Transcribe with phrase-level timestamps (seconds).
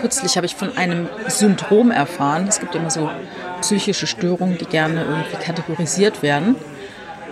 [0.00, 2.46] Kürzlich habe ich von einem Syndrom erfahren.
[2.48, 3.08] Es gibt immer so
[3.60, 6.56] psychische Störungen, die gerne irgendwie kategorisiert werden.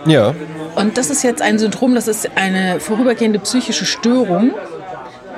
[0.07, 0.35] Ja.
[0.77, 4.53] Und das ist jetzt ein Syndrom, das ist eine vorübergehende psychische Störung.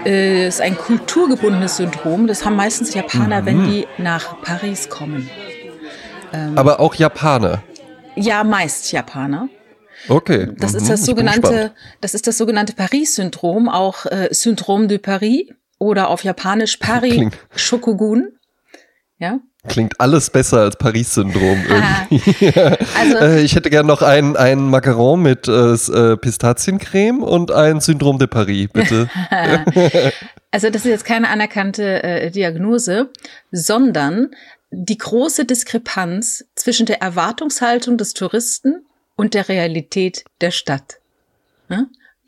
[0.04, 2.27] Äh, ist ein kulturgebundenes Syndrom.
[2.27, 5.30] Das haben meistens Japaner, wenn die nach Paris kommen.
[6.56, 7.62] Aber auch Japaner.
[8.14, 9.48] Ja, meist Japaner.
[10.09, 10.48] Okay.
[10.59, 15.46] Das ist Mhm, das sogenannte, das ist das sogenannte Paris-Syndrom, auch äh, Syndrom de Paris
[15.79, 18.29] oder auf Japanisch Paris Klingt- Shokogun.
[19.18, 19.39] Ja.
[19.68, 21.62] Klingt alles besser als Paris-Syndrom
[22.11, 22.53] irgendwie.
[22.99, 27.81] Also Äh, ich hätte gern noch ein, ein Macaron mit äh, äh, Pistaziencreme und ein
[27.81, 29.09] Syndrom de Paris, bitte.
[30.50, 33.11] Also das ist jetzt keine anerkannte äh, Diagnose,
[33.53, 34.31] sondern
[34.73, 38.84] die große Diskrepanz zwischen der Erwartungshaltung des Touristen
[39.22, 40.98] und der Realität der Stadt.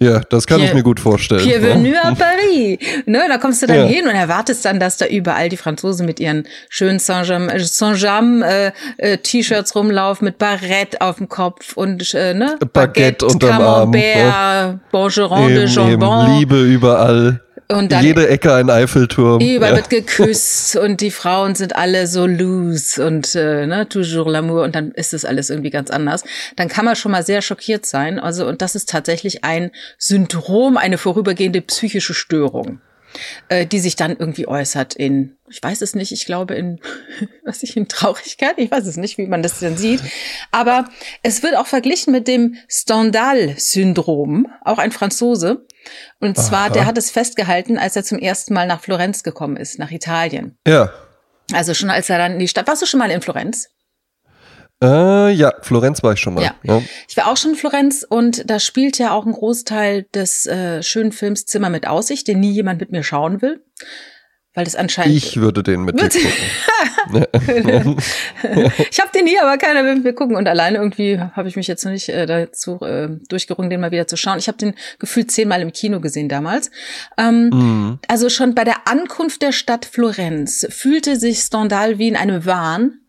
[0.01, 1.45] ja, das kann ich Pierre- mir gut vorstellen.
[1.45, 2.79] Bienvenue à Paris.
[3.07, 3.85] Ne, da kommst du dann Ja.
[3.87, 7.53] hin und erwartest dann, dass da überall die Franzosen mit ihren schönen Saint-James
[8.45, 13.61] äh, äh, äh, T-Shirts rumlaufen mit Barrette auf dem Kopf und äh, ne Baguette unterm
[13.63, 16.27] Arm, Camembert, Bongeron de Eben, Jambon.
[16.27, 17.41] eben, Liebe überall.
[17.69, 19.41] Und dann Jede Ecke ein Eiffelturm.
[19.41, 19.77] Überall Ja.
[19.77, 24.75] wird geküsst und die Frauen sind alle so loose und äh, ne, toujours l'amour und
[24.75, 26.25] dann ist das alles irgendwie ganz anders.
[26.57, 28.19] Dann kann man schon mal sehr schockiert sein.
[28.19, 32.81] Also und das ist tatsächlich ein Syndrom, eine vorübergehende psychische Störung,
[33.49, 36.81] äh, die sich dann irgendwie äußert in, ich weiß es nicht, ich glaube in,
[37.45, 40.01] was ich in Traurigkeit, ich weiß es nicht, wie man das denn sieht,
[40.51, 40.89] aber
[41.23, 45.67] es wird auch verglichen mit dem Stendhal-Syndrom, auch ein Franzose.
[46.19, 46.71] Und zwar, Aha.
[46.71, 50.57] der hat es festgehalten, als er zum ersten Mal nach Florenz gekommen ist, nach Italien.
[50.67, 50.91] Ja.
[51.53, 52.67] Also schon als er dann in die Stadt.
[52.67, 53.69] Warst du schon mal in Florenz?
[54.85, 56.43] Äh, ja, Florenz war ich schon mal.
[56.43, 56.55] Ja.
[56.63, 56.83] Ja.
[57.09, 60.83] Ich war auch schon in Florenz und da spielt ja auch ein Großteil des äh,
[60.83, 63.63] schönen Films Zimmer mit Aussicht, den nie jemand mit mir schauen will.
[64.57, 65.17] Weil das anscheinend.
[65.17, 66.27] Ich würde den mit dir gucken.
[68.91, 70.37] ich habe den nie, aber keiner will mit mir gucken.
[70.37, 73.91] Und alleine irgendwie habe ich mich jetzt noch nicht äh, dazu äh, durchgerungen, den mal
[73.91, 74.39] wieder zu schauen.
[74.39, 76.71] Ich habe den gefühlt zehnmal im Kino gesehen damals.
[77.19, 77.99] Ähm, Mhm.
[78.07, 83.01] Also schon bei der Ankunft der Stadt Florenz fühlte sich Stendhal wie in einem Wahn,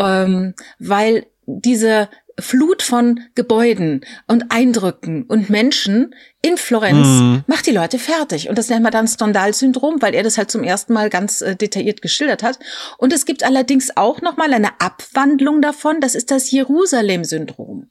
[0.00, 7.44] ähm, weil diese Flut von Gebäuden und Eindrücken und Menschen in Florenz Mhm.
[7.46, 8.48] macht die Leute fertig.
[8.48, 11.54] Und das nennt man dann Stendhal-Syndrom, weil er das halt zum ersten Mal ganz äh,
[11.54, 12.58] detailliert geschildert hat.
[12.96, 16.00] Und es gibt allerdings auch noch mal eine Abwandlung davon.
[16.00, 17.90] Das ist das Jerusalem-Syndrom.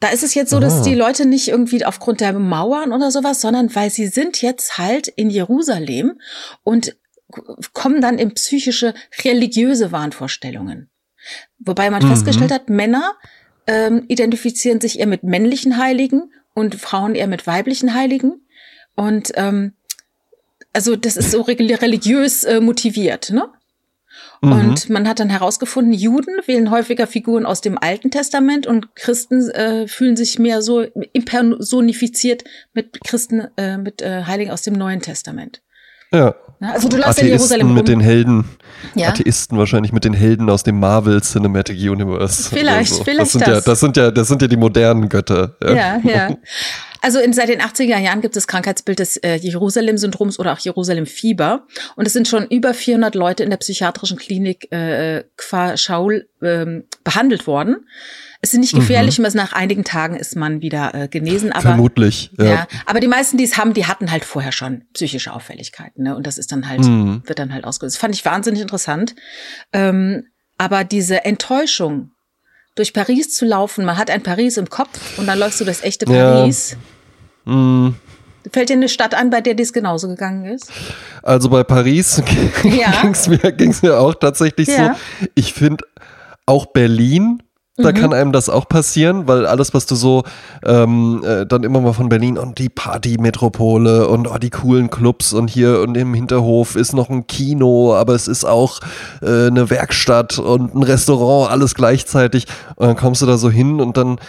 [0.00, 3.40] Da ist es jetzt so, dass die Leute nicht irgendwie aufgrund der Mauern oder sowas,
[3.40, 6.20] sondern weil sie sind jetzt halt in Jerusalem
[6.62, 6.94] und
[7.72, 10.90] kommen dann in psychische, religiöse Wahnvorstellungen.
[11.58, 12.08] Wobei man Mhm.
[12.08, 13.14] festgestellt hat, Männer
[13.66, 18.46] ähm, identifizieren sich eher mit männlichen Heiligen und Frauen eher mit weiblichen Heiligen.
[18.94, 19.72] Und ähm,
[20.72, 23.48] also das ist so religiös äh, motiviert, ne?
[24.42, 24.52] Mhm.
[24.52, 29.50] Und man hat dann herausgefunden, Juden wählen häufiger Figuren aus dem Alten Testament und Christen
[29.50, 35.00] äh, fühlen sich mehr so impersonifiziert mit Christen, äh, mit äh, Heiligen aus dem Neuen
[35.00, 35.62] Testament.
[36.12, 36.34] Ja.
[36.60, 37.76] Ja, also du läufst in Jerusalem rum.
[37.76, 38.44] mit den Helden.
[38.94, 39.08] Ja.
[39.08, 42.50] Atheisten wahrscheinlich mit den Helden aus dem Marvel Cinematic Universe.
[42.50, 43.04] Vielleicht, so.
[43.04, 43.64] vielleicht das sind ja, das.
[43.64, 45.56] das sind ja, das sind ja die modernen Götter.
[45.62, 46.36] Ja, ja.
[47.04, 51.66] Also in, seit den 80er Jahren gibt es Krankheitsbild des äh, Jerusalem-Syndroms oder auch Jerusalem-Fieber.
[51.96, 56.84] Und es sind schon über 400 Leute in der psychiatrischen Klinik äh, Kfar Shaul ähm,
[57.04, 57.86] behandelt worden.
[58.44, 59.26] Es sind nicht gefährlich, mhm.
[59.34, 61.50] nach einigen Tagen ist man wieder äh, genesen.
[61.50, 62.30] Aber, Vermutlich.
[62.38, 62.44] Ja.
[62.44, 66.04] Ja, aber die meisten, die es haben, die hatten halt vorher schon psychische Auffälligkeiten.
[66.04, 66.14] Ne?
[66.14, 67.22] Und das ist dann halt, Mhm.
[67.24, 67.96] wird dann halt ausgelöst.
[67.96, 69.14] Das fand ich wahnsinnig interessant.
[69.72, 70.24] Ähm,
[70.58, 72.10] aber diese Enttäuschung,
[72.74, 75.82] durch Paris zu laufen, man hat ein Paris im Kopf und dann läufst du das
[75.82, 76.32] echte Ja.
[76.32, 76.76] Paris.
[77.46, 77.94] Mhm.
[78.52, 80.70] Fällt dir eine Stadt an, bei der dies genauso gegangen ist?
[81.22, 82.22] Also bei Paris
[82.64, 83.00] Ja.
[83.00, 84.96] ging's mir, ging's mir auch tatsächlich Ja.
[85.22, 85.26] so.
[85.34, 85.84] Ich finde
[86.44, 87.42] auch Berlin,
[87.76, 87.94] da Mhm.
[87.94, 90.22] kann einem das auch passieren, weil alles, was du so
[90.64, 95.32] ähm, äh, dann immer mal von Berlin und die Partymetropole und oh, die coolen Clubs
[95.32, 98.80] und hier und im Hinterhof ist noch ein Kino, aber es ist auch
[99.22, 102.46] äh, eine Werkstatt und ein Restaurant, alles gleichzeitig.
[102.76, 104.20] Und dann kommst du da so hin und dann,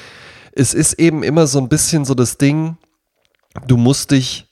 [0.54, 2.78] es ist eben immer so ein bisschen so das Ding,
[3.68, 4.45] du musst dich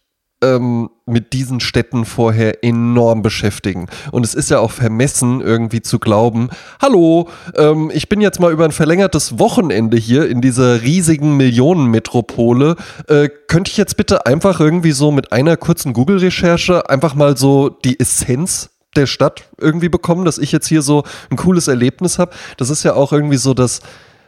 [0.43, 3.87] ähm, mit diesen Städten vorher enorm beschäftigen.
[4.11, 6.49] Und es ist ja auch vermessen, irgendwie zu glauben,
[6.81, 12.75] hallo, ähm, ich bin jetzt mal über ein verlängertes Wochenende hier in dieser riesigen Millionenmetropole.
[13.07, 17.69] Äh, könnte ich jetzt bitte einfach irgendwie so mit einer kurzen Google-Recherche einfach mal so
[17.69, 22.31] die Essenz der Stadt irgendwie bekommen, dass ich jetzt hier so ein cooles Erlebnis habe?
[22.57, 23.81] Das ist ja auch irgendwie so das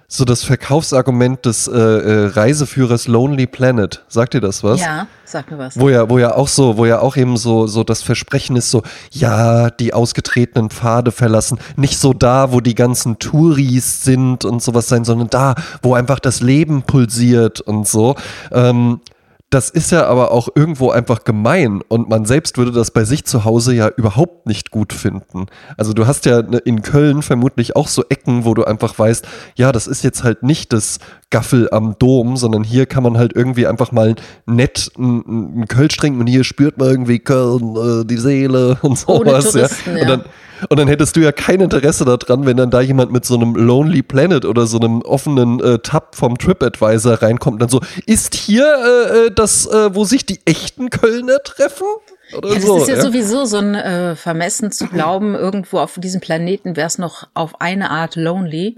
[0.07, 4.03] so das Verkaufsargument des äh, äh, Reiseführers Lonely Planet.
[4.07, 4.79] Sagt ihr das was?
[4.79, 5.79] Ja, sag mir was.
[5.79, 8.69] Wo ja, wo ja auch so, wo ja auch eben so, so das Versprechen ist
[8.69, 14.61] so, ja, die ausgetretenen Pfade verlassen, nicht so da, wo die ganzen Touris sind und
[14.61, 18.15] sowas sein, sondern da, wo einfach das Leben pulsiert und so.
[18.51, 19.01] Ähm,
[19.51, 23.25] das ist ja aber auch irgendwo einfach gemein und man selbst würde das bei sich
[23.25, 25.45] zu Hause ja überhaupt nicht gut finden.
[25.77, 29.27] Also du hast ja ne, in Köln vermutlich auch so Ecken, wo du einfach weißt,
[29.55, 30.99] ja, das ist jetzt halt nicht das
[31.29, 34.15] Gaffel am Dom, sondern hier kann man halt irgendwie einfach mal
[34.47, 39.53] nett einen Kölsch trinken und hier spürt man irgendwie Köln, äh, die Seele und sowas.
[39.53, 39.67] ja.
[39.85, 40.23] Und dann,
[40.69, 43.55] und dann hättest du ja kein Interesse daran, wenn dann da jemand mit so einem
[43.55, 48.35] Lonely Planet oder so einem offenen äh, Tab vom TripAdvisor reinkommt und dann so, ist
[48.35, 51.87] hier äh, äh, das, äh, wo sich die echten Kölner treffen?
[52.35, 55.79] Oder ja, das so, ist ja, ja, sowieso so ein äh, Vermessen zu glauben, irgendwo
[55.79, 58.77] auf diesem Planeten wäre es noch auf eine Art lonely.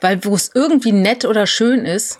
[0.00, 2.18] Weil wo es irgendwie nett oder schön ist,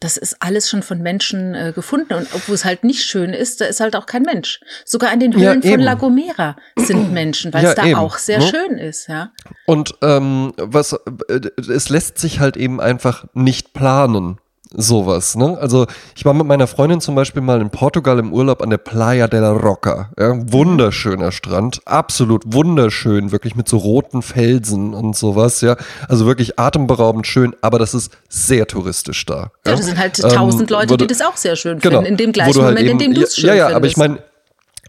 [0.00, 2.14] das ist alles schon von Menschen äh, gefunden.
[2.14, 4.60] Und obwohl es halt nicht schön ist, da ist halt auch kein Mensch.
[4.84, 7.96] Sogar an den Höhlen ja, von La Gomera sind Menschen, weil ja, es da eben.
[7.96, 8.46] auch sehr ne?
[8.46, 9.32] schön ist, ja.
[9.66, 14.38] Und ähm, was äh, es lässt sich halt eben einfach nicht planen
[14.72, 15.58] sowas, ne?
[15.60, 18.78] Also ich war mit meiner Freundin zum Beispiel mal in Portugal im Urlaub an der
[18.78, 20.10] Playa de la Roca.
[20.18, 20.34] Ja?
[20.52, 25.76] Wunderschöner Strand, absolut wunderschön, wirklich mit so roten Felsen und sowas, ja.
[26.08, 29.34] Also wirklich atemberaubend schön, aber das ist sehr touristisch da.
[29.34, 32.12] Ja, ja das sind halt tausend ähm, Leute, die das auch sehr schön genau, finden,
[32.12, 33.76] in dem gleichen halt Moment, eben, in dem du es schön Ja, ja, findest.
[33.76, 34.18] aber ich meine,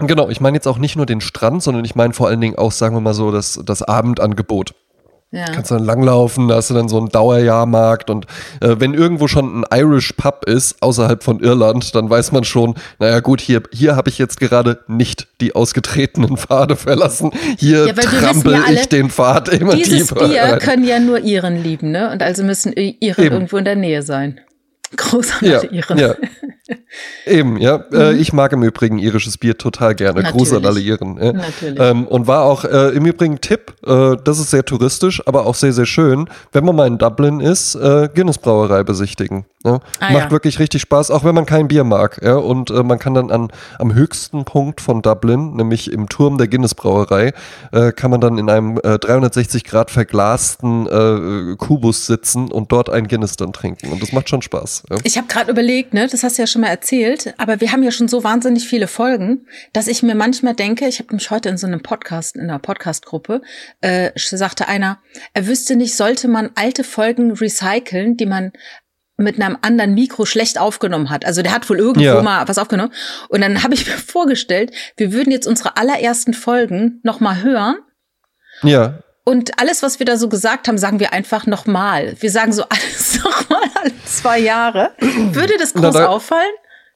[0.07, 2.57] Genau, ich meine jetzt auch nicht nur den Strand, sondern ich meine vor allen Dingen
[2.57, 4.74] auch, sagen wir mal so, das, das Abendangebot.
[5.33, 5.45] Ja.
[5.45, 8.25] Kannst dann langlaufen, da hast du dann so einen Dauerjahrmarkt und
[8.60, 12.75] äh, wenn irgendwo schon ein Irish Pub ist, außerhalb von Irland, dann weiß man schon,
[13.00, 17.31] naja gut, hier, hier habe ich jetzt gerade nicht die ausgetretenen Pfade verlassen.
[17.57, 20.28] Hier ja, trampel ja ich den Pfad immer dieses tiefer.
[20.28, 20.60] Bier rein.
[20.60, 22.12] können ja nur Iren lieben, ne?
[22.12, 23.34] Und also müssen Iren Eben.
[23.34, 24.42] irgendwo in der Nähe sein.
[24.98, 25.98] Großartige ja, Iren.
[25.98, 26.16] Ja.
[27.26, 27.76] Eben, ja.
[27.94, 28.20] Äh, mhm.
[28.20, 30.22] ich mag im Übrigen irisches Bier total gerne.
[30.22, 30.50] Natürlich.
[30.50, 31.18] Gruß an alle Iren.
[31.22, 31.34] Ja.
[31.34, 31.80] Natürlich.
[31.80, 35.56] Ähm, und war auch äh, im Übrigen Tipp, äh, das ist sehr touristisch, aber auch
[35.56, 39.46] sehr, sehr schön, wenn man mal in Dublin ist, äh, Guinness Brauerei besichtigen.
[39.64, 39.80] Ja?
[40.00, 40.32] Ah, Macht ja.
[40.32, 42.20] wirklich richtig Spaß, auch wenn man kein Bier mag.
[42.24, 42.36] Ja?
[42.36, 46.48] Und äh, man kann dann an, am höchsten Punkt von Dublin, nämlich im Turm der
[46.48, 47.34] Guinness Brauerei,
[47.72, 50.88] äh, kann man dann in einem 360 Grad verglasten
[51.58, 53.92] Kubus sitzen und dort ein Guinness dann trinken.
[53.92, 54.84] Und das macht schon Spaß.
[55.04, 56.81] Ich habe gerade überlegt, ne, das hast du ja schon mal erzählt,
[57.38, 61.00] aber wir haben ja schon so wahnsinnig viele Folgen, dass ich mir manchmal denke, ich
[61.00, 63.42] habe mich heute in so einem Podcast, in einer Podcast-Gruppe,
[63.81, 65.00] äh, sagte einer,
[65.33, 68.51] er wüsste nicht, sollte man alte Folgen recyceln, die man
[69.18, 71.25] mit einem anderen Mikro schlecht aufgenommen hat.
[71.25, 72.22] Also der hat wohl irgendwo ja.
[72.22, 72.94] mal was aufgenommen.
[73.30, 77.77] Und dann habe ich mir vorgestellt, wir würden jetzt unsere allerersten Folgen noch mal hören.
[78.63, 79.00] Ja.
[79.24, 82.16] Und alles, was wir da so gesagt haben, sagen wir einfach nochmal.
[82.19, 84.92] Wir sagen so alles nochmal alle zwei Jahre.
[85.00, 86.51] Würde das groß Na, da, auffallen?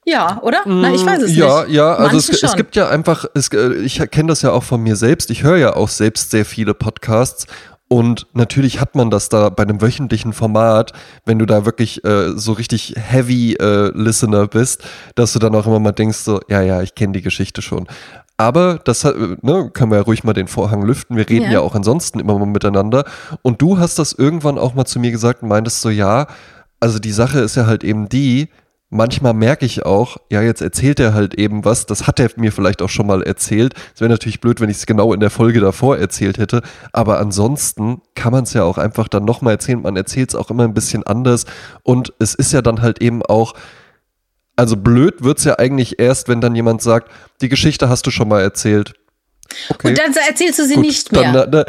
[0.06, 0.60] Ja, oder?
[0.66, 1.74] Na, ich weiß es ja, nicht.
[1.74, 4.64] Ja, ja, also es, es, gibt ja einfach, es, äh, ich kenne das ja auch
[4.64, 5.32] von mir selbst.
[5.32, 7.48] Ich höre ja auch selbst sehr viele Podcasts
[7.88, 10.94] und natürlich hat man das da bei einem wöchentlichen Format,
[11.26, 15.68] wenn du da wirklich äh, so richtig heavy äh, Listener bist, dass du dann auch
[15.68, 17.88] immer mal denkst, so, ja, ja, ich kenne die Geschichte schon.
[18.38, 21.16] Aber das ne, können wir ja ruhig mal den Vorhang lüften.
[21.16, 21.52] Wir reden ja.
[21.54, 23.06] ja auch ansonsten immer mal miteinander.
[23.44, 26.28] Und du hast das irgendwann auch mal zu mir gesagt und meintest so, ja,
[26.80, 28.50] also die Sache ist ja halt eben die,
[28.96, 32.52] manchmal merke ich auch, ja, jetzt erzählt er halt eben was, das hat er mir
[32.52, 33.74] vielleicht auch schon mal erzählt.
[33.94, 36.62] Es wäre natürlich blöd, wenn ich es genau in der Folge davor erzählt hätte,
[36.94, 39.82] aber ansonsten kann man es ja auch einfach dann nochmal erzählen.
[39.82, 41.46] Man erzählt es auch immer ein bisschen anders
[41.84, 43.54] und es ist ja dann halt eben auch,
[44.56, 48.12] also blöd wird es ja eigentlich erst, wenn dann jemand sagt, die Geschichte hast du
[48.12, 48.94] schon mal erzählt.
[49.70, 49.90] Okay.
[49.90, 51.46] Und dann erzählst du sie Gut, nicht mehr.
[51.46, 51.66] Dann,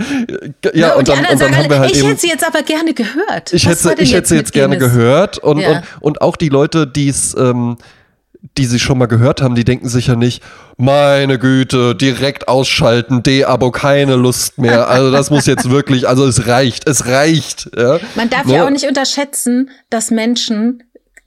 [0.63, 2.47] na, ja, und, und, dann, und dann haben wir halt ich eben, hätte sie jetzt
[2.47, 3.53] aber gerne gehört.
[3.53, 5.71] Ich hätte, ich hätte sie jetzt gerne gehört und, ja.
[5.71, 7.77] und, und auch die Leute, die es, ähm,
[8.57, 10.43] die sie schon mal gehört haben, die denken sicher nicht,
[10.77, 14.89] meine Güte, direkt ausschalten, D-Abo, keine Lust mehr.
[14.89, 17.71] Also das muss jetzt wirklich, also es reicht, es reicht.
[17.77, 17.99] Ja?
[18.15, 20.83] Man darf ja, ja auch nicht unterschätzen, dass Menschen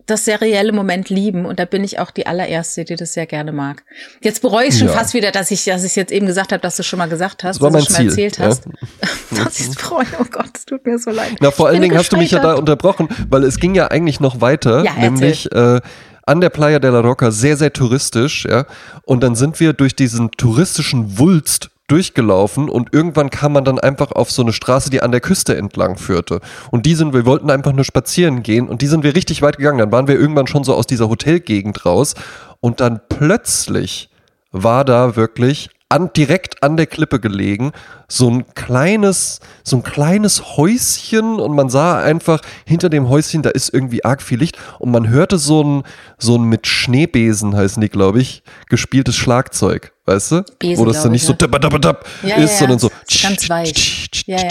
[0.10, 3.52] das serielle Moment lieben und da bin ich auch die allererste, die das sehr gerne
[3.52, 3.84] mag.
[4.22, 4.94] Jetzt bereue ich schon ja.
[4.94, 7.44] fast wieder, dass ich, dass ich jetzt eben gesagt habe, dass du schon mal gesagt
[7.44, 8.66] hast, dass du schon mal erzählt hast.
[8.66, 9.44] Ja.
[9.44, 10.06] dass ich es bereue.
[10.20, 11.38] Oh Gott, es tut mir so leid.
[11.40, 14.20] Na, vor allen Dingen hast du mich ja da unterbrochen, weil es ging ja eigentlich
[14.20, 15.80] noch weiter, ja, nämlich äh,
[16.26, 18.66] an der Playa de la Roca sehr, sehr touristisch, ja.
[19.04, 24.12] Und dann sind wir durch diesen touristischen Wulst durchgelaufen und irgendwann kam man dann einfach
[24.12, 26.40] auf so eine Straße, die an der Küste entlang führte.
[26.72, 29.58] Und die sind, wir wollten einfach nur spazieren gehen und die sind wir richtig weit
[29.58, 29.80] gegangen.
[29.80, 32.16] Dann waren wir irgendwann schon so aus dieser Hotelgegend raus
[32.60, 34.10] und dann plötzlich
[34.52, 37.72] war da wirklich an, direkt an der Klippe gelegen,
[38.08, 43.50] so ein kleines, so ein kleines Häuschen und man sah einfach hinter dem Häuschen, da
[43.50, 45.84] ist irgendwie arg viel Licht und man hörte so ein,
[46.20, 50.44] so ein mit Schneebesen heißen die, glaube ich, gespieltes Schlagzeug, weißt du?
[50.60, 51.38] Besen, Wo das dann nicht ich, so ne?
[51.38, 54.10] dab, dab, dab Ja, ist, ja, sondern so ist ganz weich.
[54.26, 54.48] Ja, ja.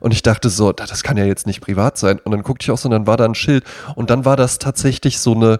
[0.00, 2.20] und ich dachte so, da- das kann ja jetzt nicht privat sein.
[2.22, 3.64] Und dann guckte ich auch so, und dann war da ein Schild.
[3.96, 5.58] Und dann war das tatsächlich so eine,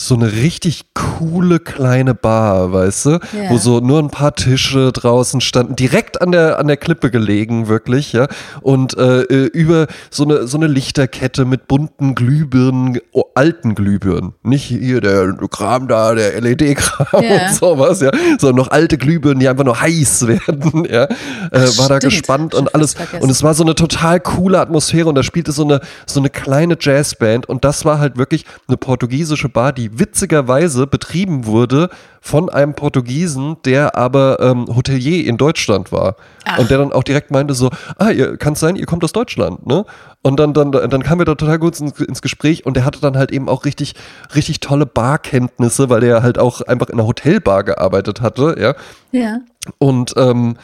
[0.00, 3.10] so eine richtig coole kleine Bar, weißt du?
[3.10, 3.18] Ja.
[3.50, 7.66] Wo so nur ein paar Tische draußen standen, direkt an der, an der Klippe gelegen,
[7.66, 8.28] wirklich, ja.
[8.60, 14.34] Und äh, äh, über so eine, so eine Lichterkette mit bunten Glühbirnen, oh, alten Glühbirnen.
[14.44, 17.48] Nicht hier der Kram da, der LED-Kram Ja.
[17.48, 18.12] und sowas, ja.
[18.38, 21.04] Sondern noch alte Glühbirnen, die einfach nur heiß werden, ja.
[21.50, 22.94] Äh, war da gespannt und alles.
[22.94, 23.20] vergessen.
[23.24, 26.30] Und es war so eine total coole Atmosphäre und da spielte so eine, so eine
[26.30, 31.90] kleine Jazzband und das war halt wirklich eine portugiesische Bar, die witzigerweise betrieben wurde
[32.20, 36.16] von einem Portugiesen, der aber ähm, Hotelier in Deutschland war.
[36.44, 36.58] Ach.
[36.58, 39.12] Und der dann auch direkt meinte so, ah, ihr kann es sein, ihr kommt aus
[39.12, 39.84] Deutschland, ne?
[40.22, 43.00] Und dann, dann, dann kamen wir da total gut ins, ins Gespräch und der hatte
[43.00, 43.94] dann halt eben auch richtig,
[44.34, 48.74] richtig tolle Barkenntnisse, weil der halt auch einfach in einer Hotelbar gearbeitet hatte, ja.
[49.12, 49.38] Ja.
[49.78, 50.56] Und ähm,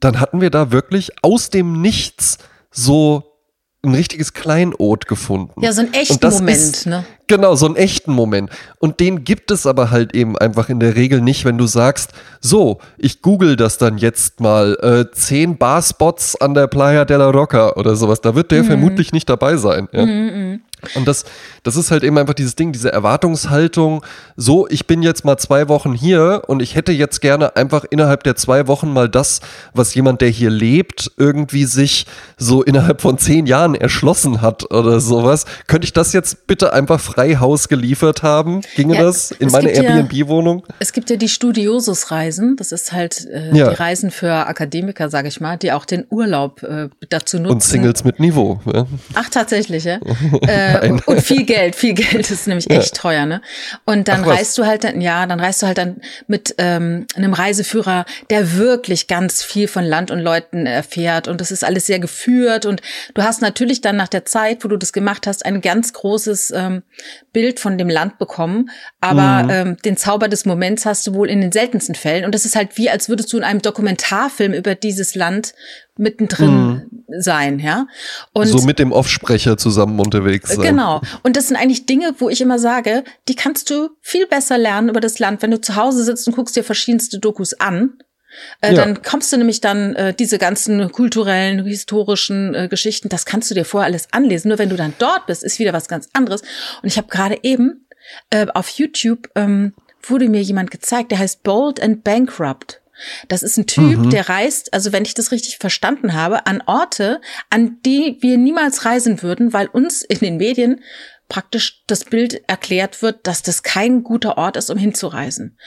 [0.00, 2.38] dann hatten wir da wirklich aus dem Nichts
[2.70, 3.31] so
[3.84, 5.60] ein richtiges Kleinod gefunden.
[5.60, 7.04] Ja, so einen echten Moment, ist- ne?
[7.26, 8.50] Genau, so einen echten Moment.
[8.78, 12.10] Und den gibt es aber halt eben einfach in der Regel nicht, wenn du sagst,
[12.40, 17.30] so, ich google das dann jetzt mal, äh, zehn Barspots an der Playa de la
[17.30, 18.20] Roca oder sowas.
[18.20, 18.54] Da wird Mhm.
[18.56, 19.88] der vermutlich nicht dabei sein.
[19.92, 20.02] Ja.
[20.02, 21.24] Und das,
[21.64, 24.04] das ist halt eben einfach dieses Ding, diese Erwartungshaltung,
[24.36, 28.24] so, ich bin jetzt mal zwei Wochen hier und ich hätte jetzt gerne einfach innerhalb
[28.24, 29.40] der zwei Wochen mal das,
[29.72, 35.00] was jemand, der hier lebt, irgendwie sich so innerhalb von zehn Jahren erschlossen hat oder
[35.00, 35.44] sowas.
[35.68, 38.62] Könnte ich das jetzt bitte einfach frei Haus geliefert haben?
[38.74, 40.64] Ginge Ja, das in meine gibt ja- Airbnb-Wohnung?
[40.80, 43.70] Es gibt ja die Studiosus-Reisen, das ist halt äh, Ja.
[43.70, 47.52] die Reisen für Akademiker, sage ich mal, die auch den Urlaub äh, dazu nutzen.
[47.54, 48.60] Und Singles mit Niveau.
[49.14, 49.98] Ach, tatsächlich, ja.
[50.42, 53.42] äh, und viel Geld, viel Geld ist nämlich echt teuer, ne?
[53.84, 57.06] Und dann Ach, reist du halt dann, ja, dann reist du halt dann mit ähm,
[57.14, 61.28] einem Reiseführer, der wirklich ganz viel von Land und Leuten erfährt.
[61.28, 62.66] Und das ist alles sehr geführt.
[62.66, 62.82] Und
[63.14, 66.52] du hast natürlich dann nach der Zeit, wo du das gemacht hast, ein ganz großes
[66.52, 66.82] ähm,
[67.32, 71.40] Bild von dem Land bekommen, aber ähm, den Zauber des Moments hast du wohl in
[71.40, 72.24] den seltensten Fällen.
[72.24, 75.54] Und das ist halt wie, als würdest du in einem Dokumentarfilm über dieses Land
[75.96, 77.86] mittendrin sein, ja.
[78.32, 80.60] Und So mit dem Offsprecher zusammen unterwegs sein.
[80.60, 81.00] Genau.
[81.22, 84.88] Und das sind eigentlich Dinge, wo ich immer sage, die kannst du viel besser lernen
[84.88, 87.98] über das Land, wenn du zu Hause sitzt und guckst dir verschiedenste Dokus an.
[88.62, 88.84] Äh, Ja.
[88.84, 93.54] Dann kommst du nämlich dann äh, diese ganzen kulturellen, historischen äh, Geschichten, das kannst du
[93.54, 94.48] dir vorher alles anlesen.
[94.48, 96.40] Nur wenn du dann dort bist, ist wieder was ganz anderes.
[96.82, 97.86] Und ich habe gerade eben
[98.30, 102.81] äh, auf YouTube ähm, wurde mir jemand gezeigt, der heißt Bold and Bankrupt.
[103.28, 107.20] Das ist ein Typ, der reist, also wenn ich das richtig verstanden habe, an Orte,
[107.50, 110.82] an die wir niemals reisen würden, weil uns in den Medien
[111.28, 115.58] praktisch das Bild erklärt wird, dass das kein guter Ort ist, um hinzureisen.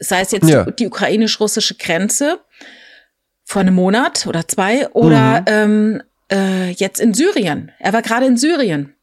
[0.00, 0.64] Sei es jetzt Ja.
[0.64, 2.40] die, ukrainisch-russische Grenze
[3.44, 7.70] vor einem Monat oder zwei oder ähm, äh, jetzt in Syrien.
[7.78, 8.94] Er war gerade in Syrien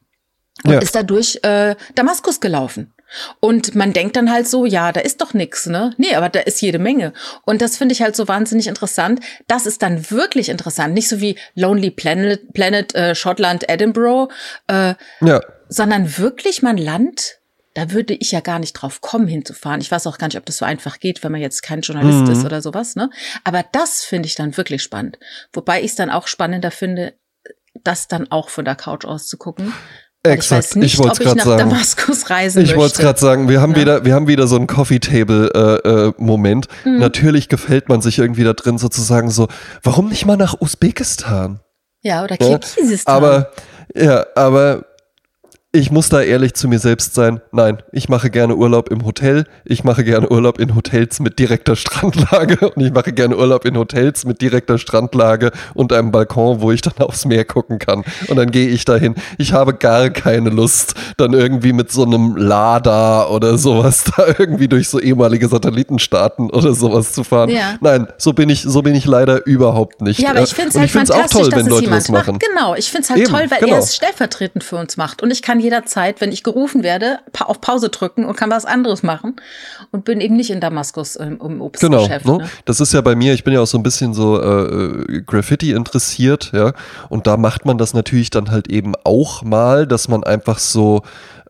[0.65, 0.79] und Ja.
[0.79, 2.93] ist da durch äh, Damaskus gelaufen.
[3.39, 5.93] Und man denkt dann halt so, ja, da ist doch nix, ne?
[5.97, 7.13] Nee, aber da ist jede Menge.
[7.45, 9.19] Und das finde ich halt so wahnsinnig interessant.
[9.47, 10.93] Das ist dann wirklich interessant.
[10.93, 14.31] Nicht so wie Lonely Planet, Planet äh, Schottland, Edinburgh,
[14.67, 15.41] äh, Ja.
[15.67, 17.35] sondern wirklich mal ein Land,
[17.75, 19.79] da würde ich ja gar nicht drauf kommen, hinzufahren.
[19.79, 22.25] Ich weiß auch gar nicht, ob das so einfach geht, wenn man jetzt kein Journalist
[22.25, 22.31] Mhm.
[22.31, 23.09] ist oder sowas, ne?
[23.43, 25.19] Aber das finde ich dann wirklich spannend.
[25.53, 27.13] Wobei ich es dann auch spannender finde,
[27.83, 29.73] das dann auch von der Couch aus zu gucken.
[30.23, 30.63] Weil Ich Exakt.
[30.63, 31.69] weiß nicht, Ich ob ich nach sagen.
[31.69, 33.77] Damaskus reisen Ich wollte es gerade sagen, wir haben Ja.
[33.79, 36.67] wieder, wir haben wieder so einen Coffee Table äh, äh, Moment.
[36.83, 36.99] Mhm.
[36.99, 39.47] Natürlich gefällt man sich irgendwie da drin sozusagen so,
[39.81, 41.61] warum nicht mal nach Usbekistan?
[42.01, 43.15] Ja, oder Ja, Kirgisistan.
[43.15, 43.51] Aber
[43.95, 44.85] ja, aber
[45.71, 47.41] ich muss da ehrlich zu mir selbst sein.
[47.51, 49.45] Nein, ich mache gerne Urlaub im Hotel.
[49.65, 53.77] Ich mache gerne Urlaub in Hotels mit direkter Strandlage und ich mache gerne Urlaub in
[53.77, 58.03] Hotels mit direkter Strandlage und einem Balkon, wo ich dann aufs Meer gucken kann.
[58.29, 59.13] Und dann gehe ich dahin.
[59.37, 64.69] Ich habe gar keine Lust, dann irgendwie mit so einem Lada oder sowas da irgendwie
[64.69, 67.49] durch so ehemalige Satellitenstaaten oder sowas zu fahren.
[67.51, 67.75] Ja.
[67.79, 70.19] Nein, so bin ich, so bin ich leider überhaupt nicht.
[70.19, 72.39] ja, aber Äh, ich finde es halt fantastisch, toll, dass wenn es jemand macht.
[72.39, 73.73] Genau, ich finde es halt Eben, toll, weil genau.
[73.73, 75.21] er es stellvertretend für uns macht.
[75.21, 78.65] Und ich kann jederzeit, wenn ich gerufen werde, pa auf Pause drücken und kann was
[78.65, 79.35] anderes machen
[79.91, 82.25] und bin eben nicht in Damaskus ähm, um Genau, Obstgeschäft.
[82.25, 82.37] ne?
[82.39, 82.49] Ne?
[82.65, 85.71] das ist ja bei mir, ich bin ja auch so ein bisschen so äh, Graffiti
[85.71, 86.73] interessiert, ja,
[87.09, 91.01] und da macht man das natürlich dann halt eben auch mal, dass man einfach so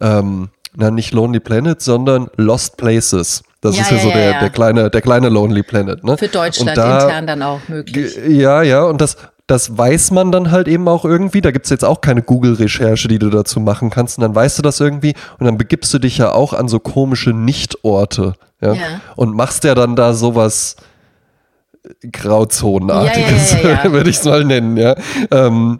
[0.01, 3.43] ähm, na nicht Lonely Planet, sondern Lost Places.
[3.61, 4.39] Das Ja, ist ja, ja, so der, ja.
[4.39, 6.03] der kleine, der kleine Lonely Planet.
[6.03, 6.17] Ne?
[6.17, 8.17] Für Deutschland da- intern dann auch möglich.
[8.27, 9.17] Ja, ja, und das,
[9.49, 11.41] das weiß man dann halt eben auch irgendwie.
[11.41, 14.19] Da gibt's jetzt auch keine Google-Recherche, die du dazu machen kannst.
[14.19, 15.15] Und dann weißt du das irgendwie.
[15.39, 18.33] Und dann begibst du dich ja auch an so komische Nichtorte.
[18.61, 18.73] Ja?
[18.73, 19.01] Ja.
[19.15, 20.75] Und machst ja dann da sowas
[22.11, 23.83] Grauzonenartiges, ja, ja.
[23.91, 24.95] würde ich es mal nennen, ja.
[25.31, 25.79] Ähm,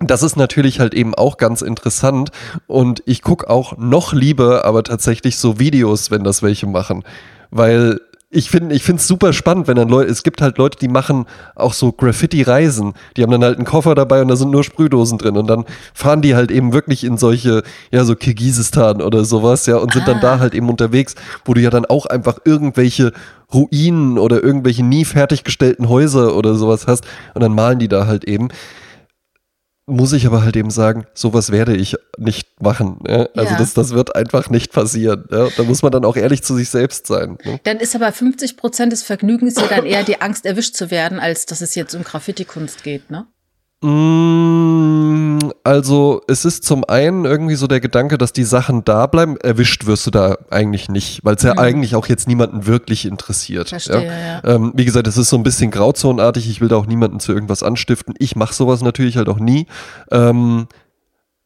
[0.00, 2.30] das ist natürlich halt eben auch ganz interessant
[2.66, 7.04] und ich gucke auch noch lieber aber tatsächlich so Videos, wenn das welche machen,
[7.52, 8.00] weil
[8.34, 10.88] ich finde ich finde es super spannend, wenn dann Leute, es gibt halt Leute, die
[10.88, 14.64] machen auch so Graffiti-Reisen, die haben dann halt einen Koffer dabei und da sind nur
[14.64, 15.36] Sprühdosen drin.
[15.36, 19.76] Und dann fahren die halt eben wirklich in solche, ja so Kirgisistan oder sowas, ja
[19.76, 23.12] und sind dann da halt eben unterwegs, wo du ja dann auch einfach irgendwelche
[23.52, 27.04] Ruinen oder irgendwelche nie fertiggestellten Häuser oder sowas hast.
[27.34, 28.48] Und dann malen die da halt eben
[29.86, 33.00] muss ich aber halt eben sagen, sowas werde ich nicht machen.
[33.06, 33.28] Ja?
[33.34, 33.58] Also Ja.
[33.58, 35.24] das, das wird einfach nicht passieren.
[35.30, 35.48] Ja?
[35.56, 37.36] Da muss man dann auch ehrlich zu sich selbst sein.
[37.44, 37.58] Ne?
[37.64, 41.18] Dann ist aber 50 Prozent des Vergnügens ja dann eher die Angst, erwischt zu werden,
[41.18, 43.26] als dass es jetzt um Graffiti-Kunst geht, ne?
[43.82, 49.36] Mm, Also es ist zum einen irgendwie so der Gedanke, dass die Sachen da bleiben.
[49.38, 53.66] Erwischt wirst du da eigentlich nicht, weil es ja eigentlich auch jetzt niemanden wirklich interessiert.
[53.66, 53.70] Mhm.
[53.70, 54.12] Verstehe, ja?
[54.12, 54.54] ja.
[54.54, 56.48] Ähm, wie gesagt, es ist so ein bisschen grauzonenartig.
[56.48, 58.14] Ich will da auch niemanden zu irgendwas anstiften.
[58.18, 59.66] Ich mache sowas natürlich halt auch nie.
[60.10, 60.66] Ähm,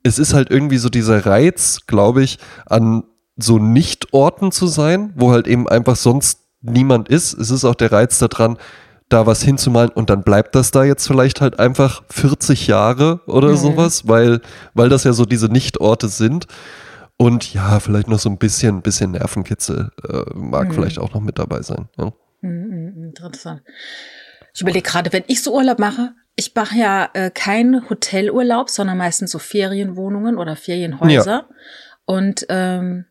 [0.03, 3.05] es ist halt irgendwie so dieser Reiz, glaube ich, an
[3.37, 7.35] so Nichtorten zu sein, wo halt eben einfach sonst niemand ist.
[7.35, 8.57] Es ist auch der Reiz daran,
[9.09, 13.51] da was hinzumalen und dann bleibt das da jetzt vielleicht halt einfach 40 Jahre oder
[13.51, 13.57] Mhm.
[13.57, 14.41] sowas, weil,
[14.75, 16.47] weil das ja so diese Nichtorte sind.
[17.19, 21.39] Und ja, vielleicht noch so ein bisschen, bisschen Nervenkitzel äh, mag vielleicht auch noch mit
[21.39, 21.89] dabei sein.
[21.97, 22.13] Ja.
[22.43, 23.63] Mhm, Interessant.
[24.55, 28.99] Ich überlege gerade, wenn ich so Urlaub mache, ich mache ja äh, keinen Hotelurlaub, sondern
[28.99, 31.49] meistens so Ferienwohnungen oder Ferienhäuser.
[32.05, 33.07] Und ähm,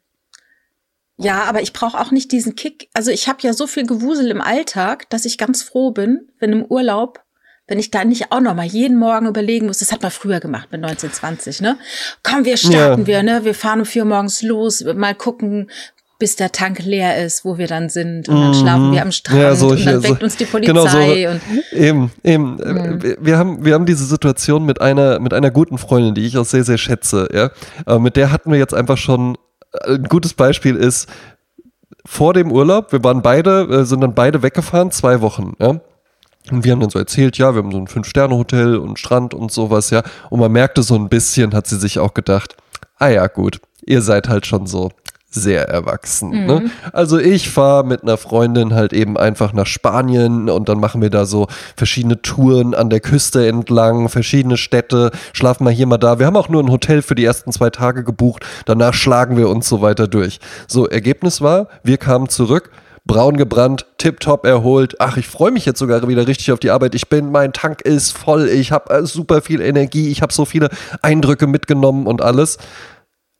[1.18, 2.90] ja, aber ich brauche auch nicht diesen Kick.
[2.94, 6.52] Also ich habe ja so viel Gewusel im Alltag, dass ich ganz froh bin, wenn
[6.52, 7.22] im Urlaub,
[7.68, 9.80] wenn ich da nicht auch noch mal jeden Morgen überlegen muss.
[9.80, 11.78] Das hat man früher gemacht mit 1920, ne?
[12.22, 13.08] Komm, wir starten Ja.
[13.08, 13.44] wir, ne?
[13.46, 15.72] Wir fahren um vier morgens los, mal gucken,
[16.20, 18.30] bis der Tank leer ist, wo wir dann sind.
[18.30, 19.44] Und dann schlafen wir am Strand Mhm.
[19.44, 20.72] Ja, und solche- dann weckt so- uns die Polizei.
[20.72, 21.42] genau so- und
[21.74, 22.60] Eben, eben.
[22.62, 26.38] Äh, wir- haben, wir haben diese Situation mit einer, mit einer guten Freundin, die ich
[26.38, 27.28] auch sehr, sehr schätze.
[27.34, 27.52] Ja?
[27.86, 29.38] Aber mit der hatten wir jetzt einfach schon, äh,
[29.86, 31.10] ein gutes Beispiel ist,
[32.06, 35.80] vor dem Urlaub, wir waren beide, äh, sind dann beide weggefahren, zwei Wochen, ja.
[36.52, 39.52] Und wir haben dann so erzählt, ja, wir haben so ein Fünf-Sterne-Hotel und Strand und
[39.52, 40.04] sowas, ja.
[40.30, 42.56] Und man merkte so ein bisschen, hat sie sich auch gedacht,
[42.98, 44.92] ah ja, gut, ihr seid halt schon so
[45.36, 46.46] sehr erwachsen.
[46.46, 46.72] Ne?
[46.92, 51.10] Also ich fahre mit einer Freundin halt eben einfach nach Spanien und dann machen wir
[51.10, 56.18] da so verschiedene Touren an der Küste entlang, verschiedene Städte, schlafen mal hier, mal da.
[56.18, 59.50] Wir haben auch nur ein Hotel für die ersten zwei Tage gebucht, danach schlagen wir
[59.50, 60.40] uns so weiter durch.
[60.68, 62.72] So, Ergebnis war, wir kamen zurück,
[63.06, 64.96] braun gebrannt, tipptopp erholt.
[65.00, 66.96] Ach, ich freue mich jetzt sogar wieder richtig auf die Arbeit.
[66.96, 70.46] Ich bin, mein Tank ist voll, ich habe äh, super viel Energie, ich habe so
[70.46, 70.70] viele
[71.02, 72.58] Eindrücke mitgenommen und alles.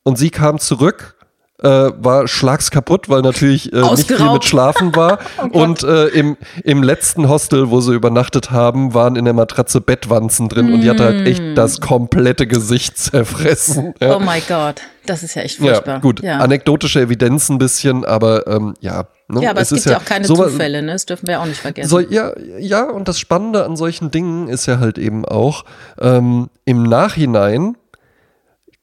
[0.04, 1.15] Und sie kam zurück,
[1.62, 4.44] äh, war schlagskaputt, weil natürlich äh, nicht viel mit.
[4.44, 5.18] Schlafen war.
[5.52, 10.48] und äh, im, im letzten Hostel, wo sie übernachtet haben, waren in der Matratze Bettwanzen
[10.48, 13.94] drin und die hatte halt echt das komplette Gesicht zerfressen.
[14.00, 14.16] Ja.
[14.16, 15.94] oh my God, das ist ja echt furchtbar.
[15.94, 16.22] Ja, gut.
[16.22, 16.38] Ja.
[16.38, 19.06] Anekdotische Evidenz ein bisschen, aber ähm, ja.
[19.28, 19.42] Ne?
[19.42, 20.92] ja, aber es, ist gibt ja auch keine sowas- Zufälle, ne?
[20.92, 21.88] Das dürfen wir auch nicht vergessen.
[21.88, 25.64] So, ja, ja, und das Spannende an solchen Dingen ist ja halt eben auch,
[26.00, 27.76] ähm, im Nachhinein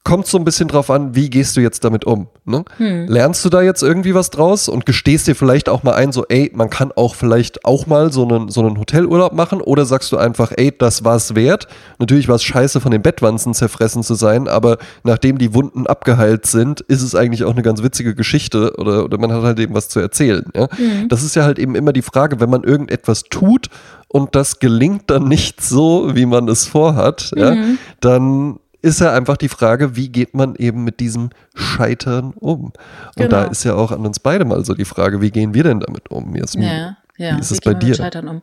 [0.04, 2.28] kommt so ein bisschen drauf an, wie gehst du jetzt damit um.
[2.44, 2.66] Ne?
[2.78, 3.08] Hm.
[3.08, 6.26] Lernst du da jetzt irgendwie was draus und gestehst dir vielleicht auch mal ein, so,
[6.28, 10.12] ey, man kann auch vielleicht auch mal so einen, so einen Hotelurlaub machen oder sagst
[10.12, 11.68] du einfach, ey, das war's wert.
[12.00, 16.48] Natürlich war es scheiße, von den Bettwanzen zerfressen zu sein, aber nachdem die Wunden abgeheilt
[16.48, 19.74] sind, ist es eigentlich auch eine ganz witzige Geschichte oder, oder man hat halt eben
[19.74, 20.46] was zu erzählen.
[20.54, 20.68] Ja?
[21.08, 23.70] Das ist ja halt eben immer die Frage, wenn man irgendetwas tut
[24.10, 27.56] und das gelingt dann nicht so, wie man es vorhat, ja,
[28.00, 32.66] dann ist ja einfach die Frage, wie geht man eben mit diesem Scheitern um?
[32.66, 32.74] Und
[33.18, 33.50] da Genau.
[33.52, 36.12] ist ja auch an uns beide mal so die Frage, wie gehen wir denn damit
[36.12, 36.68] um, Jasmin?
[36.68, 37.36] Ja, ja.
[37.36, 37.96] Wie ist Wie es bei mit dir?
[37.96, 38.42] Scheitern um?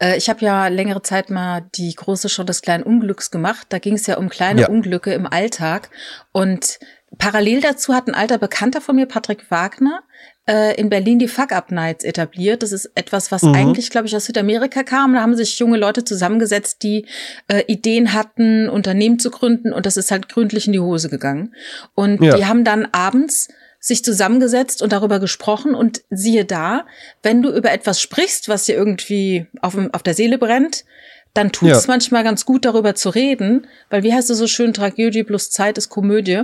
[0.00, 3.66] Äh, Ich habe ja längere Zeit mal die große Show des kleinen Unglücks gemacht.
[3.68, 4.68] Da ging es ja um kleine Ja.
[4.68, 5.90] Unglücke im Alltag.
[6.32, 6.78] Und
[7.16, 10.02] parallel dazu hat ein alter Bekannter von mir, Patrick Wagner,
[10.46, 12.62] äh, in Berlin die Fuck-Up-Nights etabliert.
[12.62, 13.54] Das ist etwas, was Mhm.
[13.54, 15.14] eigentlich, glaube ich, aus Südamerika kam.
[15.14, 17.06] Da haben sich junge Leute zusammengesetzt, die
[17.48, 19.72] äh, Ideen hatten, Unternehmen zu gründen.
[19.72, 21.54] Und das ist halt gründlich in die Hose gegangen.
[21.94, 22.36] Und Ja.
[22.36, 23.48] die haben dann abends
[23.80, 26.84] sich zusammengesetzt und darüber gesprochen und siehe da,
[27.22, 30.84] wenn du über etwas sprichst, was dir irgendwie auf, auf der Seele brennt,
[31.32, 31.92] dann tut es Ja.
[31.92, 35.78] manchmal ganz gut, darüber zu reden, weil wie heißt es so schön, Tragödie plus Zeit
[35.78, 36.42] ist Komödie.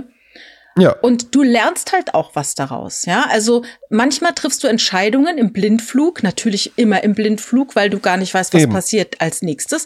[0.77, 0.91] Ja.
[0.91, 3.25] Und du lernst halt auch was daraus, ja.
[3.29, 8.33] Also manchmal triffst du Entscheidungen im Blindflug, natürlich immer im Blindflug, weil du gar nicht
[8.33, 8.73] weißt, was Eben.
[8.73, 9.85] passiert als nächstes.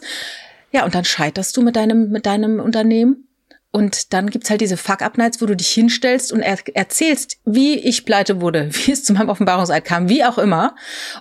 [0.72, 3.28] Ja, und dann scheiterst du mit deinem, mit deinem Unternehmen.
[3.72, 8.04] Und dann gibt's halt diese Fuck-Up-Nights, wo du dich hinstellst und er erzählst, wie ich
[8.04, 10.74] pleite wurde, wie es zu meinem Offenbarungseid kam, wie auch immer.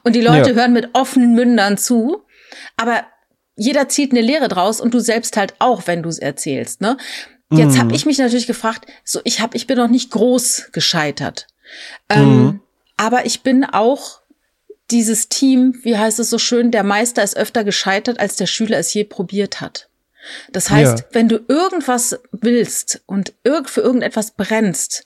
[0.03, 0.55] Und die Leute Ja.
[0.55, 2.23] hören mit offenen Mündern zu.
[2.75, 3.03] Aber
[3.55, 6.81] jeder zieht eine Lehre draus und du selbst halt auch, wenn du es erzählst.
[6.81, 6.97] Ne?
[7.51, 7.79] Jetzt Mhm.
[7.79, 11.47] habe ich mich natürlich gefragt, so ich habe, ich bin noch nicht groß gescheitert,
[12.09, 12.59] ähm, Mhm.
[12.97, 14.19] aber ich bin auch
[14.91, 18.77] dieses Team, wie heißt es so schön, der Meister ist öfter gescheitert, als der Schüler
[18.77, 19.87] es je probiert hat.
[20.51, 21.05] Das heißt, Ja.
[21.11, 25.03] wenn du irgendwas willst und irg für irgendetwas brennst,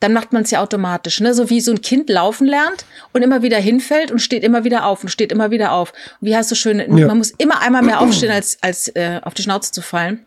[0.00, 1.34] dann macht man es ja automatisch, ne?
[1.34, 4.86] So wie so ein Kind laufen lernt und immer wieder hinfällt und steht immer wieder
[4.86, 5.92] auf und steht immer wieder auf.
[6.20, 6.78] Und wie heißt es so schön?
[6.96, 7.06] Ja.
[7.08, 10.24] Man muss immer einmal mehr aufstehen, als, als äh, auf die Schnauze zu fallen.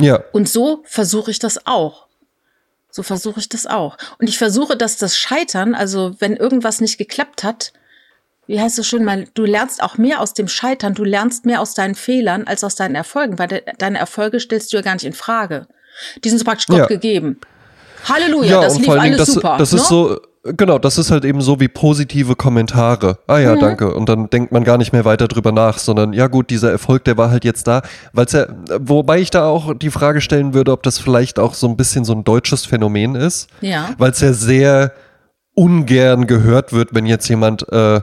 [0.00, 0.22] Ja.
[0.32, 2.06] Und so versuche ich das auch.
[2.90, 3.96] So versuche ich das auch.
[4.18, 7.72] Und ich versuche, dass das Scheitern, also wenn irgendwas nicht geklappt hat,
[8.46, 11.60] wie heißt es schön mal, du lernst auch mehr aus dem Scheitern, du lernst mehr
[11.60, 14.94] aus deinen Fehlern als aus deinen Erfolgen, weil de deine Erfolge stellst du ja gar
[14.94, 15.66] nicht in Frage.
[16.24, 16.86] Die sind so praktisch Gott Ja.
[16.86, 17.40] gegeben.
[18.04, 19.56] Halleluja, das und lief Dingen, alles das, super.
[19.58, 19.78] das ne?
[19.80, 23.18] ist so, genau, das ist halt eben so wie positive Kommentare.
[23.26, 23.42] Ah Mhm.
[23.42, 23.94] ja, danke.
[23.94, 27.04] Und dann denkt man gar nicht mehr weiter drüber nach, sondern ja gut, dieser Erfolg,
[27.04, 27.82] der war halt jetzt da.
[28.12, 28.46] Weil's ja,
[28.80, 32.04] wobei ich da auch die Frage stellen würde, ob das vielleicht auch so ein bisschen
[32.04, 33.48] so ein deutsches Phänomen ist.
[33.60, 33.90] Ja.
[33.98, 34.92] Weil es ja sehr
[35.54, 38.00] ungern gehört wird, wenn jetzt jemand äh,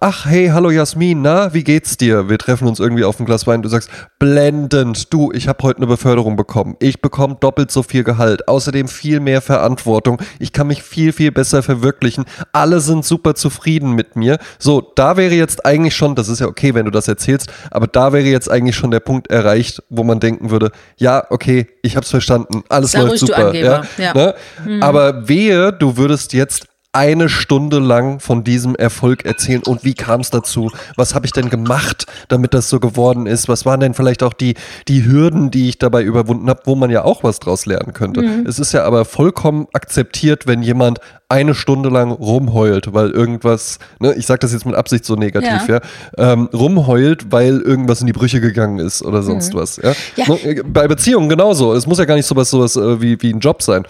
[0.00, 2.28] Ach, hey, hallo Jasmin, na, wie geht's dir?
[2.28, 3.62] Wir treffen uns irgendwie auf ein Glas Wein.
[3.62, 6.74] Du sagst, blendend, du, ich habe heute eine Beförderung bekommen.
[6.80, 10.20] Ich bekomme doppelt so viel Gehalt, außerdem viel mehr Verantwortung.
[10.40, 12.24] Ich kann mich viel, viel besser verwirklichen.
[12.50, 14.38] Alle sind super zufrieden mit mir.
[14.58, 17.86] So, da wäre jetzt eigentlich schon, das ist ja okay, wenn du das erzählst, aber
[17.86, 21.96] da wäre jetzt eigentlich schon der Punkt erreicht, wo man denken würde, ja, okay, ich
[21.96, 23.46] hab's verstanden, alles Sei läuft super.
[23.46, 24.14] Angeber, ja.
[24.14, 24.34] Ne?
[24.80, 26.66] Aber wehe, du würdest jetzt
[26.96, 30.70] eine Stunde lang von diesem Erfolg erzählen und wie kam es dazu?
[30.96, 33.48] Was habe ich denn gemacht, damit das so geworden ist?
[33.50, 34.54] Was waren denn vielleicht auch die,
[34.88, 38.22] die Hürden, die ich dabei überwunden habe, wo man ja auch was draus lernen könnte?
[38.48, 44.14] Es ist ja aber vollkommen akzeptiert, wenn jemand eine Stunde lang rumheult, weil irgendwas, ne,
[44.14, 45.80] ich sage das jetzt mit Absicht so negativ, ja,
[46.16, 46.32] Ja.
[46.32, 49.76] ähm, rumheult, weil irgendwas in die Brüche gegangen ist oder sonst was.
[49.76, 49.92] Ja?
[50.16, 50.24] Ja.
[50.28, 51.74] Ne, bei Beziehungen genauso.
[51.74, 53.84] Es muss ja gar nicht sowas, sowas äh, wie, wie ein Job sein.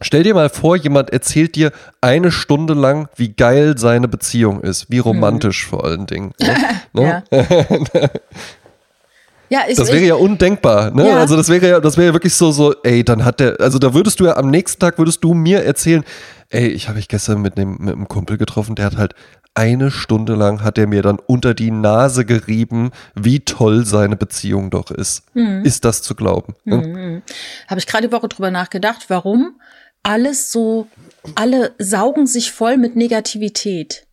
[0.00, 4.90] Stell dir mal vor, jemand erzählt dir eine Stunde lang, wie geil seine Beziehung ist,
[4.90, 6.32] wie romantisch vor allen Dingen.
[6.94, 7.22] Ne?
[7.30, 7.38] Ja.
[9.50, 11.08] ja, ich, Das wäre ja undenkbar, ne?
[11.08, 11.18] Ja.
[11.18, 13.78] Also das wäre ja, das wäre ja wirklich so, so, ey, dann hat der, also
[13.78, 16.02] da würdest du ja am nächsten Tag würdest du mir erzählen,
[16.48, 19.14] ey, ich habe mich gestern mit einem, mit einem Kumpel getroffen, der hat halt
[19.58, 24.70] eine Stunde lang hat er mir dann unter die Nase gerieben, wie toll seine Beziehung
[24.70, 25.24] doch ist.
[25.34, 25.64] Mhm.
[25.64, 26.54] Ist das zu glauben?
[26.64, 27.22] ne?
[27.66, 29.56] habe ich gerade die Woche drüber nachgedacht, warum
[30.02, 30.86] alles so,
[31.34, 34.04] alle saugen sich voll mit Negativität.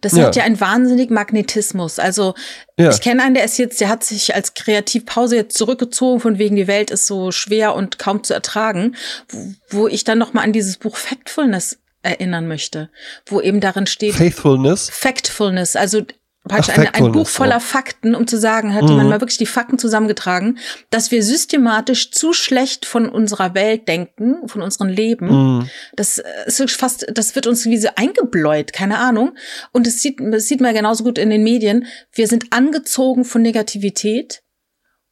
[0.00, 0.24] Das Ja.
[0.26, 1.98] hat ja einen wahnsinnigen Magnetismus.
[2.00, 2.34] Also
[2.76, 2.90] Ja.
[2.90, 6.56] ich kenne einen, der ist jetzt, der hat sich als Kreativpause jetzt zurückgezogen, von wegen
[6.56, 8.96] die Welt ist so schwer und kaum zu ertragen,
[9.28, 12.90] wo, wo ich dann noch mal an dieses Buch Factfulness erinnern möchte,
[13.26, 14.90] wo eben darin steht, Faithfulness.
[14.90, 16.02] Factfulness, also
[16.48, 17.60] praktisch ein, ein Buch voller.
[17.60, 20.58] Fakten, um zu sagen, hat jemand mal wirklich die Fakten zusammengetragen,
[20.90, 25.68] dass wir systematisch zu schlecht von unserer Welt denken, von unserem Leben.
[25.94, 29.36] Das äh, ist fast, das wird uns wie so eingebläut, keine Ahnung.
[29.72, 31.86] Und es sieht, das sieht man genauso gut in den Medien.
[32.12, 34.42] Wir sind angezogen von Negativität.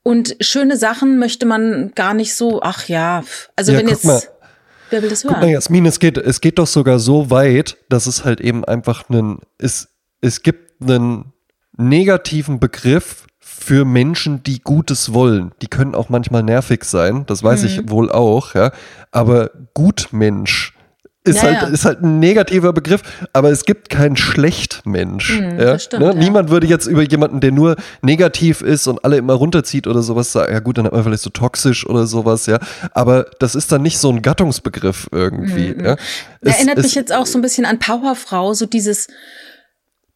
[0.03, 3.23] Und schöne Sachen möchte man gar nicht so, ach ja,
[3.55, 4.23] also Ja, wenn jetzt, mal.
[4.89, 5.51] wer will das Guck mal, hören?
[5.51, 9.41] Jasmin, es geht, es geht doch sogar so weit, dass es halt eben einfach einen,
[9.59, 9.89] es,
[10.23, 11.33] es gibt einen
[11.77, 15.53] negativen Begriff für Menschen, die Gutes wollen.
[15.63, 17.67] Die können auch manchmal nervig sein, das weiß Mhm.
[17.69, 18.73] ich wohl auch, ja.
[19.13, 20.75] Aber Gutmensch
[21.25, 21.69] ist, Ja, halt, ja.
[21.69, 23.03] ist halt ein negativer Begriff,
[23.35, 25.39] aber es gibt keinen Schlechtmensch.
[25.39, 25.51] ja?
[25.53, 26.09] Mhm, das stimmt, ne?
[26.09, 26.15] ja.
[26.15, 30.33] Niemand würde jetzt über jemanden, der nur negativ ist und alle immer runterzieht oder sowas
[30.33, 32.59] sagen, ja gut, dann hat man vielleicht so toxisch oder sowas, ja.
[32.95, 35.77] Aber das ist dann nicht so ein Gattungsbegriff irgendwie.
[35.79, 35.97] Ja?
[36.41, 39.09] Es- Erinnert es, mich jetzt auch so ein bisschen an Powerfrau, so dieses,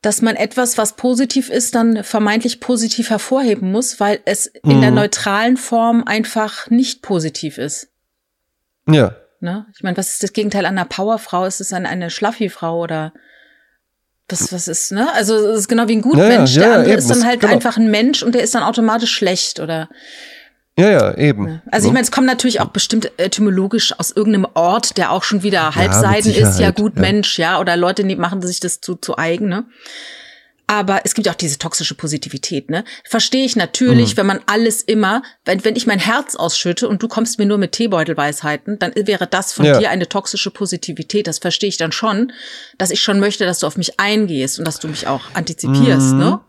[0.05, 4.81] dass man etwas, was positiv ist, dann vermeintlich positiv hervorheben muss, weil es in Mhm.
[4.83, 7.89] der neutralen Form einfach nicht positiv ist.
[8.89, 9.15] Ja.
[9.41, 9.67] Ne?
[9.75, 11.45] Ich meine, was ist das Gegenteil einer Powerfrau?
[11.47, 13.13] Ist es dann eine Schlaffi-Frau oder
[14.29, 15.13] was, was ist, ne?
[15.15, 16.55] Also es ist genau wie ein Ja, ja, Gutmensch.
[16.55, 17.53] ja, der ja, andere eben, ist dann halt genau.
[17.53, 19.89] einfach ein Mensch und der ist dann automatisch schlecht oder
[20.79, 21.63] Ja, ja, eben.
[21.71, 21.95] Also ich Ne?
[21.95, 26.33] meine, es kommt natürlich auch bestimmt etymologisch aus irgendeinem Ort, der auch schon wieder Halbseiden
[26.35, 27.01] ist, ja gut ja.
[27.01, 29.67] Mensch, ja, oder Leute die machen sich das zu, zu eigen, ne?
[30.67, 32.85] Aber es gibt ja auch diese toxische Positivität, ne?
[33.05, 34.17] Verstehe ich natürlich, mhm.
[34.17, 37.59] wenn man alles immer, wenn, wenn ich mein Herz ausschütte und du kommst mir nur
[37.59, 39.79] mit Teebeutelweisheiten, dann wäre das von ja.
[39.79, 41.27] dir eine toxische Positivität.
[41.27, 42.33] Das verstehe ich dann schon,
[42.79, 46.15] dass ich schon möchte, dass du auf mich eingehst und dass du mich auch antizipierst,
[46.15, 46.19] mhm.
[46.19, 46.41] ne?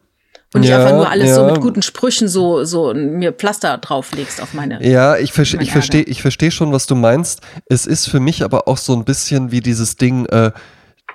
[0.55, 1.35] Und nicht einfach nur alles ja.
[1.35, 4.85] so mit guten Sprüchen so, so mir Pflaster drauflegst auf meine.
[4.87, 7.41] Ja, ich, verstehe ich verstehe, ich verstehe schon, was du meinst.
[7.67, 10.51] Es ist für mich aber auch so ein bisschen wie dieses Ding, äh,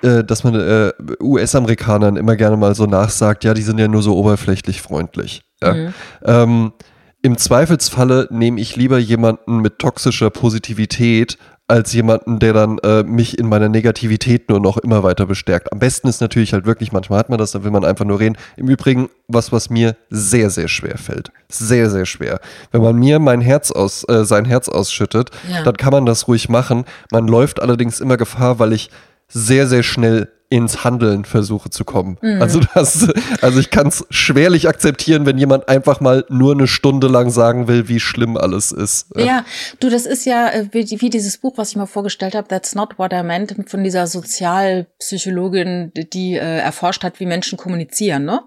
[0.03, 4.01] äh, dass man äh, US-Amerikanern immer gerne mal so nachsagt, ja, die sind ja nur
[4.01, 5.43] so oberflächlich freundlich.
[5.61, 5.73] Ja?
[5.73, 5.93] Mhm.
[6.25, 6.73] Ähm,
[7.21, 11.37] Im Zweifelsfalle nehme ich lieber jemanden mit toxischer Positivität
[11.71, 15.71] als jemanden, der dann äh, mich in meiner Negativität nur noch immer weiter bestärkt.
[15.71, 18.19] Am besten ist natürlich halt wirklich, manchmal hat man das, da will man einfach nur
[18.19, 18.37] reden.
[18.57, 21.31] Im Übrigen, was, was mir sehr, sehr schwer fällt.
[21.47, 22.41] Sehr, sehr schwer.
[22.71, 25.63] Wenn man mir mein Herz aus, äh, sein Herz ausschüttet, ja.
[25.63, 26.83] dann kann man das ruhig machen.
[27.09, 28.89] Man läuft allerdings immer Gefahr, weil ich
[29.29, 32.17] sehr, sehr schnell ins Handeln versuche zu kommen.
[32.21, 32.41] Mhm.
[32.41, 33.07] Also das,
[33.41, 37.69] also ich kann es schwerlich akzeptieren, wenn jemand einfach mal nur eine Stunde lang sagen
[37.69, 39.07] will, wie schlimm alles ist.
[39.15, 39.45] Ja,
[39.79, 42.75] du, das ist ja äh, wie, wie dieses Buch, was ich mal vorgestellt habe, That's
[42.75, 48.25] Not What I Meant, von dieser Sozialpsychologin, die äh, erforscht hat, wie Menschen kommunizieren.
[48.25, 48.41] Ne?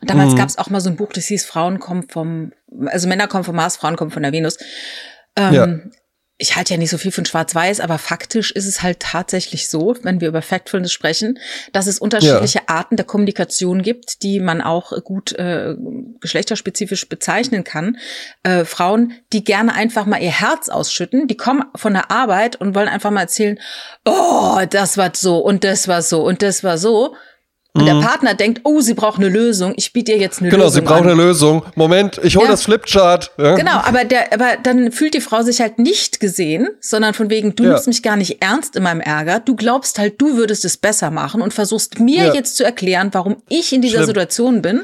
[0.00, 0.36] Und damals mhm.
[0.36, 2.52] gab es auch mal so ein Buch, das hieß Frauen kommen vom,
[2.86, 4.56] also Männer kommen vom Mars, Frauen kommen von der Venus.
[5.36, 5.68] Ähm, ja
[6.40, 9.94] ich halte ja nicht so viel von Schwarz-Weiß, aber faktisch ist es halt tatsächlich so,
[10.02, 11.38] wenn wir über Factfulness sprechen,
[11.72, 12.64] dass es unterschiedliche ja.
[12.66, 15.76] Arten der Kommunikation gibt, die man auch gut äh,
[16.20, 17.98] geschlechterspezifisch bezeichnen kann.
[18.42, 22.74] Äh, Frauen, die gerne einfach mal ihr Herz ausschütten, die kommen von der Arbeit und
[22.74, 23.60] wollen einfach mal erzählen,
[24.06, 27.14] oh, das war so und das war so und das war so.
[27.72, 28.00] Und der mhm.
[28.00, 29.74] Partner denkt, oh, sie braucht eine Lösung.
[29.76, 30.80] Ich biete ihr jetzt eine genau, Lösung.
[30.80, 31.18] Genau, sie braucht an.
[31.18, 31.62] eine Lösung.
[31.76, 32.50] Moment, ich hole ja.
[32.50, 33.30] das Flipchart.
[33.38, 33.54] Ja.
[33.54, 37.54] Genau, aber der, aber dann fühlt die Frau sich halt nicht gesehen, sondern von wegen,
[37.54, 37.70] du ja.
[37.70, 39.38] nimmst mich gar nicht ernst in meinem Ärger.
[39.38, 43.36] Du glaubst halt, du würdest es besser machen und versuchst mir jetzt zu erklären, warum
[43.48, 44.06] ich in dieser Schlimm.
[44.06, 44.80] Situation bin.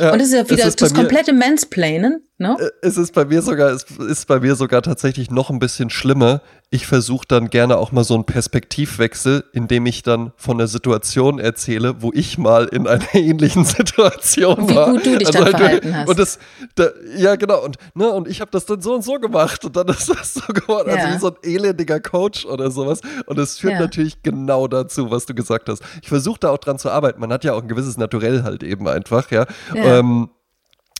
[0.00, 2.22] Und das ist ja wieder das komplette Mansplainen.
[2.40, 2.56] No?
[2.58, 5.90] Äh, es ist bei mir sogar, es ist bei mir sogar tatsächlich noch ein bisschen
[5.90, 6.40] schlimmer.
[6.70, 11.38] Ich versuche dann gerne auch mal so einen Perspektivwechsel, indem ich dann von der Situation
[11.38, 14.88] erzähle, wo ich mal in einer ähnlichen Situation war.
[14.88, 16.08] Wie gut du dich also dann halt, verhalten hast.
[16.08, 16.38] Und das,
[16.74, 19.76] da, ja genau, und, ne, und ich habe das dann so und so gemacht und
[19.76, 21.04] dann ist das so geworden, also ja.
[21.04, 23.00] also wie so ein elendiger Coach oder sowas.
[23.26, 23.80] Und es führt ja.
[23.80, 25.82] natürlich genau dazu, was du gesagt hast.
[26.02, 27.20] Ich versuche da auch dran zu arbeiten.
[27.20, 29.46] Man hat ja auch ein gewisses Naturell halt eben einfach, ja.
[29.74, 29.98] ja.
[29.98, 30.30] Ähm,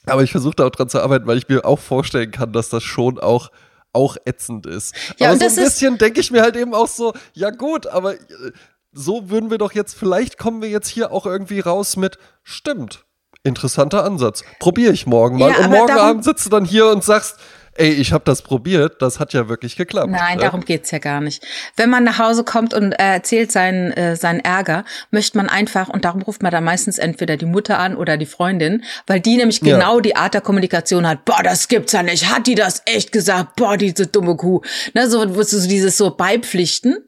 [0.06, 2.68] aber ich versuche da auch dran zu arbeiten, weil ich mir auch vorstellen kann, dass
[2.68, 3.50] das schon auch
[3.92, 4.94] auch ätzend ist.
[5.18, 8.14] Ja, aber so ein bisschen denke ich mir halt eben auch so, ja gut, aber
[8.14, 8.18] äh,
[8.92, 13.04] so würden wir doch jetzt, vielleicht kommen wir jetzt hier auch irgendwie raus mit, stimmt,
[13.42, 14.44] interessanter Ansatz.
[14.58, 15.50] Probiere ich morgen mal.
[15.50, 17.38] Ja, und morgen Abend sitzt du dann hier und sagst,
[17.74, 20.10] ey, ich habe das probiert, das hat ja wirklich geklappt.
[20.10, 20.44] Nein, ja?
[20.44, 21.44] darum geht's ja gar nicht.
[21.76, 25.88] Wenn man nach Hause kommt und äh, erzählt seinen, äh, seinen Ärger, möchte man einfach,
[25.88, 29.36] und darum ruft man da meistens entweder die Mutter an oder die Freundin, weil die
[29.36, 30.00] nämlich genau ja.
[30.02, 33.56] die Art der Kommunikation hat, boah, das gibt's ja nicht, hat die das echt gesagt,
[33.56, 34.60] boah, diese dumme Kuh.
[34.94, 36.98] Ne, so, so dieses so beipflichten.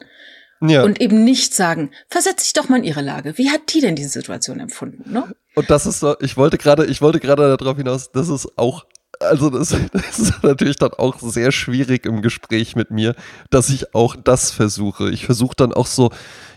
[0.63, 0.85] Ja.
[0.85, 3.37] Und eben nicht sagen, versetz dich doch mal in ihre Lage.
[3.37, 5.13] Wie hat die denn diese Situation empfunden?
[5.13, 5.35] Ne?
[5.55, 8.87] Und das ist so, ich wollte gerade, ich wollte gerade darauf hinaus, das ist auch
[9.29, 13.15] also das, das, ist natürlich dann auch sehr schwierig im Gespräch mit mir,
[13.51, 15.11] dass ich auch das versuche.
[15.11, 16.11] Ich versuche dann auch so,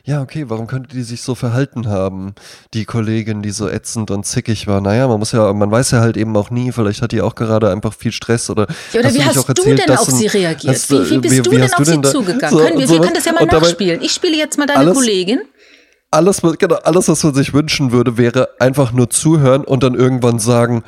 [0.03, 2.35] ja, okay, warum könnte die sich so verhalten haben,
[2.75, 4.79] die Kollegin, die so ätzend und zickig war?
[4.79, 7.33] Naja, man muss ja, man weiß ja halt eben auch nie, vielleicht hat die auch
[7.33, 8.67] gerade einfach viel Stress oder.
[8.93, 10.75] Ja, oder wie hast du erzählt, denn auf sie reagiert?
[10.75, 12.49] Hast, wie, wie bist wie, du denn auf sie zugegangen?
[12.49, 14.01] So, können wir, so, wir können das ja mal nachspielen.
[14.01, 15.41] Ich spiele jetzt mal deine alles, Kollegin.
[16.11, 20.37] Alles, genau, alles, was man sich wünschen würde, wäre einfach nur zuhören und dann irgendwann
[20.37, 20.83] sagen,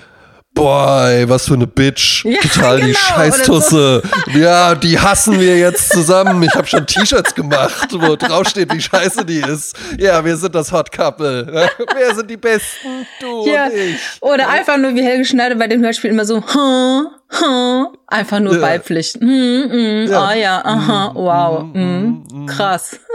[0.58, 2.26] boah, ey, was für eine Bitch.
[2.26, 4.02] Ja, Total genau, die Scheißtusse.
[4.04, 4.40] So.
[4.40, 6.42] Ja, die hassen wir jetzt zusammen.
[6.44, 9.78] Ich habe schon T-Shirts gemacht, wo drauf steht, wie scheiße die ist.
[9.98, 11.48] Ja, wir sind das Hot Couple.
[11.96, 13.06] Wer sind die Besten?
[13.22, 13.66] Du ja.
[13.66, 14.00] und ich.
[14.22, 18.56] Oder einfach nur wie Helge Schneider bei dem Hörspiel immer so, hm, hm, einfach nur
[18.56, 18.60] ja.
[18.60, 19.22] Beipflichten.
[19.22, 20.22] Hm, hm, ja.
[20.22, 23.00] Ah ja, aha, wow, hm, hm, krass.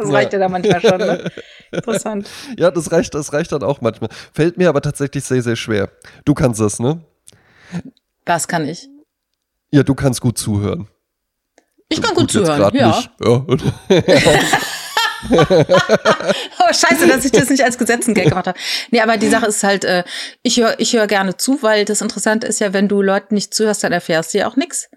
[0.00, 1.30] Das reicht ja da manchmal schon, ne?
[1.72, 2.28] Interessant.
[2.58, 4.10] ja, das reicht, das reicht dann auch manchmal.
[4.32, 5.90] Fällt mir aber tatsächlich sehr, sehr schwer.
[6.24, 7.00] Du kannst das, ne?
[8.26, 8.88] Was kann ich?
[9.70, 10.88] Ja, du kannst gut zuhören.
[11.88, 12.88] Ich kann gut, gut zuhören, ja.
[12.88, 13.10] Nicht.
[13.20, 13.44] ja.
[15.30, 18.58] oh, scheiße, dass ich das nicht als Gesetzengag gemacht habe.
[18.90, 20.04] Nee, aber die Sache ist halt, äh,
[20.42, 23.52] ich höre ich hör gerne zu, weil das Interessante ist ja, wenn du Leuten nicht
[23.52, 24.88] zuhörst, dann erfährst du ja auch nichts.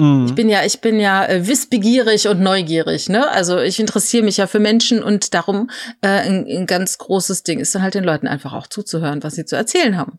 [0.00, 0.26] Mhm.
[0.26, 3.28] Ich bin ja, ich bin ja äh, wissbegierig und neugierig, ne?
[3.30, 7.60] Also ich interessiere mich ja für Menschen und darum äh, ein, ein ganz großes Ding
[7.60, 10.18] ist dann halt den Leuten einfach auch zuzuhören, was sie zu erzählen haben.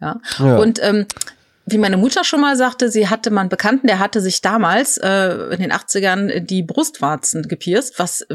[0.00, 0.20] Ja.
[0.38, 0.58] ja.
[0.58, 1.06] Und ähm,
[1.64, 4.98] wie meine Mutter schon mal sagte, sie hatte mal einen Bekannten, der hatte sich damals
[4.98, 8.26] äh, in den 80ern die Brustwarzen gepierst, was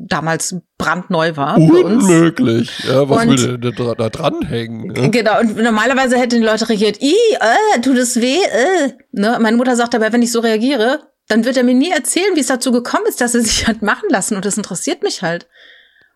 [0.00, 1.56] damals brandneu war.
[1.58, 2.84] Unmöglich.
[2.84, 4.94] Ja, was Und- will der da, da dranhängen?
[4.94, 5.08] Ja?
[5.08, 8.92] Genau, und normalerweise hätten die Leute reagiert, i, äh, tut es weh, äh.
[9.12, 9.38] Ne?
[9.40, 12.40] Meine Mutter sagt aber, wenn ich so reagiere, dann wird er mir nie erzählen, wie
[12.40, 15.48] es dazu gekommen ist, dass er sich hat machen lassen und das interessiert mich halt.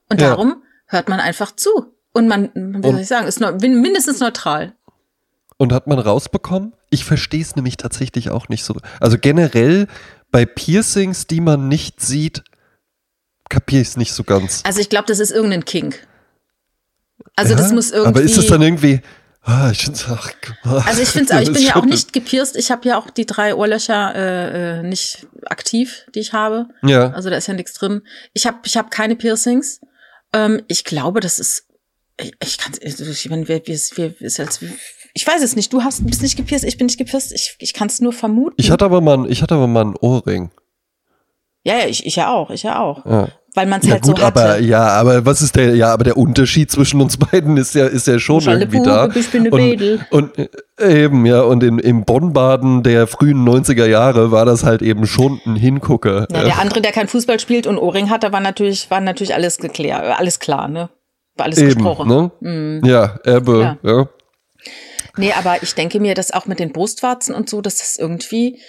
[0.08, 0.28] Und Ja.
[0.30, 1.70] darum hört man einfach zu.
[2.12, 4.74] Und man, wie soll ich sagen, ist neu- mindestens neutral.
[5.56, 6.74] Und hat man rausbekommen?
[6.90, 8.74] Ich verstehe es nämlich tatsächlich auch nicht so.
[9.00, 9.86] Also generell
[10.30, 12.42] bei Piercings, die man nicht sieht,
[13.52, 14.62] kapiere ich es nicht so ganz.
[14.64, 16.06] Also ich glaube, das ist irgendein Kink.
[17.36, 17.58] Also Ja?
[17.58, 18.08] das muss irgendwie.
[18.08, 19.00] Aber ist es dann irgendwie.
[19.44, 20.30] Ah, ich find's, ach,
[20.86, 22.56] Also ich finde ich bin ja auch nicht gepierst.
[22.56, 26.68] Ich habe ja auch die drei Ohrlöcher äh, äh, nicht aktiv, die ich habe.
[26.82, 27.10] Ja.
[27.10, 28.02] Also da ist ja nichts drin.
[28.34, 29.80] Ich habe ich hab keine Piercings.
[30.32, 31.66] Ähm, ich glaube, das ist.
[32.20, 34.62] Ich, ich kann ich meine, wir, wir, wir, ist jetzt,
[35.12, 35.72] ich weiß es nicht.
[35.72, 37.32] Du hast bist nicht gepierst, ich bin nicht gepierst.
[37.32, 38.54] Ich, ich kann es nur vermuten.
[38.58, 40.52] Ich hatte aber mal, ich hatte aber mal einen Ohrring.
[41.64, 43.04] ja, ja, ich, ich ja auch, ich ja auch.
[43.04, 43.28] Ja.
[43.54, 44.40] Weil man es Ja halt gut, so hatte.
[44.40, 45.74] aber ja, aber was ist der?
[45.76, 48.90] Ja, aber der Unterschied zwischen uns beiden ist ja ist ja schon Schalle irgendwie Bube,
[48.90, 49.08] da.
[49.14, 49.98] ich bin eine.
[50.10, 50.48] Und, und
[50.80, 55.06] äh, eben ja und in, im Bonn-Baden der frühen 90er Jahre war das halt eben
[55.06, 56.26] schon ein Hingucker.
[56.32, 59.58] Ja, der andere, der kein Fußball spielt und Ohrring hatte, war natürlich, war natürlich alles
[59.58, 60.88] geklärt, alles klar, ne?
[61.36, 62.30] War alles Eben, gesprochen.
[62.40, 62.80] Mhm.
[62.82, 62.88] ne?
[62.90, 63.90] Ja, Erbe, Ja.
[63.90, 64.08] ja.
[65.18, 68.60] Nee, aber ich denke mir, dass auch mit den Brustwarzen und so, dass das irgendwie,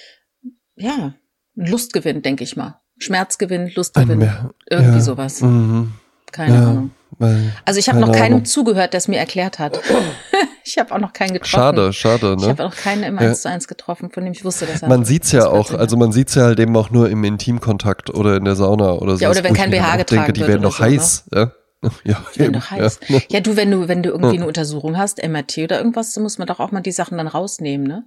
[0.75, 1.13] ja,
[1.55, 2.81] ein Lustgewinn, denke ich mal.
[3.03, 4.19] Schmerzgewinn, Lustgewinn.
[4.19, 5.01] Mehr- irgendwie ja.
[5.01, 5.41] sowas.
[5.41, 5.93] Mhm.
[6.31, 6.91] Keine Ja, Ahnung.
[7.19, 8.45] weil- Also ich habe noch keinem Ahnung.
[8.45, 9.79] zugehört, der es mir erklärt hat.
[10.65, 11.49] ich habe auch noch keinen getroffen.
[11.51, 12.49] Schade, schade, Ich ne?
[12.49, 13.29] habe auch keinen im Ja.
[13.29, 14.89] 1 zu 1 getroffen, von dem ich wusste, dass er.
[14.89, 18.09] Man sieht's ja das auch, also man sieht's ja halt eben auch nur im Intimkontakt
[18.09, 19.23] oder in der Sauna oder so.
[19.23, 20.89] Ja, oder wenn ich kein BH getragen denke, die wird werden oder doch so, ne?
[20.91, 21.51] heiß, ja.
[22.05, 22.99] Ja, Die werden eben, doch heiß.
[23.09, 23.19] Ja.
[23.29, 23.39] Ja.
[23.41, 26.47] du, wenn du, wenn du irgendwie eine Untersuchung hast, MRT oder irgendwas, dann muss man
[26.47, 28.05] doch auch mal die Sachen dann rausnehmen, ne?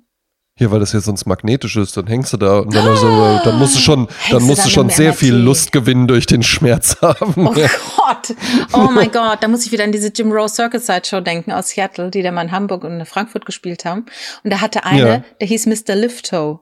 [0.59, 3.07] Hier, weil das ja sonst magnetisch ist, dann hängst du da und dann, also,
[3.45, 5.45] dann musst du schon, dann musst du schon sehr viel MRT?
[5.45, 7.47] Lust gewinnen durch den Schmerz haben.
[7.47, 8.35] Oh Gott,
[8.73, 11.69] oh mein Gott, da muss ich wieder an diese Jim Rose Circus Sideshow denken aus
[11.69, 14.07] Seattle, die da mal in Hamburg und in Frankfurt gespielt haben.
[14.45, 15.25] Und da hatte einer, Ja.
[15.43, 15.95] der hieß Mr.
[15.95, 16.61] Lifto.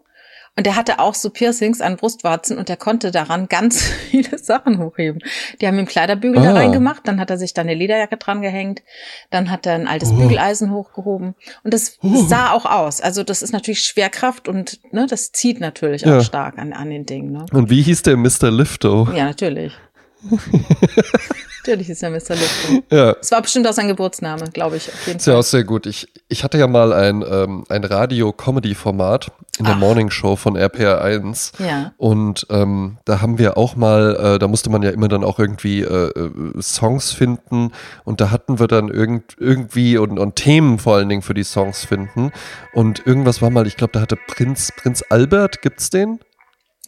[0.56, 4.78] Und der hatte auch so Piercings an Brustwarzen und der konnte daran ganz viele Sachen
[4.78, 5.20] hochheben.
[5.60, 6.54] Die haben ihm Kleiderbügel da Ah.
[6.54, 8.82] reingemacht, dann hat er sich da eine Lederjacke dran gehängt,
[9.30, 10.14] dann hat er ein altes Oh.
[10.16, 11.34] Bügeleisen hochgehoben.
[11.64, 13.00] Und das sah auch aus.
[13.00, 16.18] Also das ist natürlich Schwerkraft und ne, das zieht natürlich Ja.
[16.18, 17.32] auch stark an, an den Dingen.
[17.32, 17.46] Ne?
[17.52, 18.50] Und wie hieß der Mr.
[18.52, 19.08] Lifto?
[19.14, 19.72] Ja, natürlich.
[21.66, 22.35] natürlich ist er Mr.
[22.35, 22.83] Lifto.
[22.90, 23.16] Ja.
[23.20, 25.40] Es war bestimmt auch sein Geburtsname, glaube ich, auf jeden Ist ja Fall.
[25.40, 25.87] auch sehr gut.
[25.87, 29.79] Ich, ich hatte ja mal ein, ähm, ein Radio-Comedy-Format in der Ach.
[29.79, 31.53] Morning Show von RPR1.
[31.64, 31.92] Ja.
[31.96, 35.38] Und ähm, da haben wir auch mal, äh, da musste man ja immer dann auch
[35.38, 37.72] irgendwie äh, äh, Songs finden.
[38.05, 41.44] Und da hatten wir dann irgend, irgendwie und, und Themen vor allen Dingen für die
[41.44, 42.31] Songs finden.
[42.72, 46.20] Und irgendwas war mal, ich glaube, da hatte Prinz, Prinz Albert, gibt's den?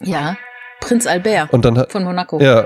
[0.01, 0.37] Ja.
[0.81, 2.39] Prinz Albert Und dann von Monaco.
[2.39, 2.65] ja,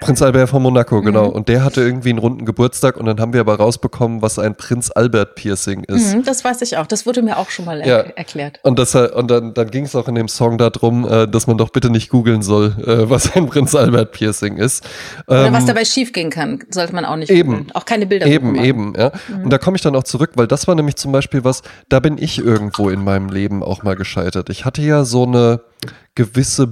[0.00, 1.26] Prinz Albert von Monaco, genau.
[1.28, 1.32] Mhm.
[1.34, 4.54] Und der hatte irgendwie einen runden Geburtstag und dann haben wir aber rausbekommen, was ein
[4.56, 6.14] Prinz Albert Piercing ist.
[6.14, 6.86] Mhm, das weiß ich auch.
[6.86, 7.98] Das wurde mir auch schon mal er Ja.
[8.16, 8.58] erklärt.
[8.62, 11.58] Und, das, und dann, dann ging es auch in dem Song darum, äh, dass man
[11.58, 14.88] doch bitte nicht googeln soll, äh, was ein Prinz Albert Piercing ist.
[15.26, 17.50] Oder Ähm, was dabei schiefgehen kann, sollte man auch nicht eben.
[17.50, 17.70] googeln.
[17.74, 19.12] Auch keine Bilder Eben, eben, ja.
[19.42, 22.00] Und da komme ich dann auch zurück, weil das war nämlich zum Beispiel was, da
[22.00, 24.50] bin ich irgendwo in meinem Leben auch mal gescheitert.
[24.50, 25.60] Ich hatte ja so eine
[26.14, 26.66] gewisse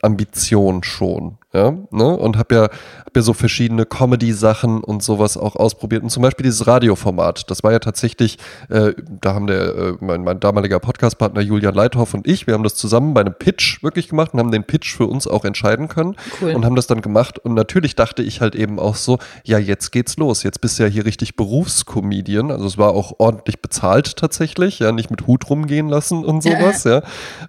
[0.00, 2.16] Bühnenambition schon, ja, ne?
[2.16, 6.02] Und habe ja, hab ja so verschiedene Comedy-Sachen und sowas auch ausprobiert.
[6.02, 10.24] Und zum Beispiel dieses Radioformat, das war ja tatsächlich, äh, da haben der, äh, mein,
[10.24, 14.08] mein damaliger Podcastpartner Julian Leithoff und ich, wir haben das zusammen bei einem Pitch wirklich
[14.08, 16.54] gemacht und haben den Pitch für uns auch entscheiden können Cool.
[16.54, 17.38] und haben das dann gemacht.
[17.38, 20.42] Und natürlich dachte ich halt eben auch so, ja, jetzt geht's los.
[20.42, 22.50] Jetzt bist du ja hier richtig Berufscomedian.
[22.50, 26.84] Also es war auch ordentlich bezahlt tatsächlich, ja, nicht mit Hut rumgehen lassen und sowas,
[26.84, 27.02] ja.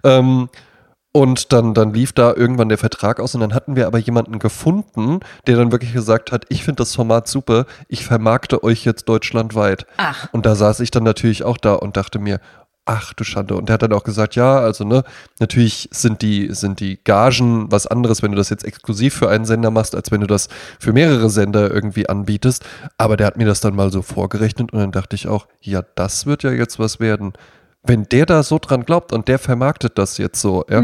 [0.04, 0.48] Ähm,
[1.12, 4.38] und dann, dann lief da irgendwann der Vertrag aus und dann hatten wir aber jemanden
[4.38, 9.08] gefunden, der dann wirklich gesagt hat, ich finde das Format super, ich vermarkte euch jetzt
[9.08, 9.86] deutschlandweit.
[9.98, 10.28] Ach.
[10.32, 12.40] Und da saß ich dann natürlich auch da und dachte mir,
[12.84, 13.54] ach du Schande.
[13.54, 15.04] Und der hat dann auch gesagt, ja, also ne,
[15.38, 19.44] natürlich sind die, sind die Gagen was anderes, wenn du das jetzt exklusiv für einen
[19.44, 20.48] Sender machst, als wenn du das
[20.80, 22.64] für mehrere Sender irgendwie anbietest.
[22.98, 25.82] Aber der hat mir das dann mal so vorgerechnet und dann dachte ich auch, ja,
[25.94, 27.34] das wird ja jetzt was werden.
[27.84, 30.82] Wenn der da so dran glaubt und der vermarktet das jetzt so, ja,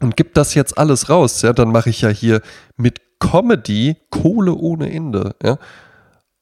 [0.00, 2.40] und gibt das jetzt alles raus, ja, dann mache ich ja hier
[2.76, 5.58] mit Comedy Kohle ohne Ende, ja.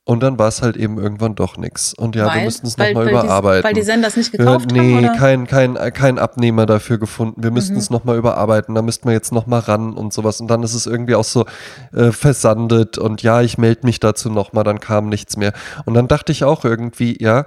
[0.09, 1.93] Und dann war es halt eben irgendwann doch nichts.
[1.93, 2.45] Und ja, wir Weil?
[2.45, 3.65] müssten es Weil- nochmal weil die- überarbeiten.
[3.65, 5.03] weil die Sender es nicht Ja, gekauft nee, haben?
[5.15, 5.19] Mhm.
[5.19, 7.43] kein, kein, kein Abnehmer dafür gefunden.
[7.43, 10.41] Wir müssten es nochmal überarbeiten, da müssten wir jetzt nochmal ran und sowas.
[10.41, 11.45] Und dann ist es irgendwie auch so
[11.93, 15.53] äh, versandet und ja, ich melde mich dazu nochmal, dann kam nichts mehr.
[15.87, 17.45] Und dann dachte ich auch irgendwie, ja,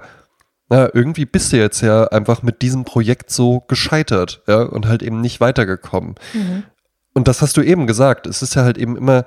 [0.70, 5.02] na, irgendwie bist du jetzt ja einfach mit diesem Projekt so gescheitert, ja, und halt
[5.02, 6.14] eben nicht weitergekommen.
[6.32, 6.62] Mhm.
[7.12, 9.26] und das hast du eben gesagt, es ist ja halt eben immer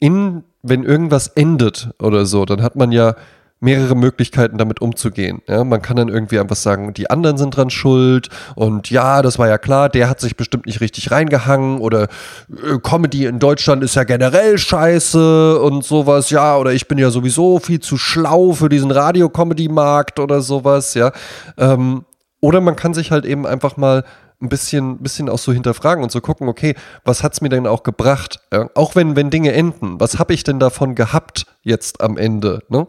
[0.00, 3.14] in, wenn irgendwas endet oder so, dann hat man ja
[3.60, 5.42] mehrere Möglichkeiten damit umzugehen.
[5.48, 9.38] Ja, man kann dann irgendwie einfach sagen, die anderen sind dran schuld und ja, das
[9.38, 13.82] war ja klar, der hat sich bestimmt nicht richtig reingehangen oder äh, Comedy in Deutschland
[13.82, 18.52] ist ja generell scheiße und sowas, ja, oder ich bin ja sowieso viel zu schlau
[18.52, 21.12] für diesen Radio-Comedy-Markt oder sowas, ja.
[21.56, 22.04] Ähm,
[22.40, 24.04] oder man kann sich halt eben einfach mal
[24.40, 26.74] ein bisschen, bisschen auch so hinterfragen und so gucken, okay,
[27.04, 28.40] was hat es mir denn auch gebracht?
[28.52, 32.62] Ja, auch wenn, wenn Dinge enden, was habe ich denn davon gehabt jetzt am Ende?
[32.68, 32.86] Ne?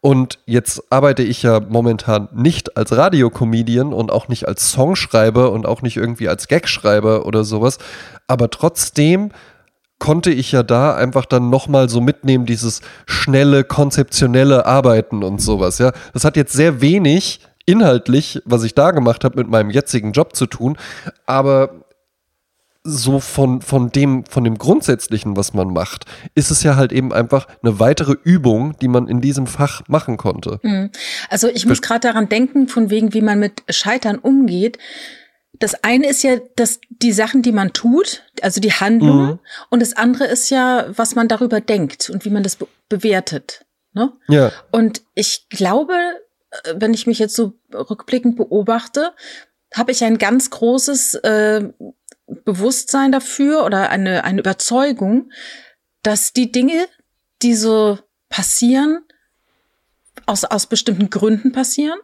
[0.00, 5.66] Und jetzt arbeite ich ja momentan nicht als Radiocomedian und auch nicht als Songschreiber und
[5.66, 7.78] auch nicht irgendwie als Gagschreiber oder sowas,
[8.26, 9.32] aber trotzdem
[9.98, 15.78] konnte ich ja da einfach dann nochmal so mitnehmen, dieses schnelle, konzeptionelle Arbeiten und sowas,
[15.78, 15.92] ja.
[16.12, 20.34] Das hat jetzt sehr wenig inhaltlich, was ich da gemacht habe, mit meinem jetzigen Job
[20.34, 20.76] zu tun,
[21.26, 21.84] aber
[22.82, 27.12] so von, von, dem, von dem Grundsätzlichen, was man macht, ist es ja halt eben
[27.12, 30.58] einfach eine weitere Übung, die man in diesem Fach machen konnte.
[30.62, 30.90] Mhm.
[31.28, 34.78] Also ich muss gerade daran denken, von wegen, wie man mit Scheitern umgeht.
[35.58, 39.38] Das eine ist ja, dass die Sachen, die man tut, also die Handlung, mhm.
[39.68, 43.64] und das andere ist ja, was man darüber denkt und wie man das be bewertet.
[43.92, 44.12] Ne?
[44.26, 44.50] Ja.
[44.72, 45.94] Und ich glaube,
[46.74, 49.12] wenn ich mich jetzt so rückblickend beobachte,
[49.74, 51.68] habe ich ein ganz großes äh,
[52.44, 55.30] Bewusstsein dafür oder eine, eine Überzeugung,
[56.02, 56.86] dass die Dinge,
[57.42, 57.98] die so
[58.28, 59.02] passieren,
[60.26, 61.98] aus, aus bestimmten Gründen passieren.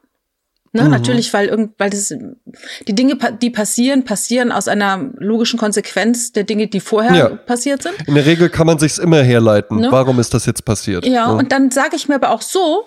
[0.73, 0.91] Ne, mhm.
[0.91, 6.45] Natürlich, weil irgend, weil das, die Dinge, die passieren, passieren aus einer logischen Konsequenz der
[6.45, 7.29] Dinge, die vorher ja.
[7.31, 7.95] passiert sind.
[8.07, 9.79] In der Regel kann man sich's immer herleiten.
[9.79, 9.89] Ne?
[9.91, 11.07] Warum ist das jetzt passiert?
[11.07, 11.31] Ja, ja.
[11.31, 12.85] und dann sage ich mir aber auch so,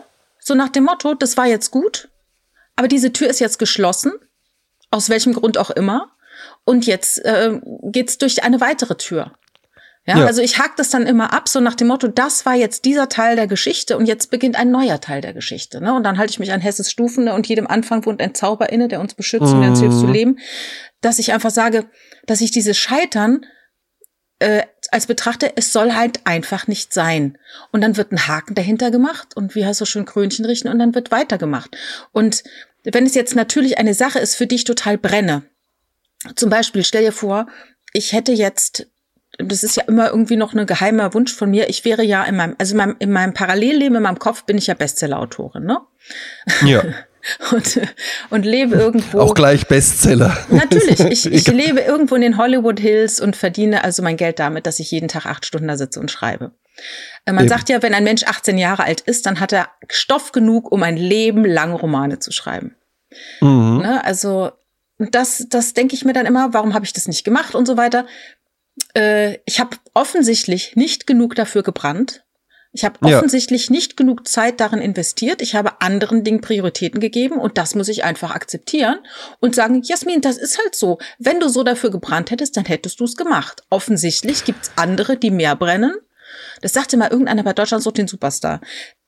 [0.50, 2.10] so nach dem Motto, das war jetzt gut,
[2.76, 4.12] aber diese Tür ist jetzt geschlossen,
[4.92, 6.12] aus welchem Grund auch immer.
[6.66, 9.34] Und jetzt äh, geht's durch eine weitere Tür.
[10.06, 12.56] Ja, ja, also ich hake das dann immer ab, so nach dem Motto, das war
[12.56, 15.82] jetzt dieser Teil der Geschichte und jetzt beginnt ein neuer Teil der Geschichte.
[15.82, 15.94] Ne?
[15.94, 17.34] Und dann halte ich mich an Hesses Stufen ne?
[17.34, 19.56] und jedem Anfang wohnt ein Zauber inne, der uns beschützt mm.
[19.56, 20.14] und der uns hilft zu mhm.
[20.14, 20.40] leben.
[21.02, 21.86] Dass ich einfach sage,
[22.26, 23.46] dass ich dieses Scheitern
[24.40, 27.38] äh, als Betrachter, es soll halt einfach nicht sein.
[27.72, 30.80] Und dann wird ein Haken dahinter gemacht und wie heißt so schön Krönchen richten und
[30.80, 31.76] dann wird weitergemacht.
[32.12, 32.44] Und
[32.84, 35.44] wenn es jetzt natürlich eine Sache ist, für die ich total brenne,
[36.36, 37.48] zum Beispiel, stell dir vor,
[37.94, 38.88] ich hätte jetzt
[39.38, 41.70] das ist ja immer irgendwie noch ein geheimer Wunsch von mir.
[41.70, 44.58] Ich wäre ja in meinem, also in meinem, in meinem Parallelleben, in meinem Kopf bin
[44.58, 45.80] ich ja Bestsellerautorin, ne?
[46.66, 46.84] Ja.
[47.52, 47.80] und,
[48.30, 49.20] und lebe irgendwo.
[49.20, 50.38] Auch gleich Bestseller.
[50.50, 51.00] Natürlich.
[51.00, 54.80] Ich, ich lebe irgendwo in den Hollywood Hills und verdiene also mein Geld damit, dass
[54.80, 56.52] ich jeden Tag acht Stunden da sitze und schreibe.
[57.26, 57.50] Äh, man Eben.
[57.50, 60.84] sagt ja, wenn ein Mensch 18 Jahre alt ist, dann hat er Stoff genug, um
[60.84, 62.76] ein Leben lang Romane zu schreiben.
[63.42, 63.80] Mhm.
[63.82, 64.04] Ne?
[64.04, 64.52] Also
[64.98, 67.78] das, das denke ich mir dann immer, warum habe ich das nicht gemacht und so
[67.78, 68.06] weiter.
[68.96, 72.24] Äh, ich habe offensichtlich nicht genug dafür gebrannt,
[72.72, 73.72] ich habe offensichtlich ja.
[73.72, 75.42] nicht genug Zeit darin investiert.
[75.42, 79.00] Ich habe anderen Dingen Prioritäten gegeben und das muss ich einfach akzeptieren
[79.40, 81.00] und sagen, Jasmin, das ist halt so.
[81.18, 83.64] Wenn du so dafür gebrannt hättest, dann hättest du es gemacht.
[83.72, 85.96] Offensichtlich gibt's andere, die mehr brennen.
[86.62, 88.62] Das sagte mal irgendeiner bei Deutschland so den Superstar.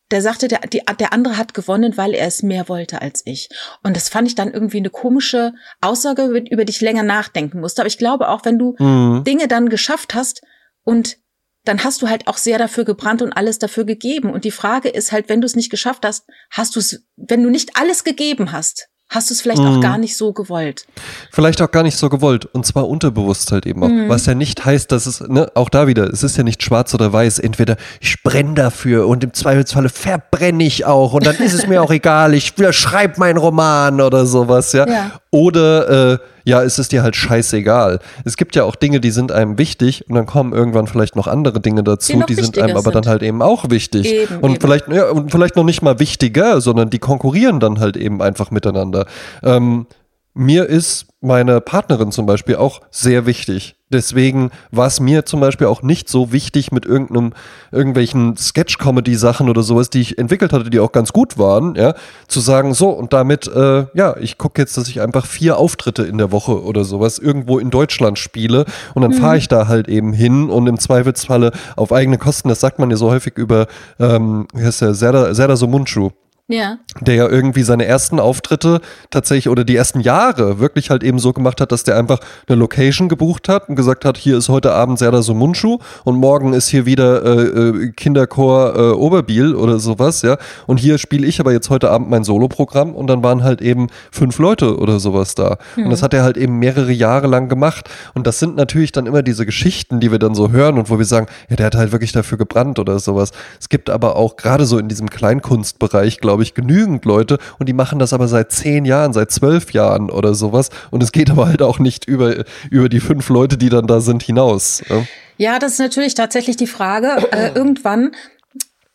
[0.09, 3.47] Der sagte, der, die, der andere hat gewonnen, weil er es mehr wollte als ich.
[3.83, 7.83] Und das fand ich dann irgendwie eine komische Aussage, über die ich länger nachdenken musste.
[7.83, 9.23] Aber ich glaube auch, wenn du mhm.
[9.23, 10.41] Dinge dann geschafft hast
[10.83, 11.17] und
[11.63, 14.31] dann hast du halt auch sehr dafür gebrannt und alles dafür gegeben.
[14.31, 17.43] Und die Frage ist halt, wenn du es nicht geschafft hast, hast du es, wenn
[17.43, 19.67] du nicht alles gegeben hast, hast du es vielleicht mhm.
[19.67, 20.87] auch gar nicht so gewollt.
[21.31, 22.45] Vielleicht auch gar nicht so gewollt.
[22.45, 23.89] Und zwar unterbewusst halt eben auch.
[23.89, 24.09] Mhm.
[24.09, 26.93] Was ja nicht heißt, dass es, ne, auch da wieder, es ist ja nicht schwarz
[26.93, 27.39] oder weiß.
[27.39, 31.81] Entweder ich brenne dafür und im Zweifelsfalle verbrenne ich auch und dann ist es mir
[31.83, 34.87] auch egal, ich schreibe meinen Roman oder sowas, ja.
[34.87, 35.11] ja.
[35.29, 37.99] Oder äh, ja, ist es dir halt scheißegal.
[38.25, 41.27] Es gibt ja auch Dinge, die sind einem wichtig und dann kommen irgendwann vielleicht noch
[41.27, 44.11] andere Dinge dazu, die, die sind einem aber dann halt eben auch wichtig.
[44.11, 44.61] Eben, und eben.
[44.61, 48.51] vielleicht, ja, und vielleicht noch nicht mal wichtiger, sondern die konkurrieren dann halt eben einfach
[48.51, 49.05] miteinander.
[49.43, 49.87] Ähm,
[50.33, 53.75] mir ist meine Partnerin zum Beispiel auch sehr wichtig.
[53.91, 57.33] Deswegen war es mir zum Beispiel auch nicht so wichtig mit irgendeinem,
[57.71, 61.93] irgendwelchen Sketch-Comedy-Sachen oder sowas, die ich entwickelt hatte, die auch ganz gut waren, ja,
[62.27, 66.03] zu sagen, so, und damit, äh, ja, ich gucke jetzt, dass ich einfach vier Auftritte
[66.03, 68.65] in der Woche oder sowas irgendwo in Deutschland spiele
[68.95, 69.15] und dann mhm.
[69.15, 72.89] fahre ich da halt eben hin und im Zweifelsfalle auf eigene Kosten, das sagt man
[72.89, 73.67] ja so häufig über,
[73.99, 76.11] ähm, wie heißt der, Serda, Serda Somunchu,
[76.47, 76.79] Ja.
[76.99, 81.31] Der ja irgendwie seine ersten Auftritte tatsächlich oder die ersten Jahre wirklich halt eben so
[81.33, 84.73] gemacht hat, dass der einfach eine Location gebucht hat und gesagt hat, hier ist heute
[84.73, 90.21] Abend Serda Sumunchu und morgen ist hier wieder äh, äh, Kinderchor äh, Oberbiel oder sowas,
[90.21, 90.37] ja.
[90.67, 93.87] Und hier spiele ich aber jetzt heute Abend mein Soloprogramm und dann waren halt eben
[94.11, 95.57] fünf Leute oder sowas da.
[95.77, 95.85] Mhm.
[95.85, 97.89] Und das hat er halt eben mehrere Jahre lang gemacht.
[98.13, 100.99] Und das sind natürlich dann immer diese Geschichten, die wir dann so hören und wo
[100.99, 103.31] wir sagen, ja, der hat halt wirklich dafür gebrannt oder sowas.
[103.59, 107.67] Es gibt aber auch gerade so in diesem Kleinkunstbereich, glaube ich, ich, genügend Leute und
[107.69, 110.69] die machen das aber seit zehn Jahren, seit zwölf Jahren oder sowas.
[110.89, 113.99] Und es geht aber halt auch nicht über, über die fünf Leute, die dann da
[113.99, 114.83] sind, hinaus.
[114.89, 115.03] Ja,
[115.37, 117.27] ja das ist natürlich tatsächlich die Frage.
[117.31, 118.11] Äh, irgendwann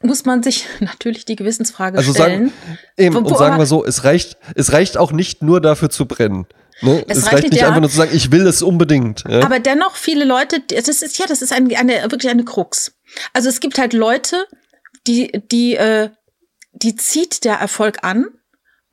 [0.03, 2.49] muss man sich natürlich die Gewissensfrage also stellen.
[2.49, 6.07] Sagen, eben, und sagen wir so, es reicht, es reicht auch nicht nur dafür zu
[6.07, 6.47] brennen.
[6.83, 7.05] Ne?
[7.09, 9.25] Es, es reicht, reicht nicht ja, einfach nur zu sagen, ich will es unbedingt.
[9.29, 9.43] Ja?
[9.43, 12.93] Aber dennoch viele Leute, das ist ja, das ist ein, eine, wirklich eine Krux.
[13.33, 14.45] Also es gibt halt Leute,
[15.07, 16.11] die, die äh,
[16.83, 18.27] die zieht der Erfolg an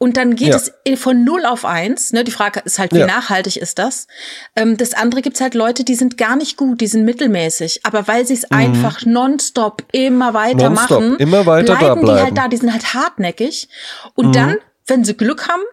[0.03, 0.57] und dann geht ja.
[0.57, 2.11] es von 0 auf 1.
[2.11, 2.25] Ne?
[2.25, 3.07] Die Frage ist halt, wie ja.
[3.07, 4.07] nachhaltig ist das?
[4.53, 7.85] Ähm, das andere gibt's halt Leute, die sind gar nicht gut, die sind mittelmäßig.
[7.85, 8.57] Aber weil sie es mhm.
[8.57, 12.73] einfach nonstop immer weiter nonstop, machen, immer weiter bleiben, bleiben die halt da, die sind
[12.73, 13.69] halt hartnäckig.
[14.13, 14.33] Und mhm.
[14.33, 14.57] dann,
[14.87, 15.63] wenn sie Glück haben,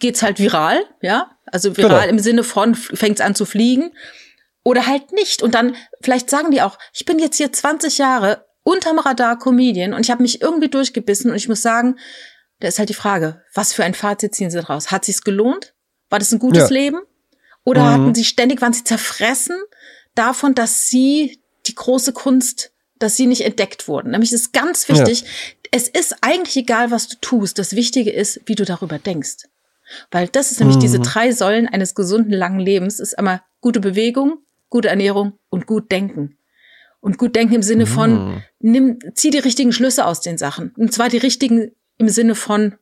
[0.00, 1.30] geht's halt viral, ja.
[1.46, 2.10] Also viral genau.
[2.10, 3.92] im Sinne von, fängt's an zu fliegen.
[4.64, 5.42] Oder halt nicht.
[5.42, 9.94] Und dann, vielleicht sagen die auch, ich bin jetzt hier 20 Jahre unterm Radar Comedian
[9.94, 11.96] und ich habe mich irgendwie durchgebissen und ich muss sagen,
[12.60, 14.90] da ist halt die Frage, was für ein Fazit ziehen Sie daraus?
[14.90, 15.74] Hat sich's gelohnt?
[16.10, 16.74] War das ein gutes ja.
[16.74, 17.00] Leben?
[17.64, 17.88] Oder mhm.
[17.88, 19.56] hatten Sie ständig, waren Sie zerfressen
[20.14, 24.10] davon, dass Sie die große Kunst, dass Sie nicht entdeckt wurden?
[24.10, 25.26] Nämlich ist ganz wichtig, ja.
[25.72, 27.58] es ist eigentlich egal, was du tust.
[27.58, 29.48] Das Wichtige ist, wie du darüber denkst.
[30.10, 30.82] Weil das ist nämlich mhm.
[30.82, 34.38] diese drei Säulen eines gesunden, langen Lebens, ist einmal gute Bewegung,
[34.70, 36.38] gute Ernährung und gut denken.
[37.04, 38.42] Und gut denken im Sinne von, mm.
[38.60, 40.72] nimm, zieh die richtigen Schlüsse aus den Sachen.
[40.78, 42.76] Und zwar die richtigen im Sinne von,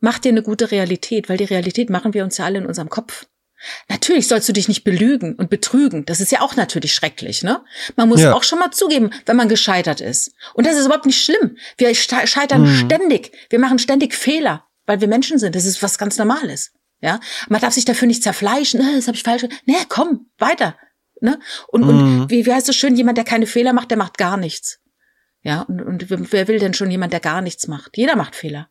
[0.00, 2.90] mach dir eine gute Realität, weil die Realität machen wir uns ja alle in unserem
[2.90, 3.24] Kopf.
[3.88, 6.04] Natürlich sollst du dich nicht belügen und betrügen.
[6.04, 7.64] Das ist ja auch natürlich schrecklich, ne?
[7.96, 8.34] Man muss ja.
[8.34, 10.34] auch schon mal zugeben, wenn man gescheitert ist.
[10.52, 11.56] Und das ist überhaupt nicht schlimm.
[11.78, 12.84] Wir scheitern mhm.
[12.84, 13.32] ständig.
[13.48, 15.54] Wir machen ständig Fehler, weil wir Menschen sind.
[15.54, 16.72] Das ist was ganz Normales.
[17.00, 18.78] Ja, man darf sich dafür nicht zerfleischen.
[18.80, 19.46] Ne, das habe ich falsch.
[19.64, 20.76] Nee, komm, weiter.
[21.20, 21.38] Ne?
[21.68, 21.88] Und, mhm.
[21.88, 24.80] und wie, wie heißt es schön, jemand, der keine Fehler macht, der macht gar nichts.
[25.42, 27.96] Ja, und, und wer will denn schon jemand, der gar nichts macht?
[27.96, 28.68] Jeder macht Fehler.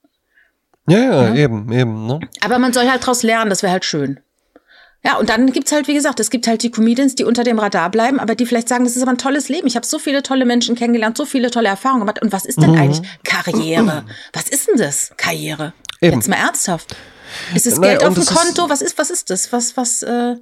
[0.87, 1.35] Ja, ja, ja.
[1.35, 2.05] eben, eben.
[2.05, 2.19] Ne?
[2.41, 4.19] Aber man soll halt daraus lernen, das wäre halt schön.
[5.03, 7.59] Ja, und dann gibt's halt, wie gesagt, es gibt halt die Comedians, die unter dem
[7.59, 9.67] Radar bleiben, aber die vielleicht sagen, das ist aber ein tolles Leben.
[9.67, 12.21] Ich habe so viele tolle Menschen kennengelernt, so viele tolle Erfahrungen gemacht.
[12.23, 12.79] Und was ist denn mhm.
[12.79, 14.05] eigentlich Karriere?
[14.33, 15.73] Was ist denn das, Karriere?
[16.01, 16.15] Eben.
[16.15, 16.95] Jetzt mal ernsthaft.
[17.53, 18.67] Ist es Geld naja, auf dem Konto?
[18.69, 19.51] Was ist, was ist das?
[19.51, 20.37] Was, was, äh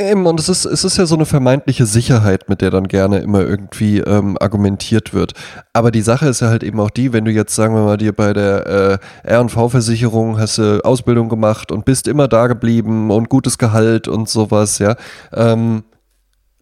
[0.00, 3.18] Eben, und es ist, es ist ja so eine vermeintliche Sicherheit, mit der dann gerne
[3.18, 5.34] immer irgendwie ähm, argumentiert wird.
[5.74, 7.98] Aber die Sache ist ja halt eben auch die, wenn du jetzt, sagen wir mal,
[7.98, 13.28] dir bei der äh, RV-Versicherung hast du Ausbildung gemacht und bist immer da geblieben und
[13.28, 14.96] gutes Gehalt und sowas, ja.
[15.34, 15.84] Ähm,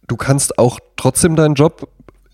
[0.08, 1.88] du kannst auch trotzdem deinen Job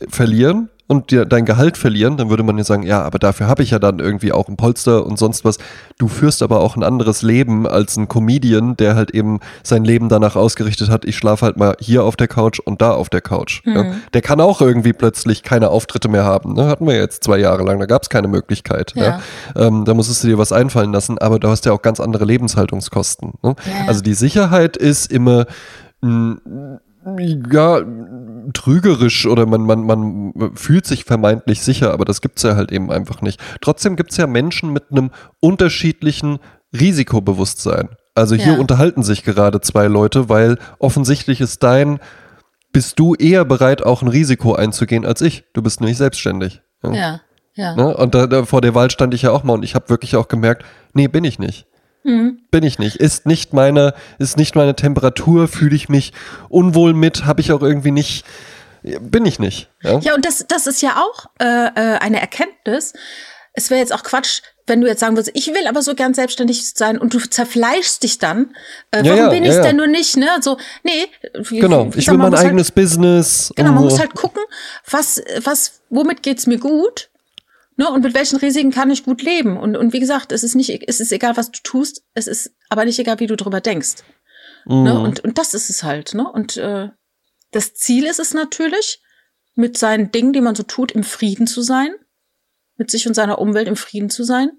[0.09, 3.62] verlieren und dir dein Gehalt verlieren, dann würde man ja sagen, ja, aber dafür habe
[3.62, 5.57] ich ja dann irgendwie auch ein Polster und sonst was.
[5.99, 10.11] Du führst aber auch ein anderes Leben als ein Comedian, der halt eben sein Leben
[10.11, 13.22] danach ausgerichtet hat, ich schlafe halt mal hier auf der Couch und da auf der
[13.22, 13.62] Couch.
[13.64, 13.74] Mhm.
[13.74, 13.85] Ja.
[14.12, 16.53] Der kann auch irgendwie plötzlich keine Auftritte mehr haben.
[16.53, 16.66] Ne?
[16.66, 18.93] Hatten wir jetzt zwei Jahre lang, da gab es keine Möglichkeit.
[18.95, 19.05] Ja.
[19.05, 19.20] ja.
[19.57, 22.26] Ähm, da musstest du dir was einfallen lassen, aber du hast ja auch ganz andere
[22.26, 23.32] Lebenshaltungskosten.
[23.43, 23.55] Ne?
[23.87, 25.47] Also die Sicherheit ist immer
[26.03, 26.37] mh,
[27.51, 27.80] ja,
[28.53, 32.90] trügerisch oder man, man, man fühlt sich vermeintlich sicher, aber das gibt's ja halt eben
[32.90, 33.40] einfach nicht.
[33.61, 36.38] Trotzdem gibt's ja Menschen mit einem unterschiedlichen
[36.72, 37.88] Risikobewusstsein.
[38.14, 38.59] Also hier ja.
[38.59, 41.99] unterhalten sich gerade zwei Leute, weil offensichtlich ist dein,
[42.72, 45.45] bist du eher bereit, auch ein Risiko einzugehen als ich.
[45.53, 46.62] Du bist nämlich selbstständig.
[46.82, 47.20] Ja, ja.
[47.55, 47.74] ja.
[47.74, 47.97] Ne?
[47.97, 50.16] Und da, da, vor der Wahl stand ich ja auch mal und ich habe wirklich
[50.16, 51.66] auch gemerkt, nee, bin ich nicht.
[52.05, 52.40] Mhm.
[52.50, 52.96] Bin ich nicht.
[52.96, 56.12] Ist nicht meine, ist nicht meine Temperatur, fühle ich mich
[56.48, 58.24] unwohl mit, habe ich auch irgendwie nicht,
[58.82, 59.70] bin ich nicht.
[59.82, 62.92] Ja, ja und das, das ist ja auch äh, äh eine Erkenntnis.
[63.55, 66.12] Es wäre jetzt auch Quatsch, wenn du jetzt sagen würdest, ich will aber so gern
[66.12, 68.55] selbstständig sein und du zerfleischst dich dann.
[68.90, 69.62] Äh, warum ja, bin ich ja.
[69.62, 70.16] denn nur nicht?
[70.16, 70.28] Ne?
[70.40, 71.07] So, nee.
[71.50, 73.52] Genau, ich, will mein eigenes halt, Business.
[73.57, 74.42] Genau, man muss halt gucken,
[74.90, 77.11] was, was, womit geht's mir gut?
[77.77, 79.57] Ne, und mit welchen Risiken kann ich gut leben?
[79.57, 82.55] Und, und wie gesagt, es ist nicht, es ist egal, was du tust, es ist
[82.68, 83.97] aber nicht egal, wie du drüber denkst.
[84.66, 84.85] Ne, mhm.
[84.85, 86.31] Ne, und, und das ist es halt, ne?
[86.31, 86.91] Und äh,
[87.51, 89.01] das Ziel ist es natürlich,
[89.55, 91.95] mit seinen Dingen, die man so tut, im Frieden zu sein,
[92.77, 94.51] mit sich und seiner Umwelt im Frieden zu sein.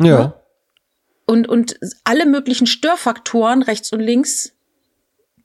[0.00, 0.18] Ja.
[0.18, 0.34] Ne?
[1.26, 4.52] Und, und alle möglichen Störfaktoren rechts und links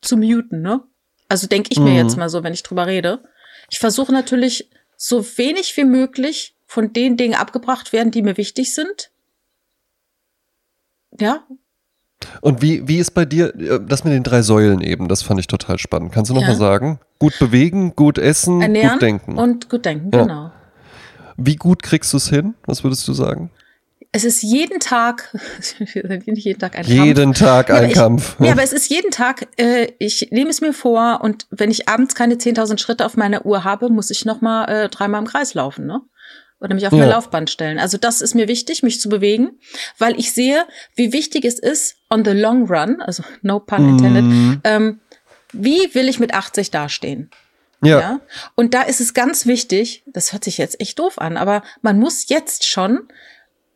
[0.01, 0.83] zu muten, ne?
[1.27, 1.97] Also denke ich mir mhm.
[1.97, 3.23] jetzt mal so, wenn ich drüber rede.
[3.69, 8.73] Ich versuche natürlich so wenig wie möglich von den Dingen abgebracht werden, die mir wichtig
[8.73, 9.11] sind.
[11.19, 11.43] Ja.
[12.39, 15.09] Und wie, wie ist bei dir äh, das mit den drei Säulen eben?
[15.09, 16.13] Das fand ich total spannend.
[16.13, 16.47] Kannst du noch Ja.
[16.49, 16.99] mal sagen?
[17.19, 19.37] Gut bewegen, gut essen, Ernähren gut denken.
[19.37, 20.21] und gut denken, Ja.
[20.23, 20.51] genau.
[21.35, 22.53] Wie gut kriegst du es hin?
[22.65, 23.51] Was würdest du sagen?
[24.13, 25.35] Es ist jeden Tag,
[25.93, 26.87] jeden Tag ein Kampf.
[26.87, 28.35] Jeden Tag Ja, aber ein ich, Kampf.
[28.39, 31.89] Ja, aber es ist jeden Tag, äh, ich nehme es mir vor und wenn ich
[31.89, 35.27] abends keine 10.000 Schritte auf meiner Uhr habe, muss ich noch mal äh, dreimal im
[35.27, 36.01] Kreis laufen, ne?
[36.61, 36.99] Oder mich auf Ja.
[37.01, 37.79] eine Laufband stellen.
[37.79, 39.59] Also das ist mir wichtig, mich zu bewegen,
[39.97, 44.23] weil ich sehe, wie wichtig es ist, on the long run, also no pun intended,
[44.23, 44.61] Mhm.
[44.63, 44.99] ähm,
[45.53, 47.29] wie will ich mit 80 dastehen?
[47.83, 47.99] ja.
[47.99, 48.19] Ja.
[48.55, 51.97] Und da ist es ganz wichtig, das hört sich jetzt echt doof an, aber man
[51.97, 53.07] muss jetzt schon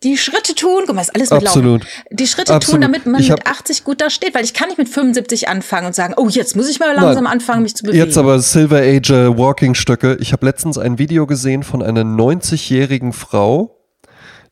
[0.04, 1.84] die Schritte tun, guck mal, ist alles mit Absolut.
[1.84, 2.04] Laufen.
[2.12, 2.76] Die Schritte Absolut.
[2.76, 5.88] tun, damit man mit 80 gut da steht, weil ich kann nicht mit 75 anfangen
[5.88, 7.34] und sagen, oh, jetzt muss ich mal langsam Nein.
[7.34, 8.04] anfangen, mich zu bewegen.
[8.04, 10.18] Jetzt aber Silver Age äh, Walking Stöcke.
[10.20, 13.80] Ich habe letztens ein Video gesehen von einer 90-jährigen Frau,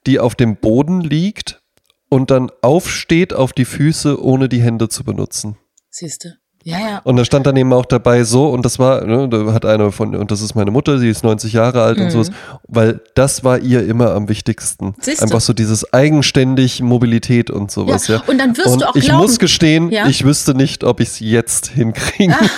[0.07, 1.61] die auf dem Boden liegt
[2.09, 5.57] und dann aufsteht auf die Füße, ohne die Hände zu benutzen.
[5.89, 6.37] Siehste.
[6.65, 7.01] Ja, ja.
[7.03, 9.91] Und da stand dann eben auch dabei so, und das war, ne, da hat eine
[9.91, 12.31] von, und das ist meine Mutter, sie ist 90 Jahre alt und sowas,
[12.67, 14.85] weil das war ihr immer am wichtigsten.
[14.87, 14.93] Mhm.
[15.01, 15.23] Siehst du?
[15.25, 18.15] Einfach so dieses eigenständig Mobilität und sowas, ja.
[18.15, 20.07] Ja, und dann wirst und du auch ich glauben- muss gestehen, Ja?
[20.07, 22.35] ich wüsste nicht, ob ich es jetzt hinkriegen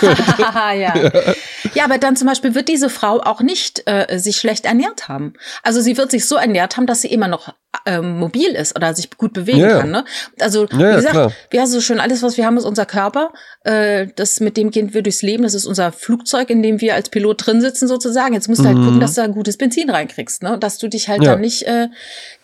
[0.78, 0.94] ja.
[1.74, 5.32] ja, aber dann zum Beispiel wird diese Frau auch nicht äh, sich schlecht ernährt haben.
[5.62, 7.52] Also sie wird sich so ernährt haben, dass sie immer noch
[7.84, 9.80] ähm, mobil ist oder sich gut bewegen ja.
[9.80, 9.90] kann.
[9.90, 10.04] Ne?
[10.40, 11.32] Also ja, wie gesagt, klar.
[11.50, 13.32] wir haben so schön alles, was wir haben, ist unser Körper.
[13.64, 15.42] Äh, das mit dem gehen wir durchs Leben.
[15.42, 18.34] Das ist unser Flugzeug, in dem wir als Pilot drin sitzen sozusagen.
[18.34, 20.54] Jetzt musst du halt gucken, dass du da gutes Benzin reinkriegst, ne?
[20.54, 21.24] Und dass du dich halt Mhm.
[21.24, 21.32] Ja.
[21.32, 21.88] dann nicht äh,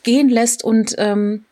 [0.02, 1.44] gehen lässt und ähm,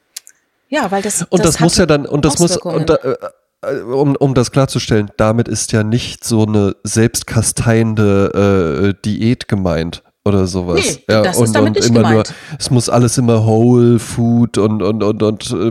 [0.68, 3.14] ja, weil das Und das, hat muss ja dann, und das muss, und da, äh,
[3.62, 10.02] äh, um, um das klarzustellen, damit ist ja nicht so eine selbstkasteiende äh, Diät gemeint
[10.24, 10.80] oder sowas.
[10.80, 12.34] Nee, ja, das ist und, damit und nicht immer nur, gemeint.
[12.58, 15.70] es muss alles immer Whole Food und, und, und, und äh,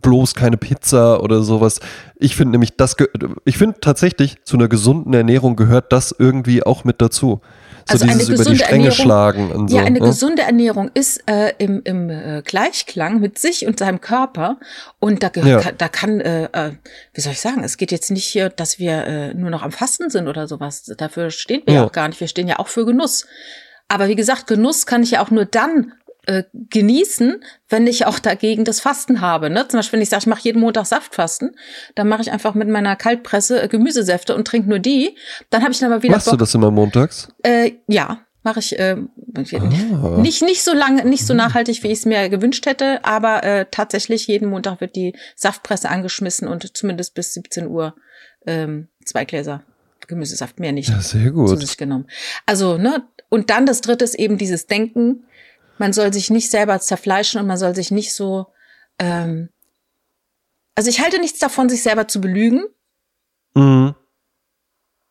[0.00, 1.80] bloß keine Pizza oder sowas.
[2.16, 2.96] Ich finde nämlich, das,
[3.44, 7.40] ich finde tatsächlich, zu einer gesunden Ernährung gehört das irgendwie auch mit dazu.
[7.88, 9.76] So Also eine dieses über die gesunde Stränge Ernährung- schlagen und so.
[9.78, 10.06] Ja, eine ne?
[10.06, 14.58] gesunde Ernährung ist äh, im, im äh, Gleichklang mit sich und seinem Körper.
[15.00, 15.60] Und da, Ja.
[15.72, 16.72] da kann, äh, äh,
[17.14, 19.72] wie soll ich sagen, es geht jetzt nicht hier, dass wir äh, nur noch am
[19.72, 20.82] Fasten sind oder sowas.
[20.96, 22.20] Dafür stehen wir ja auch gar nicht.
[22.20, 23.26] Wir stehen ja auch für Genuss.
[23.88, 25.92] Aber wie gesagt, Genuss kann ich ja auch nur dann
[26.28, 29.50] äh, genießen, wenn ich auch dagegen das Fasten habe.
[29.50, 29.66] Ne?
[29.68, 31.56] Zum Beispiel, wenn ich sage, ich mache jeden Montag Saftfasten,
[31.94, 35.16] dann mache ich einfach mit meiner Kaltpresse äh, Gemüsesäfte und trinke nur die.
[35.50, 36.40] Dann habe ich dann aber wieder Machst du Bock.
[36.40, 37.28] das immer montags?
[37.42, 38.96] Äh, ja, mache ich äh,
[39.36, 40.18] Ah.
[40.20, 43.66] nicht nicht so lange, nicht so nachhaltig, wie ich es mir gewünscht hätte, aber äh,
[43.70, 47.94] tatsächlich jeden Montag wird die Saftpresse angeschmissen und zumindest bis 17 Uhr
[48.46, 49.62] ähm, zwei Gläser
[50.06, 51.60] Gemüsesaft mehr nicht Ja, sehr zu gut.
[51.60, 52.06] sich genommen.
[52.46, 55.24] Also ne und dann das Dritte ist eben dieses Denken.
[55.78, 58.46] Man soll sich nicht selber zerfleischen und man soll sich nicht so.
[58.98, 59.48] Ähm,
[60.74, 62.64] also ich halte nichts davon, sich selber zu belügen
[63.54, 63.94] Mhm.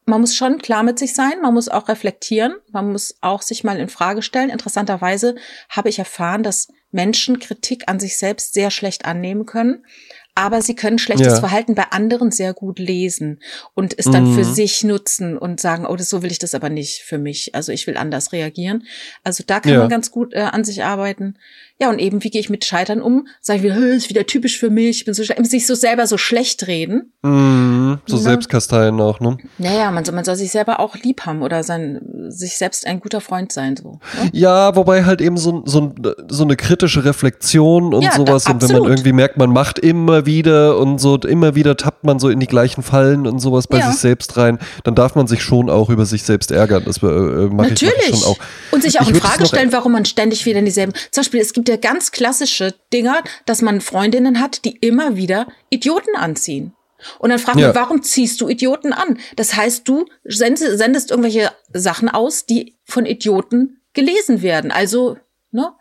[0.05, 3.65] man muss schon klar mit sich sein, man muss auch reflektieren, man muss auch sich
[3.65, 4.49] mal in Frage stellen.
[4.49, 5.36] Interessanterweise
[5.70, 9.86] habe ich erfahren, dass Menschen Kritik an sich selbst sehr schlecht annehmen können,
[10.38, 11.40] aber sie können schlechtes Ja.
[11.40, 13.40] Verhalten bei anderen sehr gut lesen
[13.74, 14.54] und es dann für Mhm.
[14.54, 17.56] sich nutzen und sagen, oh, das, so will ich das aber nicht für mich.
[17.56, 18.86] Also ich will anders reagieren.
[19.24, 19.80] Also da kann Ja.
[19.80, 21.38] man ganz gut äh, an sich arbeiten.
[21.80, 23.28] Ja, und eben, wie gehe ich mit Scheitern um?
[23.39, 25.45] Sage ich wieder, "Hö, ist wieder typisch für mich, ich bin so schlecht.
[25.45, 27.13] sich so selber so schlecht reden.
[27.21, 27.99] Mhm.
[28.07, 28.21] So Ne?
[28.23, 29.38] Selbstkasteien auch, ne?
[29.59, 32.99] Naja, man soll, man soll sich selber auch lieb haben oder sein, sich selbst ein
[32.99, 33.91] guter Freund sein, so.
[34.23, 34.30] Ne?
[34.34, 35.93] Ja, wobei halt eben so, so,
[36.30, 38.45] so eine kritische Reflexion und Ja, da- sowas.
[38.47, 42.17] Und wenn man irgendwie merkt, man macht immer wieder und so, immer wieder tappt man
[42.19, 43.91] so in die gleichen Fallen und sowas bei Ja.
[43.91, 46.84] sich selbst rein, dann darf man sich schon auch über sich selbst ärgern.
[46.86, 48.05] Das äh, mache ich, mach ich Natürlich.
[48.19, 48.38] schon auch.
[48.71, 50.93] Und sich auch Ich in Frage stellen, warum man ständig wieder in dieselben.
[51.11, 55.47] Zum Beispiel, es gibt ja ganz klassische Dinger, dass man Freundinnen hat, die immer wieder
[55.70, 56.74] Idioten anziehen.
[57.20, 57.68] Und dann fragt Ja.
[57.68, 59.20] man, warum ziehst du Idioten an?
[59.36, 64.72] Das heißt, du sendest, sendest irgendwelche Sachen aus, die von Idioten gelesen werden.
[64.72, 65.18] Also,
[65.51, 65.72] ne?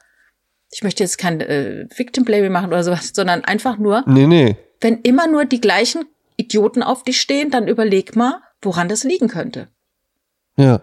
[0.72, 4.56] Ich möchte jetzt kein äh, Victim Blaming machen oder sowas, sondern einfach nur, Nee, nee.
[4.80, 6.04] wenn immer nur die gleichen
[6.36, 9.68] Idioten auf dich stehen, dann überleg mal, woran das liegen könnte,
[10.56, 10.82] Ja.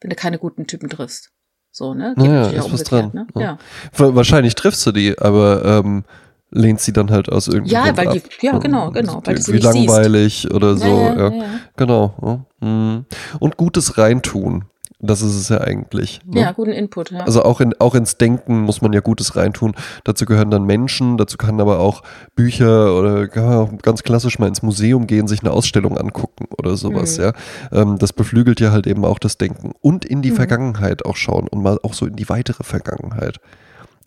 [0.00, 1.30] wenn du keine guten Typen triffst.
[1.78, 2.12] So, ne?
[2.16, 3.10] Geht Naja, ist was dran.
[3.14, 3.26] Ne?
[3.36, 3.40] Ja.
[3.40, 3.58] Ja.
[3.96, 6.02] Wa- Wahrscheinlich triffst du die, aber ähm,
[6.50, 8.14] lehnst sie dann halt aus irgendeinem Ja, Grund weil ab.
[8.40, 9.86] die- ja, genau, genau, weil du sie Wie nicht siehst.
[9.88, 10.86] langweilig oder so.
[10.88, 11.44] Ja, Ja, ja.
[11.76, 12.44] Genau.
[12.60, 13.04] Mhm.
[13.38, 14.64] Und gutes Reintun.
[15.00, 16.20] Das ist es ja eigentlich.
[16.26, 16.40] Ne?
[16.40, 17.12] Ja, guten Input.
[17.12, 17.20] Ja.
[17.20, 19.74] Also auch, in, auch ins Denken muss man ja Gutes reintun.
[20.02, 22.02] Dazu gehören dann Menschen, dazu kann aber auch
[22.34, 26.46] Bücher oder kann man auch ganz klassisch mal ins Museum gehen, sich eine Ausstellung angucken
[26.58, 27.22] oder sowas, Mhm.
[27.24, 27.32] ja.
[27.70, 29.70] Ähm, das beflügelt ja halt eben auch das Denken.
[29.80, 30.36] Und in die Mhm.
[30.36, 33.38] Vergangenheit auch schauen und mal auch so in die weitere Vergangenheit.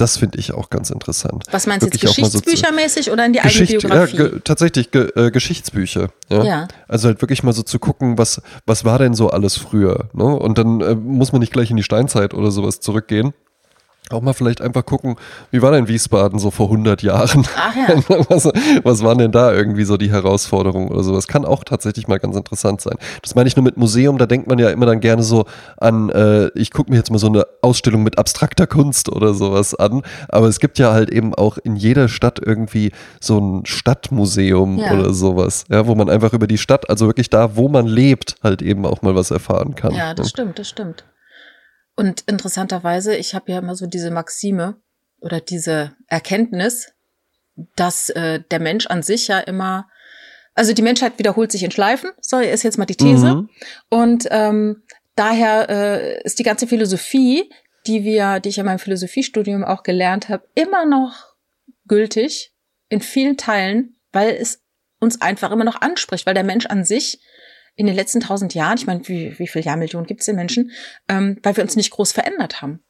[0.01, 1.43] Das finde ich auch ganz interessant.
[1.51, 4.17] Was meinst du jetzt, mal so geschichtsbüchermäßig oder in die eigene Geschichte, ja, Biografie?
[4.17, 6.09] ge tatsächlich ge äh, Geschichtsbücher.
[6.29, 6.43] Ja?
[6.43, 6.67] Ja.
[6.87, 10.09] Also halt wirklich mal so zu gucken, was, was war denn so alles früher.
[10.13, 10.23] Ne?
[10.23, 13.33] Und dann äh, muss man nicht gleich in die Steinzeit oder sowas zurückgehen.
[14.13, 15.15] Auch mal vielleicht einfach gucken,
[15.51, 17.45] wie war denn Wiesbaden so vor 100 Jahren?
[17.55, 17.95] Ach ja.
[18.29, 18.49] was,
[18.83, 21.27] was waren denn da irgendwie so die Herausforderungen oder sowas?
[21.27, 22.95] Kann auch tatsächlich mal ganz interessant sein.
[23.21, 25.45] Das meine ich nur mit Museum, da denkt man ja immer dann gerne so
[25.77, 29.75] an, äh, ich gucke mir jetzt mal so eine Ausstellung mit abstrakter Kunst oder sowas
[29.75, 30.01] an.
[30.29, 34.93] Aber es gibt ja halt eben auch in jeder Stadt irgendwie so ein Stadtmuseum Ja.
[34.93, 38.35] oder sowas, ja, wo man einfach über die Stadt, also wirklich da, wo man lebt,
[38.43, 39.93] halt eben auch mal was erfahren kann.
[39.93, 40.29] Ja, das ne?
[40.29, 41.03] stimmt, das stimmt.
[41.95, 44.75] Und interessanterweise, ich habe ja immer so diese Maxime
[45.19, 46.93] oder diese Erkenntnis,
[47.75, 49.89] dass äh, der Mensch an sich ja immer,
[50.55, 53.35] also die Menschheit wiederholt sich in Schleifen, so ist jetzt mal die These.
[53.35, 53.49] Mhm.
[53.89, 54.83] Und ähm,
[55.15, 57.51] daher äh, ist die ganze Philosophie,
[57.87, 61.33] die wir, die ich in meinem Philosophiestudium auch gelernt habe, immer noch
[61.87, 62.53] gültig
[62.89, 64.61] in vielen Teilen, weil es
[64.99, 67.19] uns einfach immer noch anspricht, weil der Mensch an sich
[67.75, 70.71] in den letzten tausend Jahren, ich meine, wie, wie viele Jahrmillionen gibt es den Menschen,
[71.07, 72.83] ähm, weil wir uns nicht groß verändert haben.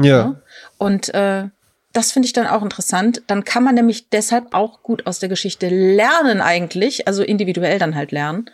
[0.00, 0.24] Ja.
[0.24, 0.42] Ne?
[0.78, 1.48] Und äh,
[1.92, 3.22] das finde ich dann auch interessant.
[3.26, 7.94] Dann kann man nämlich deshalb auch gut aus der Geschichte lernen eigentlich, also individuell dann
[7.94, 8.46] halt lernen.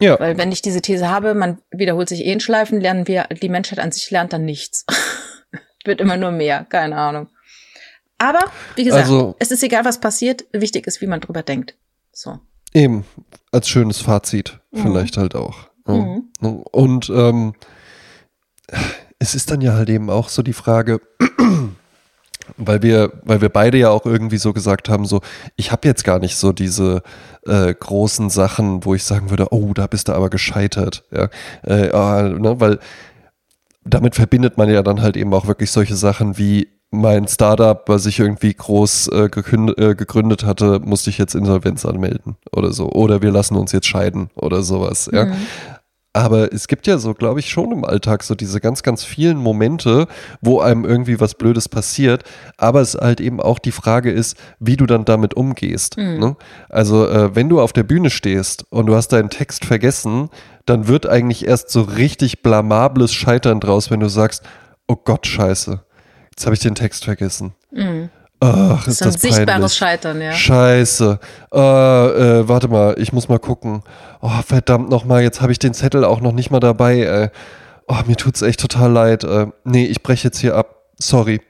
[0.00, 0.18] Ja.
[0.18, 3.48] Weil wenn ich diese These habe, man wiederholt sich eh in Schleifen, lernen wir, die
[3.48, 4.86] Menschheit an sich lernt dann nichts.
[5.84, 7.28] Wird immer nur mehr, keine Ahnung.
[8.18, 8.40] Aber,
[8.76, 11.74] wie gesagt, Also- es ist egal, was passiert, wichtig ist, wie man drüber denkt.
[12.12, 12.38] So.
[12.72, 13.04] Eben,
[13.52, 14.82] als schönes Fazit Mhm.
[14.82, 15.68] vielleicht halt auch.
[15.86, 16.28] Mhm.
[16.40, 17.54] Und ähm,
[19.18, 21.00] es ist dann ja halt eben auch so die Frage,
[22.56, 25.20] weil wir, weil wir beide ja auch irgendwie so gesagt haben, so,
[25.56, 27.02] ich habe jetzt gar nicht so diese
[27.46, 31.04] äh, großen Sachen, wo ich sagen würde, oh, da bist du aber gescheitert.
[31.10, 31.28] Ja,
[31.64, 32.78] äh, ah, ne, weil
[33.84, 38.06] damit verbindet man ja dann halt eben auch wirklich solche Sachen wie mein Startup, was
[38.06, 42.90] ich irgendwie groß äh, äh, gegründet hatte, musste ich jetzt Insolvenz anmelden oder so.
[42.90, 45.08] Oder wir lassen uns jetzt scheiden oder sowas.
[45.12, 45.26] Ja.
[45.26, 45.36] Mhm.
[46.12, 49.36] Aber es gibt ja so, glaube ich, schon im Alltag so diese ganz, ganz vielen
[49.36, 50.08] Momente,
[50.40, 52.24] wo einem irgendwie was Blödes passiert.
[52.56, 55.96] Aber es halt eben auch die Frage ist, wie du dann damit umgehst.
[56.18, 56.36] Ne?
[56.68, 60.30] Also, äh, wenn du auf der Bühne stehst und du hast deinen Text vergessen,
[60.66, 64.42] dann wird eigentlich erst so richtig blamables Scheitern draus, wenn du sagst,
[64.88, 65.84] oh Gott, scheiße,
[66.30, 67.54] jetzt habe ich den Text vergessen.
[68.42, 69.72] Ach, ist So ein das sichtbares peinlich.
[69.74, 70.32] Scheitern, ja.
[70.32, 71.18] Scheiße.
[71.52, 73.82] Äh, äh, warte mal, ich muss mal gucken.
[74.22, 77.00] Oh, verdammt nochmal, jetzt habe ich den Zettel auch noch nicht mal dabei.
[77.00, 77.30] Äh.
[77.86, 79.24] Oh, mir tut's echt total leid.
[79.24, 80.76] Äh, nee, ich breche jetzt hier ab.
[80.98, 81.40] Sorry.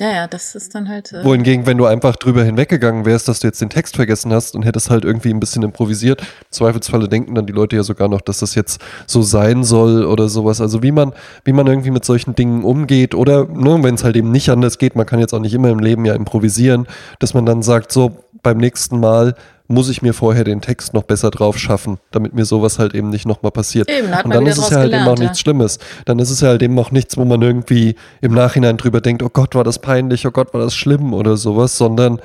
[0.00, 1.12] Ja, ja, das ist dann halt.
[1.12, 4.54] Äh, Wohingegen, wenn du einfach drüber hinweggegangen wärst, dass du jetzt den Text vergessen hast
[4.54, 8.08] und hättest halt irgendwie ein bisschen improvisiert, im Zweifelsfalle denken dann die Leute ja sogar
[8.08, 10.62] noch, dass das jetzt so sein soll oder sowas.
[10.62, 11.12] Also wie man,
[11.44, 14.78] wie man irgendwie mit solchen Dingen umgeht oder ne, wenn es halt eben nicht anders
[14.78, 16.86] geht, man kann jetzt auch nicht immer im Leben ja improvisieren,
[17.18, 19.34] dass man dann sagt, so beim nächsten Mal
[19.70, 23.08] muss ich mir vorher den Text noch besser drauf schaffen, damit mir sowas halt eben
[23.08, 23.88] nicht nochmal passiert.
[23.88, 25.24] Eben, hat und dann ist es ja halt eben auch gelernt, ja.
[25.24, 25.78] nichts Schlimmes.
[26.04, 29.22] Dann ist es ja halt eben auch nichts, wo man irgendwie im Nachhinein drüber denkt,
[29.22, 32.20] oh Gott, war das peinlich, oh Gott, war das schlimm oder sowas, sondern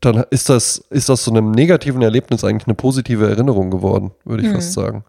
[0.00, 4.42] dann ist das, ist das so einem negativen Erlebnis eigentlich eine positive Erinnerung geworden, würde
[4.42, 5.04] ich fast sagen.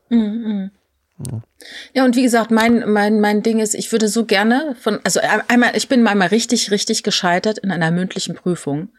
[1.93, 5.20] Ja, und wie gesagt, mein, mein, mein Ding ist, ich würde so gerne von, also
[5.48, 8.89] einmal, ich bin einmal richtig, richtig gescheitert in einer mündlichen Prüfung.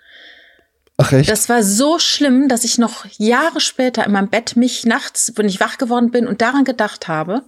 [0.99, 1.30] Ach echt?
[1.30, 5.46] Das war so schlimm, dass ich noch Jahre später in meinem Bett mich nachts, wenn
[5.46, 7.44] ich wach geworden bin und daran gedacht habe,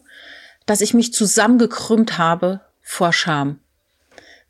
[0.66, 3.58] dass ich mich zusammengekrümmt habe vor Scham.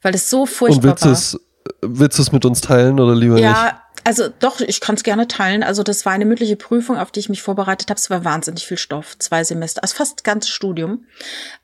[0.03, 1.13] Weil es so und furchtbar willst du war.
[1.13, 1.41] es,
[1.81, 3.45] willst du es mit uns teilen oder lieber nicht?
[3.45, 5.63] Ja, also doch, ich kann es gerne teilen.
[5.63, 7.99] Also das war eine mündliche Prüfung, auf die ich mich vorbereitet habe.
[7.99, 11.07] Es war wahnsinnig viel Stoff, zwei Semester, also fast ganz Studium.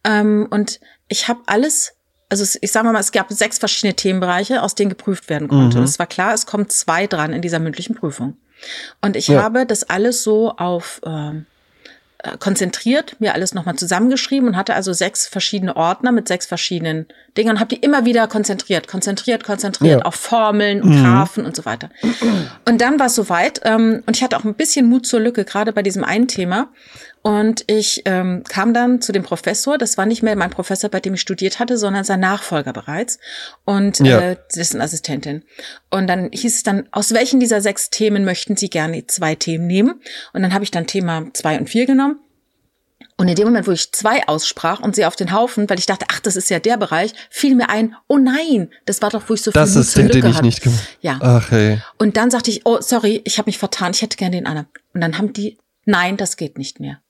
[0.05, 1.96] Ähm, und ich habe alles,
[2.29, 5.79] also ich sage mal, es gab sechs verschiedene Themenbereiche, aus denen geprüft werden konnte.
[5.81, 8.37] Es war klar, es kommt zwei dran in dieser mündlichen Prüfung.
[9.01, 9.43] Und ich Ja.
[9.43, 11.47] habe das alles so auf ähm,
[12.25, 17.07] äh, konzentriert, mir alles nochmal zusammengeschrieben und hatte also sechs verschiedene Ordner mit sechs verschiedenen
[17.37, 20.07] Dingen und habe die immer wieder konzentriert, konzentriert, konzentriert Ja.
[20.07, 21.91] auf Formeln und Graphen und so weiter.
[22.65, 25.45] Und dann war es soweit ähm, und ich hatte auch ein bisschen Mut zur Lücke,
[25.45, 26.71] gerade bei diesem einen Thema.
[27.23, 31.01] Und ich ähm, kam dann zu dem Professor, das war nicht mehr mein Professor, bei
[31.01, 33.19] dem ich studiert hatte, sondern sein Nachfolger bereits
[33.65, 34.21] und Ja.
[34.21, 35.43] äh, dessen Assistentin.
[35.91, 39.67] Und dann hieß es dann, aus welchen dieser sechs Themen möchten Sie gerne zwei Themen
[39.67, 40.01] nehmen?
[40.35, 42.21] Und dann habe ich dann Thema zwei und vier genommen.
[43.19, 45.87] Und in dem Moment, wo ich zwei aussprach und sie auf den Haufen, weil ich
[45.87, 49.23] dachte, ach, das ist ja der Bereich, fiel mir ein, oh nein, das war doch,
[49.29, 51.19] wo ich so das viel ist der, den ich nicht gemacht Ja.
[51.23, 51.81] Ach, hey.
[51.99, 54.69] Und dann sagte ich, oh, sorry, ich habe mich vertan, ich hätte gerne den anderen.
[54.93, 55.57] Und dann haben die,
[55.87, 57.01] nein, das geht nicht mehr.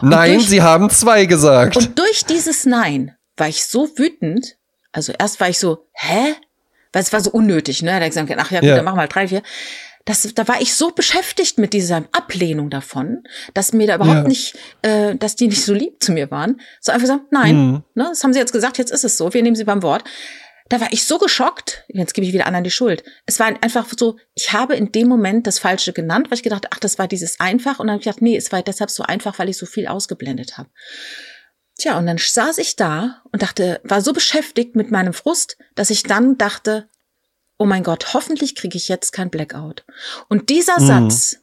[0.00, 1.76] Nein, durch- sie haben zwei gesagt.
[1.76, 4.56] Und durch dieses Nein war ich so wütend.
[4.92, 6.34] Also erst war ich so, hä?
[6.92, 7.90] Weil es war so unnötig, ne?
[7.90, 8.76] Da hab ich gesagt, ach ja, gut, Ja.
[8.76, 9.42] dann machen wir halt drei, vier.
[10.06, 13.24] Das, da war ich so beschäftigt mit dieser Ablehnung davon,
[13.54, 14.28] dass mir da überhaupt Ja.
[14.28, 16.60] nicht, äh, dass die nicht so lieb zu mir waren.
[16.80, 17.82] So einfach sagen, nein, Mhm.
[17.94, 20.04] ne, das haben sie jetzt gesagt, jetzt ist es so, wir nehmen sie beim Wort.
[20.70, 23.04] Da war ich so geschockt, jetzt gebe ich wieder anderen die Schuld.
[23.26, 26.68] Es war einfach so, ich habe in dem Moment das Falsche genannt, weil ich gedacht,
[26.70, 27.78] ach, das war dieses einfach.
[27.78, 29.86] Und dann habe ich gedacht, nee, es war deshalb so einfach, weil ich so viel
[29.86, 30.70] ausgeblendet habe.
[31.78, 35.90] Tja, und dann saß ich da und dachte, war so beschäftigt mit meinem Frust, dass
[35.90, 36.88] ich dann dachte,
[37.58, 39.84] oh mein Gott, hoffentlich kriege ich jetzt kein Blackout.
[40.28, 41.36] Und dieser Satz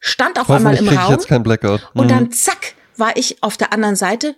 [0.00, 1.88] stand auf einmal im kriege ich Raum jetzt kein Blackout.
[1.94, 2.08] und Mhm.
[2.08, 4.36] dann zack, war ich auf der anderen Seite,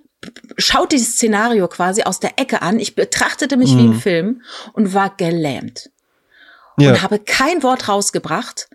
[0.56, 2.78] schaute dieses Szenario quasi aus der Ecke an.
[2.78, 4.42] Ich betrachtete mich wie im Film
[4.72, 5.90] und war gelähmt
[6.78, 6.90] ja.
[6.90, 8.68] und habe kein Wort rausgebracht.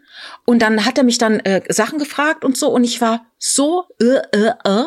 [0.46, 3.86] Und dann hat er mich dann äh, Sachen gefragt und so und ich war so
[4.02, 4.86] äh, äh, äh,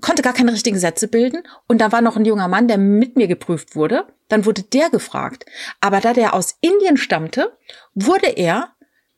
[0.00, 1.42] konnte gar keine richtigen Sätze bilden.
[1.66, 4.06] Und da war noch ein junger Mann, der mit mir geprüft wurde.
[4.28, 5.46] Dann wurde der gefragt.
[5.80, 7.56] Aber da der aus Indien stammte,
[7.94, 8.70] wurde er,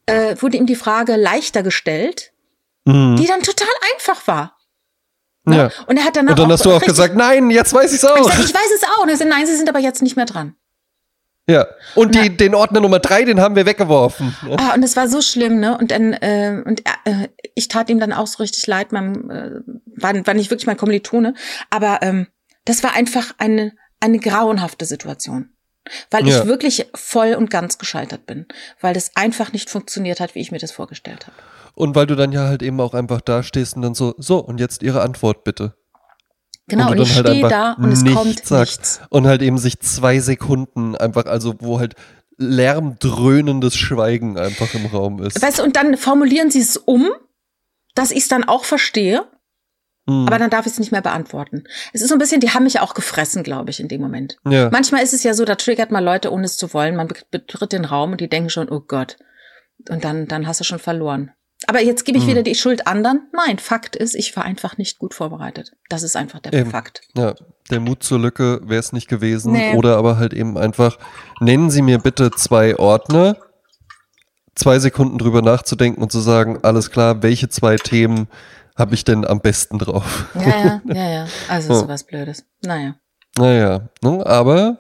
[0.07, 2.33] äh, wurde ihm die Frage leichter gestellt,
[2.87, 3.17] Mhm.
[3.17, 4.56] die dann total einfach war.
[5.47, 5.57] Ne?
[5.57, 5.71] ja.
[5.87, 8.09] Und er hat danach Und dann hast du auch gesagt, nein, jetzt weiß ich's ich,
[8.09, 8.29] auch.
[8.31, 9.03] sag, ich weiß es auch.
[9.05, 10.55] Und er sagt, nein, Sie sind aber jetzt nicht mehr dran.
[11.49, 11.67] Ja.
[11.95, 14.35] Und die, den Ordner Nummer drei, den haben wir weggeworfen.
[14.49, 14.57] Ja.
[14.59, 15.79] Ah, und es war so schlimm, ne?
[15.79, 19.51] Und dann, äh, und äh, ich tat ihm dann auch so richtig leid, man, äh,
[19.97, 21.35] war, war nicht wirklich mein Kommilitone,
[21.71, 22.27] aber ähm,
[22.65, 25.51] das war einfach eine, eine grauenhafte Situation.
[26.11, 26.41] Weil Ja.
[26.41, 28.47] ich wirklich voll und ganz gescheitert bin.
[28.81, 31.37] Weil das einfach nicht funktioniert hat, wie ich mir das vorgestellt habe.
[31.77, 34.39] Und weil du dann ja halt eben auch einfach da stehst und dann so, so,
[34.39, 35.77] und jetzt ihre Antwort bitte.
[36.69, 38.81] Genau, und und, ich halt stehe da und es nichts kommt sagst.
[38.81, 39.01] nichts.
[39.11, 41.95] Und halt eben sich zwei Sekunden einfach, also wo halt
[42.39, 45.41] lärmdröhnendes Schweigen einfach im Raum ist.
[45.41, 47.09] Weißt du, und dann formulieren sie es um,
[47.95, 49.25] dass ich es dann auch verstehe,
[50.09, 50.27] Hm.
[50.27, 51.65] aber dann darf ich es nicht mehr beantworten.
[51.93, 54.37] Es ist so ein bisschen, die haben mich auch gefressen, glaube ich, in dem Moment.
[54.49, 54.69] ja.
[54.71, 56.95] Manchmal ist es ja so, da triggert man Leute, ohne es zu wollen.
[56.97, 59.17] Man be- betritt den Raum und die denken schon, oh Gott.
[59.91, 61.33] Und dann, dann hast du schon verloren.
[61.67, 62.31] Aber jetzt gebe ich Hm.
[62.31, 63.29] wieder die Schuld anderen.
[63.33, 65.73] Nein, Fakt ist, ich war einfach nicht gut vorbereitet.
[65.89, 66.71] Das ist einfach der Eben.
[66.71, 67.01] Fakt.
[67.17, 67.35] Ja,
[67.71, 69.53] der Mut zur Lücke wäre es nicht gewesen.
[69.53, 69.75] Nee.
[69.75, 70.99] Oder aber halt eben einfach,
[71.41, 73.37] nennen Sie mir bitte zwei Ordner,
[74.55, 78.29] zwei Sekunden drüber nachzudenken und zu sagen, alles klar, welche zwei Themen
[78.77, 80.27] habe ich denn am besten drauf?
[80.35, 81.27] Ja, ja, ja, ja.
[81.49, 81.79] Also Ja.
[81.81, 82.45] sowas Blödes.
[82.63, 82.95] Naja.
[83.39, 84.79] Naja, ne, aber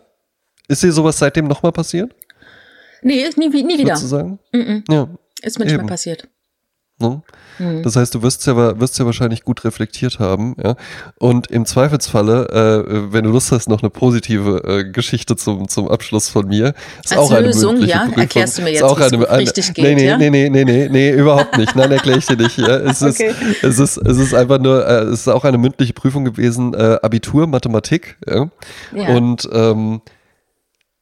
[0.68, 2.14] ist dir sowas seitdem nochmal passiert?
[3.03, 3.89] Nee, nie, nie wieder.
[3.89, 4.39] Würdest du sagen?
[4.53, 4.93] Mm -mm.
[4.93, 5.09] Ja.
[5.43, 6.28] Ist mir nicht mehr passiert.
[6.99, 7.23] Ne?
[7.59, 7.83] Mhm.
[7.83, 10.77] Das heißt, du wirst ja, wirst ja wahrscheinlich gut reflektiert haben, ja.
[11.19, 15.89] Und im Zweifelsfalle, äh, wenn du Lust hast, noch eine positive äh, Geschichte zum, zum
[15.89, 16.73] Abschluss von mir.
[17.05, 18.05] Ist Als auch eine Lösung, mündliche ja?
[18.05, 18.19] Prüfung.
[18.23, 20.07] Erklärst du mir Ist jetzt, auch wie es eine, gut eine, richtig nee, geht, nee,
[20.07, 20.17] ja?
[20.17, 21.77] nee, nee, nee, nee, nee, überhaupt nicht.
[21.77, 22.57] Nein, erkläre ich dir nicht.
[22.57, 22.77] Ja.
[22.79, 23.35] Es, Okay.
[23.63, 26.73] ist, es, ist, es ist einfach nur, äh, es ist auch eine mündliche Prüfung gewesen,
[26.73, 28.17] äh, Abitur, Mathematik.
[28.27, 28.49] Ja.
[28.95, 29.09] Ja.
[29.09, 30.01] Und ähm,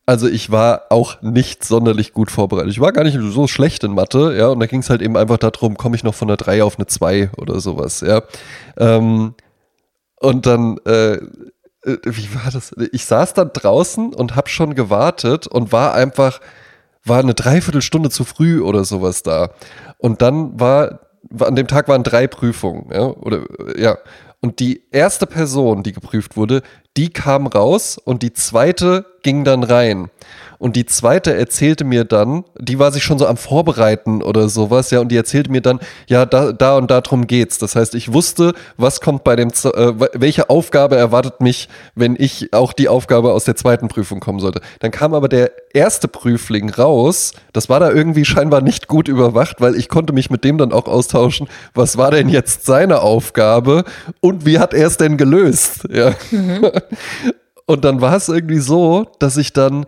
[0.07, 2.71] also ich war auch nicht sonderlich gut vorbereitet.
[2.71, 5.17] Ich war gar nicht so schlecht in Mathe, ja, und da ging es halt eben
[5.17, 8.23] einfach darum, komme ich noch von einer 3 auf eine 2 oder sowas, ja.
[8.77, 9.35] Ähm,
[10.21, 12.75] und dann, äh, äh, wie war das?
[12.93, 16.41] Ich saß dann draußen und hab schon gewartet und war einfach,
[17.05, 19.51] war eine Dreiviertelstunde zu früh oder sowas da.
[19.99, 21.01] Und dann war,
[21.31, 23.41] war an dem Tag waren drei Prüfungen, ja, oder
[23.77, 23.97] ja.
[24.45, 26.61] Und die erste Person, die geprüft wurde,
[26.99, 30.11] die kam raus und die zweite ging dann rein.
[30.59, 34.91] Und die zweite erzählte mir dann, die war sich schon so am Vorbereiten oder sowas,
[34.91, 37.59] ja, und die erzählte mir dann, ja, da, da und darum geht's.
[37.59, 42.53] Das heißt, ich wusste, was kommt bei dem, äh, welche Aufgabe erwartet mich, wenn ich
[42.53, 44.61] auch die Aufgabe aus der zweiten Prüfung kommen sollte.
[44.81, 49.61] Dann kam aber der erste Prüfling raus, das war da irgendwie scheinbar nicht gut überwacht,
[49.61, 53.85] weil ich konnte mich mit dem dann auch austauschen, was war denn jetzt seine Aufgabe
[54.21, 56.15] und wie hat er es denn gelöst, ja.
[57.67, 59.87] Und dann war es irgendwie so, dass ich dann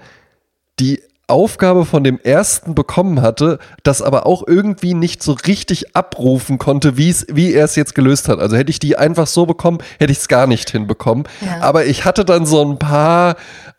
[0.78, 6.58] die Aufgabe von dem ersten bekommen hatte, das aber auch irgendwie nicht so richtig abrufen
[6.58, 8.38] konnte, wie es, wie er es jetzt gelöst hat.
[8.38, 11.24] Also hätte ich die einfach so bekommen, hätte ich es gar nicht hinbekommen.
[11.44, 11.62] Ja.
[11.62, 13.34] Aber ich hatte dann so ein paar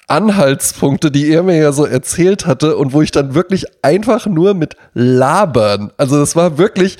[0.08, 4.54] Anhaltspunkte, die er mir ja so erzählt hatte und wo ich dann wirklich einfach nur
[4.54, 5.91] mit labern.
[5.95, 6.98] Also das war wirklich,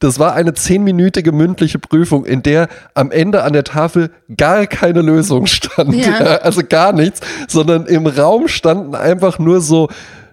[0.00, 5.02] das war eine zehnminütige mündliche Prüfung, in der am Ende an der Tafel gar keine
[5.02, 5.94] Lösung stand.
[5.94, 6.38] Ja.
[6.42, 9.88] Also gar nichts, sondern im Raum standen einfach nur so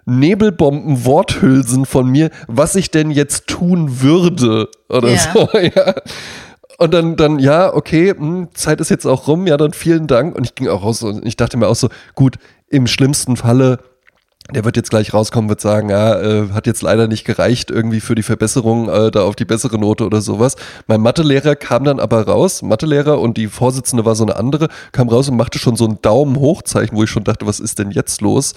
[0.05, 5.19] Nebelbomben-Worthülsen von mir, was ich denn jetzt tun würde oder Ja.
[5.33, 5.49] so.
[5.59, 5.95] Ja.
[6.77, 10.07] und dann, dann, ja, okay, mh, hm, Zeit ist jetzt auch rum, ja, dann vielen
[10.07, 10.35] Dank.
[10.35, 12.35] Und ich ging auch raus und ich dachte mir auch so, gut,
[12.69, 13.79] im schlimmsten Falle
[14.51, 17.99] der wird jetzt gleich rauskommen, wird sagen, ja, äh, hat jetzt leider nicht gereicht irgendwie
[17.99, 20.55] für die Verbesserung äh, da auf die bessere Note oder sowas.
[20.87, 25.09] Mein Mathelehrer kam dann aber raus, Mathelehrer und die Vorsitzende war so eine andere, kam
[25.09, 27.91] raus und machte schon so ein Daumen hochzeichen, wo ich schon dachte, was ist denn
[27.91, 28.53] jetzt los?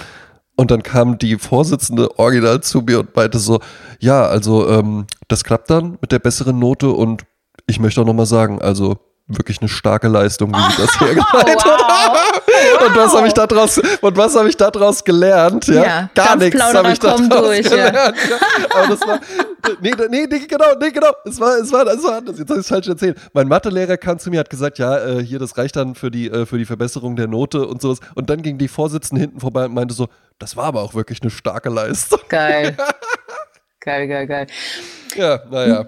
[0.56, 3.60] Und dann kam die Vorsitzende original zu mir und meinte so,
[4.00, 7.22] ja, also ähm, das klappt dann mit der besseren Note und
[7.66, 8.96] ich möchte auch nochmal sagen, also
[9.28, 12.86] wirklich eine starke Leistung, wie sie das hergeleitet oh, wow.
[12.86, 15.66] Und was habe ich daraus und was habe ich daraus gelernt?
[15.66, 18.16] Ja, ja gar nichts habe ich daraus durch, gelernt.
[18.28, 18.36] Ja.
[18.74, 19.20] Aber das war
[19.80, 21.10] nee, nee, nee, genau, nee, genau.
[21.24, 22.38] Es war es war es war anders.
[22.38, 23.18] Jetzt habe ich es falsch erzählt.
[23.34, 26.30] Mein Mathelehrer kam zu mir hat gesagt, ja, äh, hier das reicht dann für die
[26.30, 29.66] äh, für die Verbesserung der Note und sowas und dann ging die Vorsitzende hinten vorbei
[29.66, 30.08] und meinte so,
[30.38, 32.20] das war aber auch wirklich eine starke Leistung.
[32.28, 32.76] Geil.
[33.80, 34.46] geil, geil, geil.
[35.16, 35.86] Ja, naja.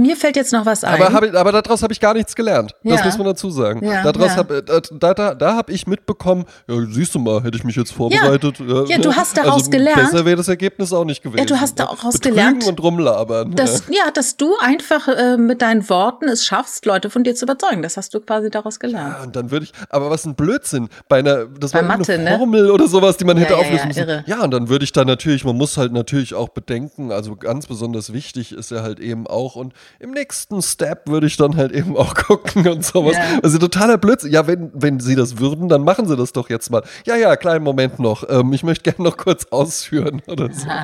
[0.00, 1.02] Mir fällt jetzt noch was ein.
[1.02, 2.72] Aber, ich, aber daraus habe ich gar nichts gelernt.
[2.84, 2.96] Ja.
[2.96, 3.84] Das muss man dazu sagen.
[3.84, 4.36] Ja, daraus ja.
[4.36, 7.74] Hab, äh, da da, da habe ich mitbekommen, ja, siehst du mal, hätte ich mich
[7.74, 8.60] jetzt vorbereitet.
[8.60, 9.96] Ja, ja du hast daraus also, gelernt.
[9.96, 11.40] Besser wäre das Ergebnis auch nicht gewesen.
[11.40, 12.66] Ja, du hast daraus Betrügen gelernt.
[12.68, 13.56] und rumlabern.
[13.56, 14.12] Dass, ja.
[14.12, 17.82] dass du einfach äh, mit deinen Worten es schaffst, Leute von dir zu überzeugen.
[17.82, 19.16] Das hast du quasi daraus gelernt.
[19.18, 20.90] Ja, und dann würde ich, aber was ein Blödsinn.
[21.08, 22.38] Bei einer, das Bei war Mathe, eine ne?
[22.38, 23.98] Formel oder sowas, die man hätte auflösen müssen.
[23.98, 24.24] Irre.
[24.26, 27.66] Ja, und dann würde ich da natürlich, man muss halt natürlich auch bedenken, also ganz
[27.66, 31.72] besonders wichtig ist ja halt eben auch, und im nächsten Step würde ich dann halt
[31.72, 33.16] eben auch gucken und sowas.
[33.16, 33.40] Ja.
[33.42, 34.32] Also totaler Blödsinn.
[34.32, 36.82] Ja, wenn, wenn sie das würden, dann machen sie das doch jetzt mal.
[37.06, 38.28] Ja, ja, kleinen Moment noch.
[38.28, 40.66] Ähm, ich möchte gerne noch kurz ausführen oder so.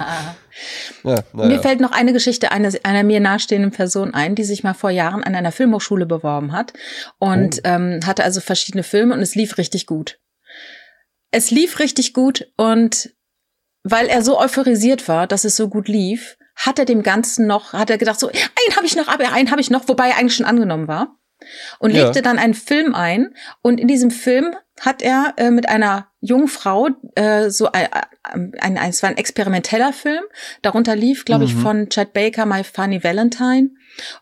[1.02, 4.72] Ja, mir fällt noch eine Geschichte einer, einer mir nahestehenden Person ein, die sich mal
[4.72, 6.72] vor Jahren an einer Filmhochschule beworben hat
[7.18, 7.68] und oh.
[7.68, 10.20] ähm, hatte also verschiedene Filme und es lief richtig gut.
[11.32, 13.10] Es lief richtig gut und
[13.82, 17.72] weil er so euphorisiert war, dass es so gut lief, hat er dem Ganzen noch,
[17.72, 20.16] hat er gedacht, so, einen habe ich noch, aber einen habe ich noch, wobei er
[20.16, 21.16] eigentlich schon angenommen war.
[21.78, 22.04] Und ja.
[22.04, 23.34] legte dann einen Film ein.
[23.62, 27.88] Und in diesem Film hat er äh, mit einer jungen Frau äh, so ein,
[28.22, 30.22] ein, ein, es war ein experimenteller Film.
[30.62, 31.50] Darunter lief, glaube mhm.
[31.50, 33.70] ich, von Chad Baker My Funny Valentine.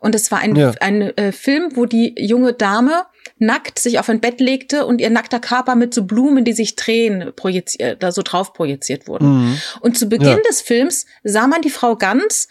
[0.01, 0.73] Und es war ein, ja.
[0.81, 3.07] ein äh, Film, wo die junge Dame
[3.39, 6.77] nackt sich auf ein Bett legte und ihr nackter Körper mit so Blumen, die sich
[6.77, 9.27] drehen, projiziert, da so drauf projiziert wurden.
[9.27, 9.63] Mhm.
[9.81, 10.49] Und zu Beginn ja.
[10.49, 12.49] des Films sah man die Frau ganz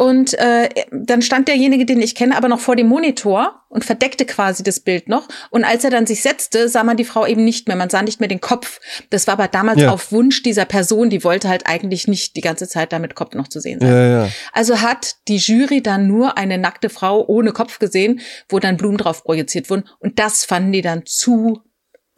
[0.00, 4.24] und äh, dann stand derjenige, den ich kenne, aber noch vor dem Monitor und verdeckte
[4.24, 5.28] quasi das Bild noch.
[5.50, 7.76] Und als er dann sich setzte, sah man die Frau eben nicht mehr.
[7.76, 8.80] Man sah nicht mehr den Kopf.
[9.10, 9.90] Das war aber damals ja.
[9.90, 11.10] auf Wunsch dieser Person.
[11.10, 13.90] Die wollte halt eigentlich nicht die ganze Zeit da mit Kopf noch zu sehen sein.
[13.90, 14.28] Ja, ja.
[14.54, 18.96] Also hat die Jury dann nur eine nackte Frau ohne Kopf gesehen, wo dann Blumen
[18.96, 19.84] drauf projiziert wurden.
[19.98, 21.60] Und das fanden die dann zu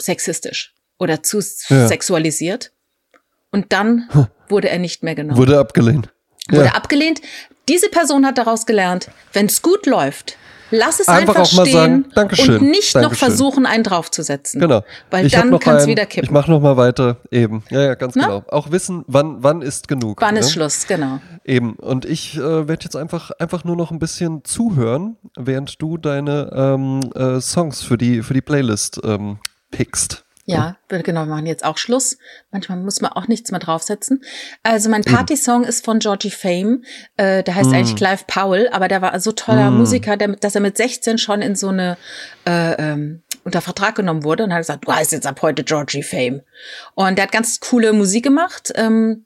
[0.01, 2.71] sexistisch oder zu sexualisiert.
[3.51, 4.09] Und dann
[4.49, 5.37] wurde er nicht mehr genommen.
[5.37, 6.13] Wurde abgelehnt.
[6.49, 6.73] Wurde ja.
[6.73, 7.21] abgelehnt,
[7.69, 10.37] diese Person hat daraus gelernt, wenn es gut läuft,
[10.73, 13.03] lass es einfach, einfach stehen sagen, Dankeschön, und nicht Dankeschön.
[13.03, 14.61] noch versuchen, einen draufzusetzen.
[14.61, 14.83] Genau.
[15.11, 16.25] Weil ich dann kann es wieder kippen.
[16.25, 17.19] Ich mache noch mal weiter.
[17.31, 17.63] Eben.
[17.71, 18.27] Ja, ja, ganz Na?
[18.27, 18.45] genau.
[18.49, 20.21] Auch wissen, wann, wann ist genug.
[20.21, 20.41] Wann ne?
[20.41, 21.21] ist Schluss, genau.
[21.45, 21.75] Eben.
[21.75, 26.51] Und ich äh, werde jetzt einfach, einfach nur noch ein bisschen zuhören, während du deine
[26.55, 29.39] ähm, äh, Songs für die, für die Playlist ähm,
[29.71, 30.25] pickst.
[30.45, 32.19] Ja, genau, wir machen jetzt auch Schluss.
[32.51, 34.25] Manchmal muss man auch nichts mehr draufsetzen.
[34.65, 36.83] Also mein Party-Song ist von Georgie Fame.
[37.17, 37.75] Äh, der heißt mm.
[37.75, 39.79] eigentlich Clive Powell, aber der war so toller mm.
[39.79, 41.97] Musiker, der, dass er mit 16 schon in so eine
[42.45, 46.03] äh, ähm, unter Vertrag genommen wurde und hat gesagt, du heißt jetzt ab heute Georgie
[46.03, 46.43] Fame.
[46.95, 48.73] Und der hat ganz coole Musik gemacht.
[48.75, 49.25] Ähm,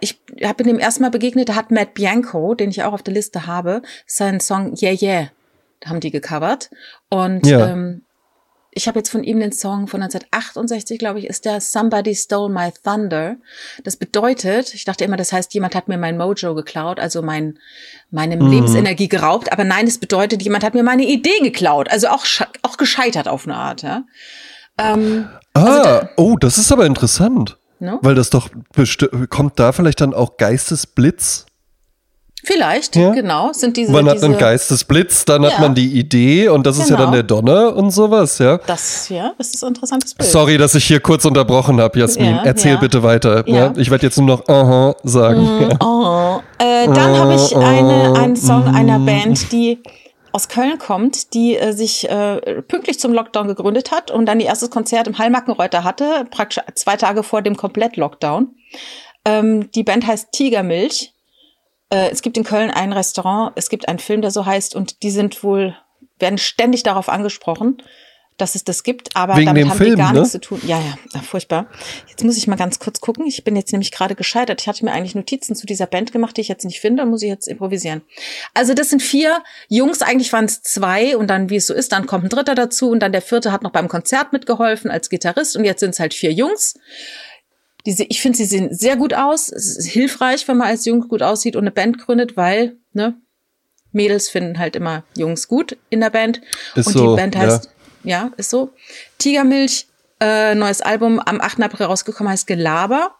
[0.00, 3.46] ich habe ihm erstmal begegnet, da hat Matt Bianco, den ich auch auf der Liste
[3.46, 5.30] habe, seinen Song Yeah Yeah,
[5.86, 6.70] haben die gecovert.
[7.08, 7.68] Und ja.
[7.68, 8.02] ähm,
[8.74, 12.52] ich habe jetzt von ihm den Song von 1968, glaube ich, ist der Somebody Stole
[12.52, 13.36] My Thunder.
[13.84, 17.58] Das bedeutet, ich dachte immer, das heißt, jemand hat mir mein Mojo geklaut, also mein,
[18.10, 18.50] meine mhm.
[18.50, 19.52] Lebensenergie geraubt.
[19.52, 21.90] Aber nein, es bedeutet, jemand hat mir meine Idee geklaut.
[21.90, 22.24] Also auch,
[22.62, 24.04] auch gescheitert auf eine Art, ja.
[24.78, 27.58] Ähm, ah, also da, oh, das ist aber interessant.
[27.78, 27.98] No?
[28.00, 28.48] Weil das doch,
[29.28, 31.46] kommt da vielleicht dann auch Geistesblitz
[32.44, 33.10] Vielleicht, ja?
[33.10, 33.52] genau.
[33.52, 35.50] Sind diese, man hat diese, einen Geistesblitz, dann ja.
[35.50, 36.84] hat man die Idee und das genau.
[36.84, 37.16] ist ja dann genau.
[37.16, 38.58] der Donner und sowas, ja.
[38.66, 40.28] Das, ja, das ist ein interessantes Bild.
[40.28, 42.36] Sorry, dass ich hier kurz unterbrochen habe, Jasmin.
[42.36, 43.48] Ja, Erzähl bitte weiter.
[43.48, 43.72] Ja.
[43.76, 45.42] Ich werde jetzt nur noch aha uh -huh sagen.
[45.42, 48.74] Mm, uh äh, dann habe ich eine, einen Song mm.
[48.74, 49.78] einer Band, die
[50.32, 54.46] aus Köln kommt, die äh, sich äh, pünktlich zum Lockdown gegründet hat und dann ihr
[54.46, 58.48] erstes Konzert im Hallmackenreuter hatte, praktisch zwei Tage vor dem Komplett-Lockdown.
[59.24, 61.11] Ähm, die Band heißt Tigermilch
[61.92, 65.02] äh, es gibt in Köln ein Restaurant, es gibt einen Film, der so heißt, und
[65.02, 65.76] die sind wohl,
[66.18, 67.82] werden ständig darauf angesprochen.
[68.38, 70.20] dass es das gibt, aber Wegen damit haben Film, die gar ne?
[70.20, 70.60] nichts zu tun.
[70.66, 70.80] Ja,
[71.12, 71.66] ja, furchtbar.
[72.08, 73.26] Jetzt muss ich mal ganz kurz gucken.
[73.26, 74.60] Ich bin jetzt nämlich gerade gescheitert.
[74.62, 77.22] Ich hatte mir eigentlich Notizen zu dieser Band gemacht, die ich jetzt nicht finde, muss
[77.22, 78.00] ich jetzt improvisieren.
[78.54, 81.92] Also das sind vier Jungs, eigentlich waren es zwei und dann, wie es so ist,
[81.92, 85.10] dann kommt ein dritter dazu und dann der vierte hat noch beim Konzert mitgeholfen als
[85.10, 86.74] Gitarrist und jetzt sind es halt vier Jungs.
[87.86, 89.50] Diese, ich finde, sie sehen sehr gut aus.
[89.50, 93.14] Es ist hilfreich, wenn man als Junge gut aussieht und eine Band gründet, weil, ne,
[93.92, 96.40] Mädels finden halt immer Jungs gut in der Band.
[96.74, 97.70] Ist und so, die Band heißt,
[98.04, 98.30] ja.
[98.36, 98.70] ist so.
[99.18, 99.86] Tigermilch,
[100.20, 101.62] äh, neues Album am 8.
[101.62, 103.14] April rausgekommen, heißt Gelaber.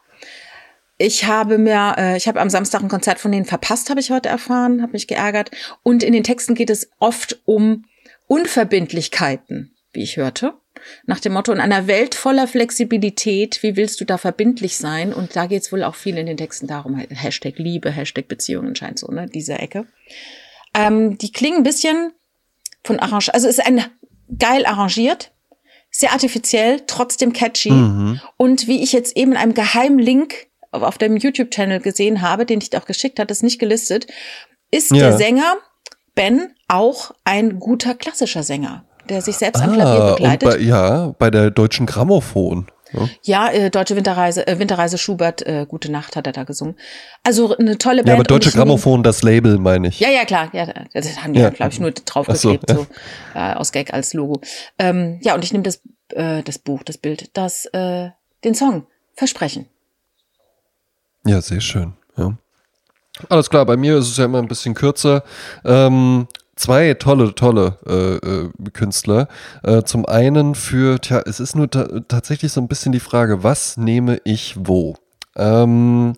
[0.97, 4.11] Ich habe mir, äh, ich habe am Samstag ein Konzert von denen verpasst, habe ich
[4.11, 5.51] heute erfahren, habe mich geärgert.
[5.83, 7.85] Und in den Texten geht es oft um
[8.27, 10.53] Unverbindlichkeiten, wie ich hörte.
[11.05, 15.13] Nach dem Motto, in einer Welt voller Flexibilität, wie willst du da verbindlich sein?
[15.13, 18.27] Und da geht es wohl auch viel in den Texten darum, halt Hashtag Liebe, Hashtag
[18.27, 19.85] Beziehungen scheint so, ne, diese Ecke.
[20.73, 22.11] Ähm, die klingen ein bisschen
[22.83, 23.83] von Arrange, also es ist ein
[24.39, 25.31] geil arrangiert,
[25.91, 27.69] sehr artifiziell, trotzdem catchy.
[28.37, 32.45] Und wie ich jetzt eben in einem geheimen Link auf- auf dem YouTube-Channel gesehen habe,
[32.47, 34.07] den ich dir auch geschickt hatte, ist nicht gelistet,
[34.71, 34.97] ist Ja.
[35.09, 35.57] der Sänger
[36.15, 40.49] Ben auch ein guter klassischer Sänger, der sich selbst am Klavier Ah, begleitet.
[40.49, 42.67] bei, ja, bei der deutschen Grammophon.
[42.91, 43.09] Ja.
[43.23, 46.75] Ja, äh, Deutsche Winterreise, äh, Winterreise Schubert, äh, Gute Nacht hat er da gesungen.
[47.23, 48.07] Also eine tolle Band.
[48.09, 49.99] Ja, aber deutsche Grammophon, das Label, meine ich.
[49.99, 50.49] Ja, ja, klar.
[50.53, 51.47] Ja, das haben die, Ja.
[51.47, 51.49] ja.
[51.51, 52.85] glaube ich, nur Ach so, draufgeklebt, so,
[53.33, 54.41] äh, aus Gag als Logo.
[54.77, 58.09] Ähm, ja, und ich nehme das, äh, das Buch, das Bild, das, äh,
[58.43, 58.85] den Song,
[59.15, 59.67] Versprechen.
[61.25, 61.93] Ja, sehr schön.
[62.15, 62.37] Ja.
[63.29, 65.23] Alles klar, bei mir ist es ja immer ein bisschen kürzer.
[65.65, 66.27] Ähm,
[66.63, 69.27] zwei tolle, tolle äh, äh, Künstler.
[69.63, 73.43] Äh, zum einen für, tja, es ist nur ta tatsächlich so ein bisschen die Frage,
[73.43, 74.95] was nehme ich wo?
[75.35, 76.13] Ähm,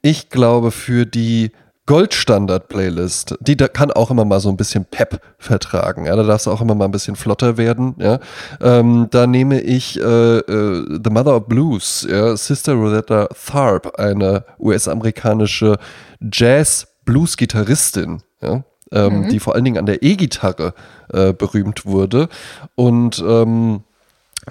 [0.00, 1.50] ich glaube für die
[1.86, 6.06] Goldstandard-Playlist, die da kann auch immer mal so ein bisschen Pep vertragen.
[6.06, 7.94] Ja, da darf es auch immer mal ein bisschen flotter werden.
[7.98, 8.18] Ja,
[8.60, 14.44] ähm, da nehme ich äh, äh, The Mother of Blues, ja, Sister Rosetta Tharpe, eine
[14.58, 15.76] US-amerikanische
[16.20, 18.22] Jazz-Blues-Gitarristin.
[18.40, 20.74] Ja, ähm, die vor allen Dingen an der E-Gitarre
[21.12, 22.28] äh, berühmt wurde
[22.74, 23.82] und ähm,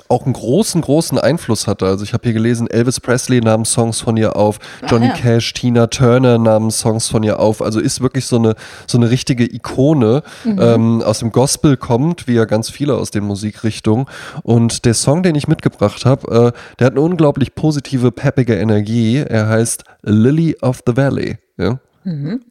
[0.10, 1.86] auch einen großen, großen Einfluss hatte.
[1.86, 5.14] Also ich habe hier gelesen, Elvis Presley nahm Songs von ihr auf, Johnny ja.
[5.14, 7.62] Cash, Tina Turner nahmen Songs von ihr auf.
[7.62, 8.56] Also ist wirklich so eine,
[8.88, 10.24] so eine richtige Ikone.
[10.46, 14.06] Ähm, aus dem Gospel kommt, wie ja ganz viele aus den Musikrichtungen.
[14.44, 19.18] Und der Song, den ich mitgebracht habe, äh, der hat eine unglaublich positive, peppige Energie.
[19.18, 21.38] Er heißt Lily of the Valley.
[21.58, 21.80] Ja?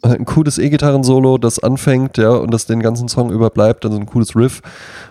[0.03, 4.35] Ein cooles E-Gitarren-Solo, das anfängt, ja, und das den ganzen Song überbleibt, also ein cooles
[4.35, 4.63] Riff.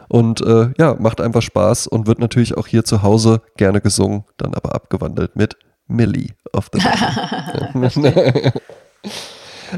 [0.10, 4.26] Und äh, ja, macht einfach Spaß und wird natürlich auch hier zu Hause gerne gesungen,
[4.38, 5.56] dann aber abgewandelt mit
[5.88, 6.80] Millie of the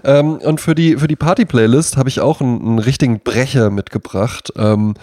[0.03, 4.51] ähm, und für die, für die Party-Playlist habe ich auch einen, einen richtigen Brecher mitgebracht.
[4.57, 4.95] Ähm,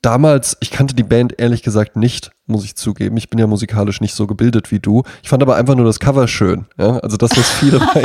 [0.00, 3.16] damals, ich kannte die Band ehrlich gesagt nicht, muss ich zugeben.
[3.16, 5.02] Ich bin ja musikalisch nicht so gebildet wie du.
[5.22, 6.66] Ich fand aber einfach nur das Cover schön.
[6.78, 6.98] Ja?
[6.98, 8.02] Also das, was viele bei,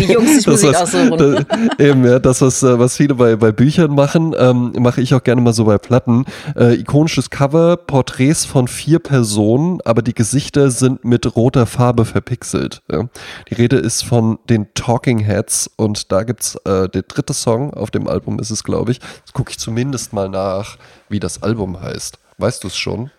[0.00, 1.46] wie Jungs sich das, Musik was, aussuchen.
[1.78, 5.22] da, eben, ja, das, was, was viele bei, bei Büchern machen, ähm, mache ich auch
[5.22, 6.24] gerne mal so bei Platten.
[6.56, 12.82] Äh, ikonisches Cover, Porträts von vier Personen, aber die Gesichter sind mit roter Farbe verpixelt.
[12.90, 13.08] Ja.
[13.50, 17.90] Die Rede ist von den Talking Heads und da gibt's äh, der dritte Song auf
[17.90, 19.00] dem Album ist es, glaube ich.
[19.18, 20.76] Jetzt gucke ich zumindest mal nach,
[21.08, 22.18] wie das Album heißt.
[22.38, 23.10] Weißt du es schon?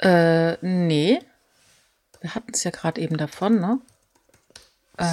[0.00, 1.18] Äh, nee.
[2.20, 3.78] Wir hatten es ja gerade eben davon, ne?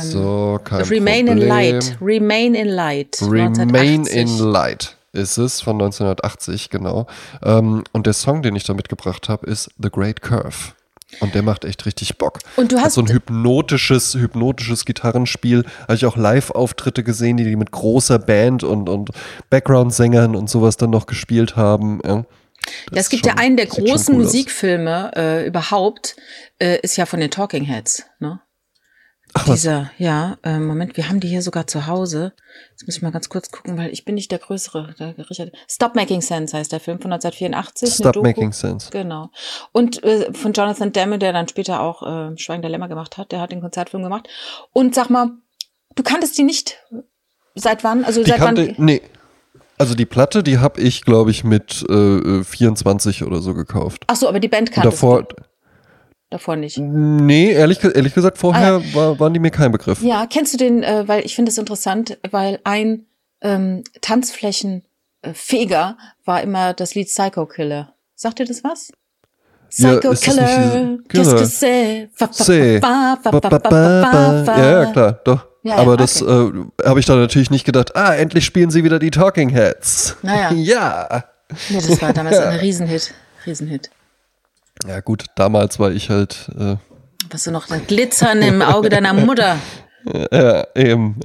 [0.03, 1.47] so, kein Remain in Problem.
[1.49, 1.97] Light.
[2.01, 3.17] Remain in Light.
[3.21, 4.15] Remain 1980.
[4.15, 7.07] in Light ist es von 1980, genau.
[7.43, 10.73] Ähm, und der Song, den ich da mitgebracht habe, ist The Great Curve.
[11.19, 12.39] Und der macht echt richtig Bock.
[12.55, 15.65] Und du Hat hast- so ein hypnotisches, hypnotisches Gitarrenspiel.
[15.81, 19.09] Habe ich auch Live-Auftritte gesehen, die die mit großer Band und, und
[19.49, 21.99] Background-Sängern und sowas dann noch gespielt haben.
[22.05, 22.23] Ja,
[22.91, 24.23] Ja, es gibt schon- ja einen der großen cool.
[24.23, 26.15] Musikfilme äh, überhaupt,
[26.59, 28.39] äh, ist ja von den Talking Heads, ne?
[29.33, 29.45] Ach?
[29.45, 32.33] Dieser, ja, äh, Moment, wir haben die hier sogar zu Hause.
[32.71, 34.93] Jetzt muss ich mal ganz kurz gucken, weil ich bin nicht der Größere.
[34.99, 35.53] Der Richard.
[35.69, 38.01] Stop Making Sense heißt der Film von 1984.
[38.03, 38.23] eine Stop.
[38.23, 38.89] Making Sense.
[38.91, 39.29] Genau.
[39.71, 43.31] Und äh, von Jonathan Demme, der dann später auch äh, Schweigen der Lämmer gemacht hat,
[43.31, 44.27] der hat den Konzertfilm gemacht.
[44.73, 45.29] Und sag mal,
[45.95, 46.77] du kanntest die nicht
[47.55, 48.03] seit wann?
[48.03, 48.85] Also Die seit kannte, wann?
[48.85, 49.01] nee.
[49.81, 54.03] Also die Platte, die habe ich, glaube ich, mit äh, 24 oder so gekauft.
[54.05, 55.27] Ach so, aber die Band Und kanntest davor,
[56.29, 56.77] davor nicht.
[56.77, 60.03] Nee, ehrlich, ehrlich gesagt, vorher Ah, war, waren die mir kein Begriff.
[60.03, 63.07] Ja, kennst du den, äh, weil ich finde es interessant, weil ein
[63.41, 67.95] ähm, Tanzflächenfeger war immer das Lied Psycho Killer.
[68.13, 68.91] Sagt dir das was?
[69.77, 72.09] Ja, Psycho nicht Killer, qu'est-ce que c'est?
[74.59, 75.50] Ja, ja, klar, doch.
[75.63, 76.59] Ja, ja, Aber das okay.
[76.81, 80.17] äh, habe ich dann natürlich nicht gedacht, ah, endlich spielen sie wieder die Talking Heads.
[80.21, 80.51] Naja.
[80.53, 81.23] ja.
[81.67, 83.13] Ja, das war damals ein Riesenhit.
[83.45, 83.89] Riesenhit.
[84.87, 86.49] Ja, gut, damals war ich halt.
[86.57, 86.77] Äh,
[87.29, 89.57] Was du noch das Glitzern im Auge deiner Mutter.
[90.31, 91.19] ja, eben.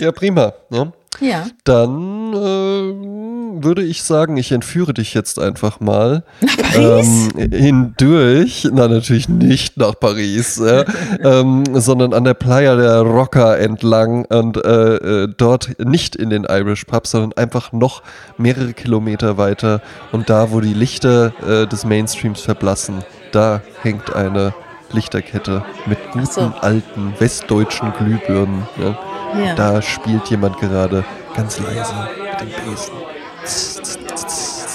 [0.00, 0.52] ja, prima.
[0.70, 0.92] Ja.
[1.20, 1.46] Ja.
[1.64, 7.28] Dann äh, würde ich sagen, ich entführe dich jetzt einfach mal Nach Paris?
[7.36, 8.68] ähm, hindurch.
[8.72, 10.84] Na, natürlich nicht nach Paris, äh,
[11.22, 16.44] ähm, sondern an der Playa der Rocker entlang und äh, äh, dort nicht in den
[16.44, 18.02] Irish Pub, sondern einfach noch
[18.38, 19.80] mehrere Kilometer weiter.
[20.12, 24.54] Und da, wo die Lichter äh, des Mainstreams verblassen, da hängt eine
[24.92, 26.52] Lichterkette mit guten so.
[26.60, 28.66] alten westdeutschen Glühbirnen.
[28.80, 28.98] Ja.
[29.34, 29.54] Ja.
[29.54, 31.04] Da spielt jemand gerade
[31.34, 32.94] ganz leise mit dem Besen.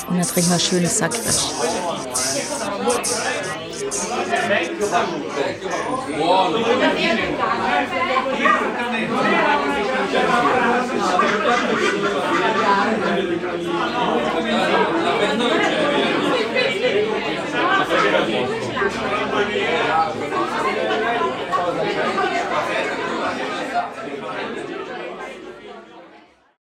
[0.09, 1.51] Und jetzt trinken wir schönes Sackfisch.